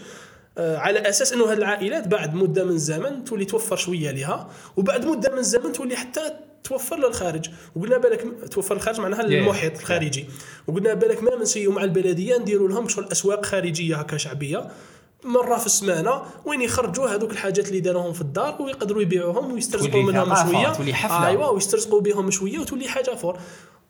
[0.58, 5.04] آه، على أساس إنه هاد العائلات بعد مدة من الزمن تولي توفر شوية لها وبعد
[5.06, 6.20] مدة من الزمن تولي حتى
[6.64, 7.50] توفر للخارج.
[7.76, 10.26] وقلنا بالك توفر الخارج معناها للمحيط الخارجي.
[10.66, 14.68] وقلنا بالك ما منسيو مع البلدية نديروا لهم شغل أسواق خارجية هكا شعبية.
[15.24, 20.34] مرة في السمانة وين يخرجوا هذوك الحاجات اللي داروهم في الدار ويقدروا يبيعوهم ويسترزقوا منهم
[20.50, 20.72] شوية.
[21.26, 23.38] ايوا ويسترزقوا بهم شوية وتولي حاجة فور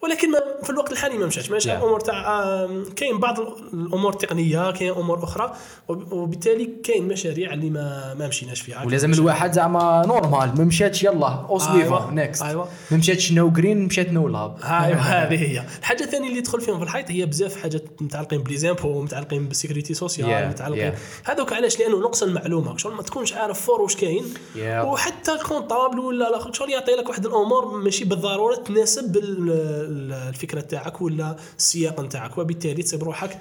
[0.05, 1.51] ولكن ما في الوقت الحالي ما مشاش.
[1.51, 1.83] ماشي؟ Yeah.
[1.83, 3.41] امور تاع كاين بعض
[3.75, 5.55] الأمور التقنيه كاين أمور أخرى
[5.89, 8.85] وب- وبالتالي كاين مشاريع اللي ما ما مشيناش فيها.
[8.87, 12.69] ولازم الواحد زعما normal ما مشاتش يلا أو أيوة، suivant next أيوة.
[12.91, 15.65] ما مشاتش Know Green مشات Know Lab ايوا هذه هي.
[15.79, 19.49] الحاجة الثانية اللي يدخل فيهم في الحيط هي بزاف حاجات متعلقين ب les impôts متعلقين
[19.49, 21.31] بال sécurité sociale Yeah, متعلقين yeah.
[21.31, 22.77] هذوك علاش؟ لأنه نقص المعلومة.
[22.77, 24.25] شغل ما تكونش عارف fort واش كاين
[24.55, 24.59] Yeah.
[24.85, 29.17] وحتى ال comptable ولا لا شغل يعطي لك واحد الأمور ماشي بالضرورة تناسب
[30.29, 33.39] الفكرة تاعك ولا السياق نتاعك وبالتالي تصيب روحك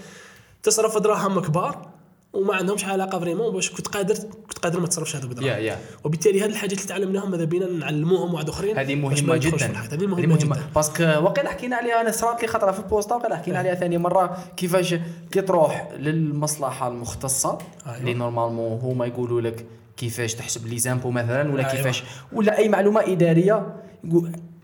[0.64, 1.94] تصرف دراهم كبار
[2.34, 4.16] وما عندهمش علاقة vraiment باش كنت قادر
[4.48, 7.66] كنت قادر ما تصرفش هذوك الدراهم yeah yeah وبالتالي هذه الحاجات اللي تعلمناهم ماذا بينا
[7.66, 9.66] نعلموهم واحد آخرين هذه مهمة جدا.
[9.92, 13.38] هذه مهمة, جدا parce que وقيلا حكينا عليها أنا صرات لي خطره في البوسطة وقيلا
[13.38, 14.96] حكينا عليها ثاني مرة كيفاش
[15.32, 17.98] كي تروح للمصلحة المختصة أيوة.
[17.98, 19.66] اللي normalement هما يقولوا لك
[19.98, 21.76] كيفاش تحسب les impôts مثلا ولا أيوة.
[21.76, 23.76] كيفاش ولا أي معلومة إدارية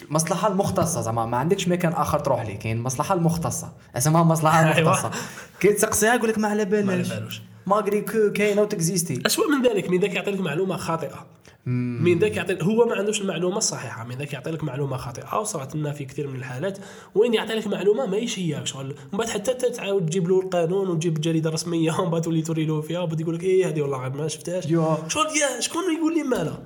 [0.09, 1.01] المصلحه المختصة.
[1.01, 3.71] زعما ما عندكش مكان آخر تروح ليه؟ كاين المصلحه المختصة.
[3.95, 4.77] اسمها المصلحه أيوة.
[4.77, 5.11] المختصه
[5.59, 7.41] كي تسقسيها يقول لك ما على ما بالناش بالوش.
[7.67, 9.21] malgré que كاينة وتكزيستي.
[9.25, 11.25] أسوأ من ذلك من ذاك يعطي لك معلومة خاطئة.
[11.65, 15.39] من ذاك يعطي هو ما عندوش المعلومه الصحيحه من ذاك يعطي لك معلومة خاطئة.
[15.39, 16.77] وصارت لنا في كثير من الحالات.
[17.15, 18.95] وين يعطي لك معلومه ماهيش هي شغل.
[19.13, 22.81] من بعد حتى تعاود تجيب له القانون وتجيب الجريده الرسميه ومن بعد تولي توري له
[22.81, 22.99] فيها.
[22.99, 24.63] وبعد يقول لك إيه هذه والله ما شفتهاش.
[25.07, 26.59] شغل يا شكون يقول لي مالها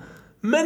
[0.43, 0.65] من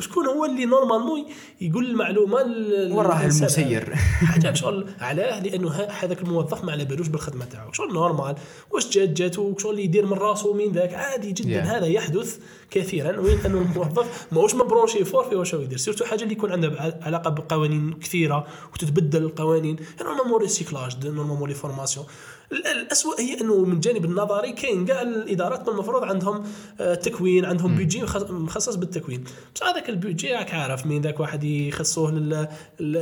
[0.00, 1.24] شكون هو اللي normalement
[1.60, 3.94] يقول المعلومة لل- وين راه للإنسان المسير.
[4.30, 7.72] حاجة شغل علاه لأنه هذاك الموظف ما على بالوش بالخدمة تاعو.
[7.72, 8.34] شغل normal.
[8.70, 11.62] واش جات جاتو؟ شغل يدير من راسه من ذاك؟ عادي جدا.
[11.62, 11.66] Yeah.
[11.66, 12.38] هذا يحدث.
[12.70, 15.78] كثيرا وين انه الموظف ماهوش مبرونشي fort في واش هو يدير.
[15.78, 19.76] surtout حاجة اللي يكون عندها علاقة بقوانين كثيرة وتتبدل القوانين.
[20.02, 22.06] normalement recyclage normalement les formations
[22.52, 26.42] ال- الاسوء هي إنه من الجانب النظري كاين كاع الإدارات من المفروض عندهم
[26.80, 29.24] آه، تكوين عندهم بيجي مخ- مخصص بالتكوين.
[29.54, 32.48] بس هذاك البيجي راك عارف من ذاك واحد يخصوه لل
[32.80, 32.96] لل-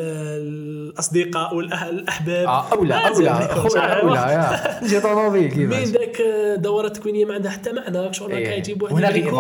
[0.89, 2.49] الأصدقاء والاحباب
[2.85, 4.03] لازم أولى يكون خويا شعر.
[4.03, 4.81] أولى يا.
[4.89, 6.23] جي طوموبيل من كيفاش؟ ذاك
[6.59, 8.13] دورة تكوينية ما عندها حتى معنى.
[8.15, 8.49] شغل إيه.
[8.59, 9.31] يجيب واحد وهنا غير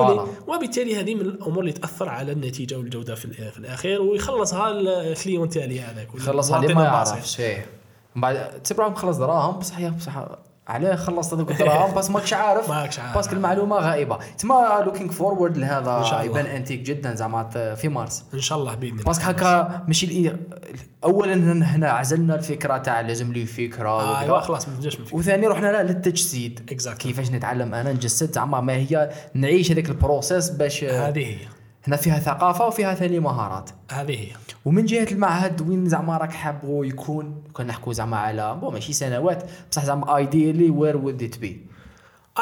[0.46, 3.24] وبالتالي هذه من الأمور اللي تأثر على النتيجة والجودة في,
[3.58, 6.84] الأخير ويخلصها الكليون تاعي هذاك خلصها اللي ما.
[6.84, 7.66] يعرفش إيه
[8.14, 10.26] من بعد تبراهم خلص دراهم بصح بصح
[10.68, 13.14] علاه خلصت هذوك الدراهم بس ماكش عارف ماكش عارف.
[13.14, 16.22] باسكو المعلومه غائبة تما لوكينج فورورد لهذا.
[16.24, 20.32] يبان انتيك جدا زعما في مارس إن شاء الله بإذن الله باسكو هكا ماشي
[21.04, 21.34] اولا
[21.74, 24.20] هنا عزلنا الفكرة تاع لازم لي فكرة آه.
[24.20, 25.16] ايوا خلاص ما نفكر.
[25.16, 26.96] وثاني رحنا لا للتجسيد Exactly.
[26.96, 31.36] كيفاش نتعلم أنا نجسد زعما ما هي نعيش هذاك البروسيس باش هذه هي
[31.88, 33.70] هنا فيها ثقافة وفيها ثاني مهارات.
[33.90, 34.28] هذه هي.
[34.64, 39.50] ومن جهة المعهد وين زعما راك حابه يكون؟ كنا نحكوا زعما على bon ماشي سنوات
[39.70, 41.66] بصح زعما ideally where would it be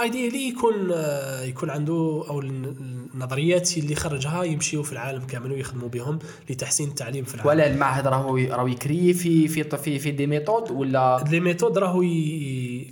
[0.02, 5.89] ideally يكون آه، يكون عنده أو الن- النظريات اللي خرجها يمشيوا في العالم كامل ويخدموا
[5.89, 6.18] بهم
[6.51, 10.70] لتحسين التعليم في العالم ولا المعهد راهو راهو يكري في في في, في des méthodes
[10.70, 12.01] ولا les méthodes راهو.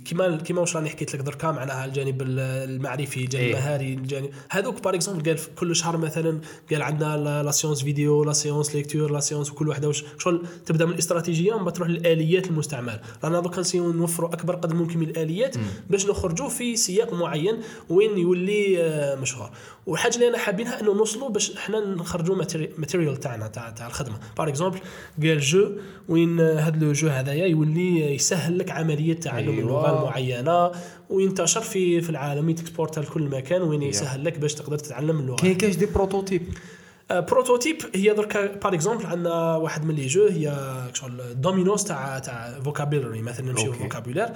[0.05, 3.51] كيما كيما واش راني حكيت لك دركا معناها الجانب ال- المعرفي الجانب إيه.
[3.53, 6.39] المهاري الجانب هذوك par exemple قال في كل شهر مثلا
[6.71, 10.85] قال عندنا la- séance vidéo la séance lecture la séance وكل واحدة واش شغل تبدأ
[10.85, 15.55] من الاستراتيجيه ومن بعد تروح للآليات المستعملة رانا دوكا نوفروا أكبر قدر ممكن من الآليات
[15.89, 17.57] باش نخرجوا في سياق معين
[17.89, 19.49] وين يولي آه، مشهور
[19.85, 22.35] والحاجة اللي أنا حابينها إنه نوصلوا باش إحنا نخرجوا
[22.77, 24.19] matériel تاعنا تاع تاع الخدمة.
[24.37, 24.79] par exemple
[25.23, 25.71] قال jeu
[26.09, 29.61] وين هذا le jeu هذايا يولي يسهل لك عملية تعلم أيوة.
[29.61, 30.71] اللغة المعينه
[31.09, 35.55] وينتشر في في العالم يتكسبورتها لكل مكان وين يسهل لك باش تقدر تتعلم اللغة كاين
[35.55, 40.53] كاش des prototypes آه، prototype هي دركا par exemple عندنا واحد من les jeux هي
[40.93, 43.79] شغل dominos تاع تاع vocabulaire مثلا نمشيو OK.
[43.79, 44.29] vocabulaire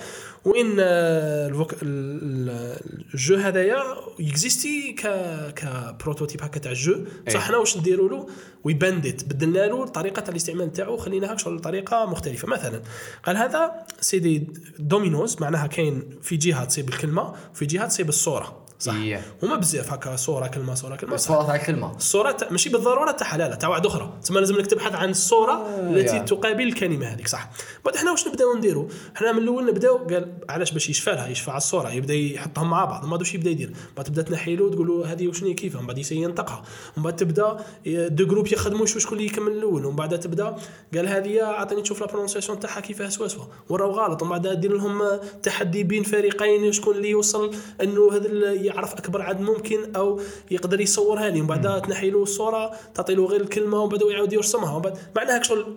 [0.46, 1.74] وين آه، ال voc...
[1.74, 1.80] ال-
[2.24, 2.80] ال-
[3.14, 3.84] ال jeu هذايا
[4.20, 5.08] existé ك
[5.56, 6.96] ك prototype هكا تاع ال jeu.
[7.28, 7.46] بصح أي.
[7.48, 8.28] حنا واش نديروا له؟
[8.64, 12.48] ويبندت بدلنا له طريقة تاع الاستعمال تاعو خليناها شغل طريقة مختلفة.
[12.48, 12.82] مثلا
[13.24, 13.72] قال هذا
[14.02, 14.48] c'est des
[14.80, 18.66] dominos معناها كاين في جهة تصيب الكلمة وفي جهة تصيب الصورة.
[18.80, 18.94] صح.
[18.94, 19.44] Yeah.
[19.44, 21.32] هما بزاف هكا صورة كلمه صورة كلمه صح.
[21.32, 24.14] الصورة تاع الكلمة الصورة ماشي بالضرورة تاعها لا لا تاع واحد أخرى.
[24.24, 26.20] تسمى لازم لك تبحث عن الصورة التي.
[26.20, 27.50] تقابل الكلمة هذيك صح.
[27.86, 31.52] بعد إحنا واش نبداو نديروا إحنا من الأول نبداو قال علاش باش يشفى لها؟ يشفى
[31.52, 33.06] على الصورة يبدا يحطهم مع بعض.
[33.06, 33.74] ما واش يبدا يدير.
[33.98, 36.64] بعد تبدأ تنحي له تقول له هذه وشنو كيفها؟ من بعد ينطقها.
[36.98, 39.86] ومن بعد تبدأ deux groupes يخدموا شو شكون اللي يكمل الأول.
[39.86, 40.56] ومن بعد تبدأ
[40.96, 43.28] قال هذه عطيني تشوف la prononciation تاعها كيفاه soit
[43.70, 44.22] vrai ou غلط.
[44.22, 49.41] ومن بعد دير لهم تحدي بين فريقين شكون اللي يوصل إنه هذا يعرف أكبر عدد
[49.41, 50.22] ممكن أو
[50.52, 51.40] يقدر يصورها لي.
[51.40, 54.72] ومن بعد تنحي له الصورة تعطي له غير الكلمة ومن بعد يعاود يرسمها.
[54.72, 55.76] ومن بعد معناها شغل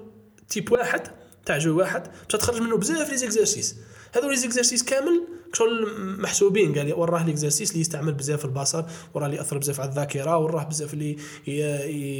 [0.48, 1.02] type واحد
[1.46, 3.76] تاع jeu واحد باش تخرج منه بزاف les exercices
[4.14, 6.74] هذو les exercices كامل شغل محسوبين.
[6.74, 10.64] قال لي وراه l'exercice اللي يستعمل بزاف البصر وراه اللي يأثر بزاف على الذاكرة وراه
[10.64, 11.16] بزاف اللي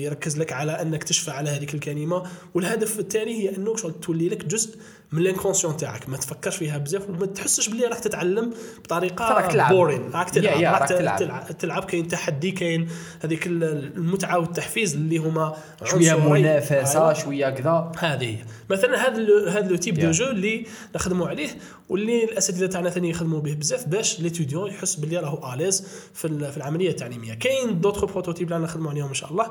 [0.03, 2.23] يركز لك على أنك تشفى على هذيك الكلمة.
[2.55, 4.77] والهدف الثاني هي انه شغل تولي لك جزء
[5.13, 8.53] من ال inconscient تاعك ما تفكرش فيها بزاف وما تحسش باللي راك تتعلم
[8.85, 9.73] بطريقة راك تلعب.
[9.75, 11.19] pour rien راك تلعب يا- يا، راك تلعب.
[11.19, 11.59] تلعب.
[11.59, 12.89] تلعب كاين تحدي كاين
[13.25, 16.29] هذيك المتعة والتحفيز اللي هما شوية.
[16.29, 17.13] منافسة أيوة.
[17.13, 20.17] شوية كذا هذه هي مثلا هذا هذا le type de Yeah.
[20.17, 21.49] jeu اللي نخدموا عليه
[21.89, 26.25] واللي الأساتذة تاعنا ثاني يخدموا به بزاف باش l'étudiant يحس باللي راهو à l'aise في
[26.25, 29.47] ال- في العملية التعليمية كاين d'autres prototypes اللي نخدموا عليهم إن شاء الله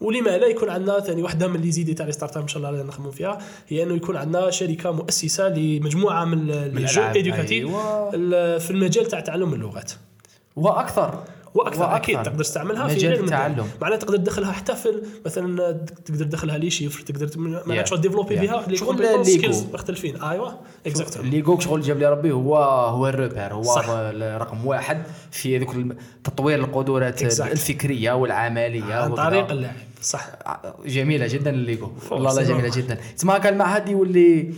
[0.00, 2.70] ولما لا يكون عندنا ثاني واحدة من les idées تاع les startups إن شاء الله
[2.70, 3.38] اللي نخدموا فيها
[3.68, 7.16] هي إنه يكون عندنا شركة مؤسسة لمجموعة من ال- les jeux الألعاب.
[7.16, 8.10] éducatifs أيوة.
[8.14, 9.92] ال- في المجال تاع تعلم اللغات
[10.56, 11.24] وأكثر
[11.54, 13.24] وأكثر أكيد تقدر تستعملها في مجال غير.
[13.24, 13.66] التعلم.
[13.82, 14.88] معناها تقدر تدخلها حتى في
[15.26, 15.72] مثلا
[16.04, 17.94] تقدر تدخلها les chiffres تقدر معناها Yeah.
[17.94, 18.40] développer Yeah.
[18.40, 23.15] فيها les شغل skills مختلفين أيوه exactement Lego شغل جاب لي ربي هو هو ال
[23.15, 23.88] repère هو صح.
[24.20, 25.74] رقم واحد في ذوك
[26.24, 27.40] تطوير القدرات Exactly.
[27.50, 29.14] الفكرية والعملية عن.
[29.14, 30.26] طريق اللعب صح
[30.86, 32.42] جميلة جدا الليغو والله.
[32.42, 34.54] جميلة جدا تسمى هكا المعهد يولي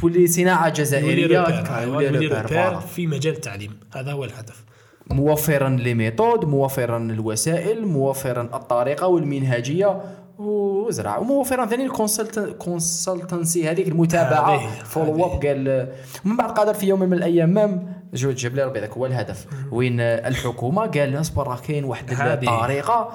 [0.00, 2.80] تولي صناعة جزائريه أيوة، يولي repère، voilà.
[2.80, 4.64] في مجال التعليم هذا هو الهدف
[5.10, 10.00] موفرا les méthodes موفرا الوسائل موفرا الطريقة والمنهجية.
[10.38, 11.18] وزرع.
[11.18, 11.88] وموفرا ثاني
[12.36, 15.92] ال consultancy هذيك المتابعة follow-up قال
[16.24, 19.46] ومن بعد قادر في يوم من الأيام même جو جاب لي ربي ذاك هو الهدف.
[19.72, 22.10] وين الحكومة؟ قال أصبر راه كاين واحد.
[22.10, 23.08] الطريقة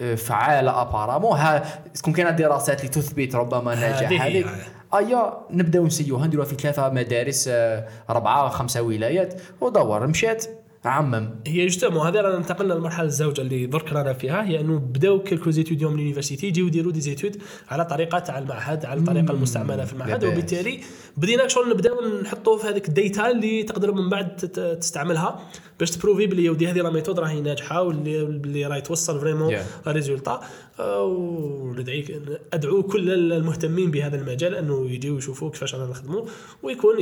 [0.00, 1.62] آه، فعالة apparemment ها
[1.94, 4.22] تكون كاينة دراسات لتثبت ربما نجاح.
[4.22, 4.46] هذيك.
[4.94, 9.40] ايا نبدأو نسيوها نديروها في ثلاثة مدارس آه، أربعة خمسة ولايات.
[9.60, 10.44] ودور مشات
[10.84, 14.44] عمم هي justement هذا رانا انتقلنا للمرحله الزوجه اللي درك رانا فيها.
[14.44, 18.38] هي أنه بداو quelques étudiants من ال université يجيو يديروا des études على طريقة تاع
[18.38, 20.24] المعهد على الطريقة المستعملة في المعهد.
[20.24, 20.80] وبالتالي
[21.16, 24.36] بدينا شغل نبداو نحطوا في هذيك ال data اللي تقدر من بعد
[24.80, 25.40] تستعملها.
[25.82, 29.88] باش تبروفي بلي ودي هذه la méthode راهي ناجحة واللي اللي راهي توصل vraiment Yeah.
[29.88, 30.40] résultat.
[30.80, 32.22] وندعيك
[32.52, 36.22] أدعو كل المهتمين بهذا المجال أنه يجيو يشوفوا كيفاش رانا نخدموا
[36.62, 36.94] ويكون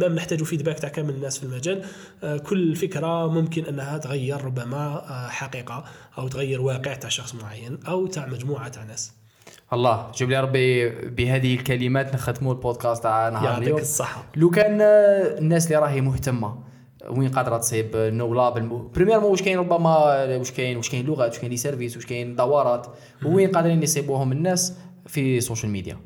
[0.00, 1.84] ما نحتاجوا feedback تاع كامل الناس في المجال.
[2.24, 4.76] آه، كل فكرة ممكن أنها تغير ربما
[5.08, 5.84] آه، حقيقة
[6.18, 9.12] أو تغير واقع تاع شخص معين أو تاع مجموعة تاع ناس.
[9.72, 13.78] الله جيب لي ربي بهذه الكلمات نختموا البودكاست تاع نهار يعطيك اليوم.
[13.80, 14.24] الصحة.
[14.36, 16.73] لو كان آه، الناس اللي راهي مهتمة
[17.08, 19.96] وين قادرة تصيب؟ نو لاب premièrement واش كاين ربما
[20.36, 22.86] واش كاين واش كاين لغات واش كاين les services واش كاين دورات
[23.24, 24.72] وين قادرين يصيبوهم الناس
[25.06, 25.98] في ال social media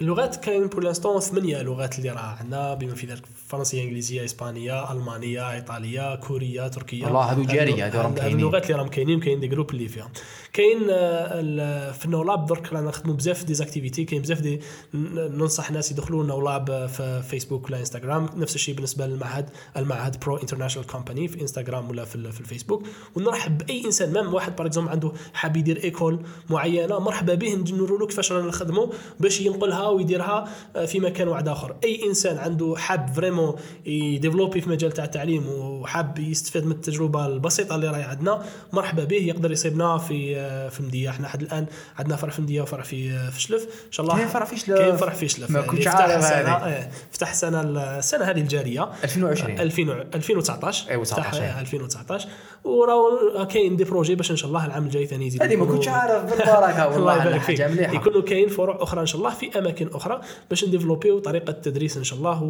[0.00, 4.92] اللغات كاين pour l'instant ثمانية لغات اللي راه عندنا بما في ذلك فرنسية إنجليزية إسبانية
[4.92, 7.04] ألمانية إيطالية كورية تركية.
[7.04, 8.38] والله هذو جارية، هذو راهم كاينين.
[8.38, 10.08] اللغات اللي راهم كاينين كاين des groupes اللي فيهم.
[10.52, 14.60] كاين آه، في النولاب درك رانا نخدموا بزاف des activités كاين بزاف des
[14.94, 18.28] ننصح الناس يدخلوا النولاب في فيسبوك ولا انستغرام.
[18.36, 22.82] نفس الشيء بالنسبة للمعهد المعهد Pro International Company في انستغرام ولا في, في الفيسبوك.
[23.14, 26.20] ونرحب بأي إنسان même واحد par exemple عنده حاب يدير école
[26.50, 28.86] معينة مرحبا به نوروا له كيفاش رانا نخدموا
[29.20, 31.76] باش ينقلها ويديرها آه، في مكان واحد آخر.
[31.84, 33.56] أي إنسان عنده حاب vraiment
[33.86, 38.42] يديفلوبي في مجال تاع التعليم وحاب يستفاد من التجربة البسيطة اللي راهي عندنا
[38.72, 41.10] مرحبا به يقدر يصيبنا في آه، في مدية.
[41.10, 41.66] إحنا حد الآن
[41.98, 43.62] عندنا فرع في مدية وفرع في في شلف.
[43.62, 45.50] إن شاء الله كاين فرع في شلف؟ كاين فرع في شلف.
[45.50, 46.50] ما اللي كنتش عارف هذه.
[46.52, 47.60] آه، فتح سنه
[47.98, 48.88] السنة هذه الجارية.
[49.04, 49.82] 2020 2000
[50.14, 51.60] 2019 أيوة، 19 فتح أيوة.
[51.60, 52.28] 2019
[52.64, 55.88] وراهو كاين des projets باش إن شاء الله العام الجاي ثاني يزيد هذه ما كنتش
[55.88, 57.62] عارف بالبركة الله والله يبارك فيك.
[57.62, 57.94] حاجة مليحة.
[57.94, 60.20] يكونوا كاين فروع أخرى إن شاء الله في أماكن أخرى
[60.50, 62.42] باش نديفلوبيو طريقة التدريس إن شاء الله.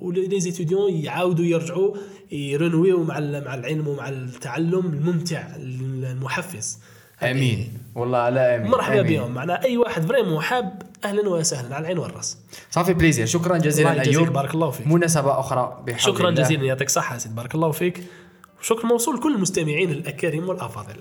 [0.00, 1.94] و les étudiants يعاودوا يرجعوا
[2.32, 6.78] يرنويو مع مع العلم ومع التعلم الممتع المحفز.
[7.22, 7.78] آمين.
[7.94, 8.70] والله على آمين.
[8.70, 9.02] مرحبا.
[9.02, 9.34] بهم.
[9.34, 12.38] معنا أي واحد vraiment حاب أهلا وسهلا على العين والرأس.
[12.70, 14.28] ça fait plaisir شكرا جزيلا أيوب.
[14.28, 14.86] بارك الله فيك.
[14.86, 16.42] مناسبة أخرى بحول شكرا الله.
[16.42, 16.64] جزيلا.
[16.64, 18.02] يعطيك الصحه يا سيدي بارك الله فيك.
[18.62, 20.96] شكر موصول لكل المستمعين الأكارم والأفاضل.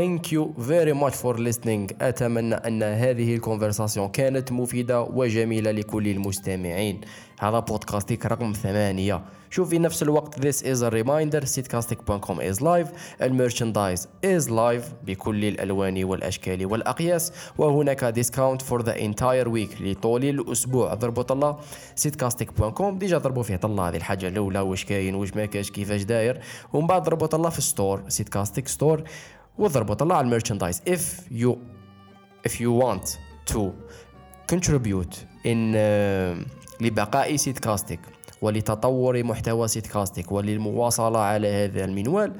[0.00, 1.92] Thank you very much for listening.
[2.00, 7.00] أتمنى أن هذه الكونفرساسيون كانت مفيدة وجميلة لكل المستمعين.
[7.40, 9.24] هذا بودكاستيك رقم ثمانية.
[9.50, 11.40] شوف في نفس الوقت this is a reminder.
[11.46, 12.88] sitcastic.com is live.
[13.22, 17.32] ال merchandise is live بكل الألوان والأشكال والأقياس.
[17.58, 20.94] وهناك discount for the entire week لطول الأسبوع.
[20.94, 21.58] ضربوا طلة.
[22.06, 23.88] sitcastic.com déjà ضربوا فيه طلة.
[23.88, 24.60] هذه الحاجة الأولى.
[24.60, 26.40] واش كاين؟ واش ما كاش كيفاش داير؟
[26.72, 29.02] ومن بعد ضربوا طلة في store سيتكاستيك store
[29.60, 30.80] وضربوا طلة ع ال merchandise.
[30.80, 31.56] If you
[32.48, 33.18] if you want
[33.52, 33.60] to
[34.52, 35.14] contribute
[35.44, 36.46] in uh,
[36.80, 38.00] لبقاء سيتكاستيك
[38.42, 42.32] ولتطور محتوى سيتكاستيك وللمواصلة على هذا المنوال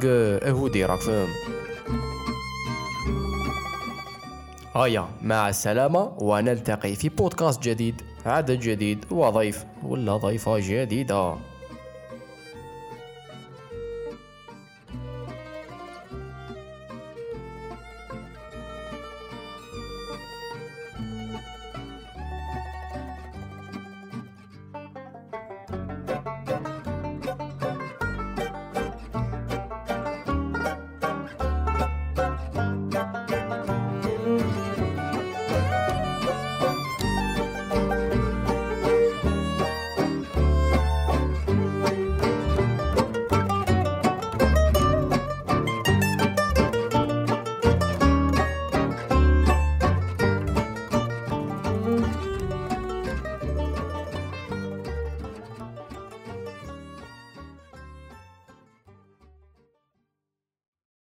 [0.00, 0.76] a, a hoodie.
[0.76, 1.28] راك فاهم؟
[4.74, 11.49] هيا مع السلامة ونلتقي في بودكاست جديد عدد جديد وضيف ولا ضيفة جديدة.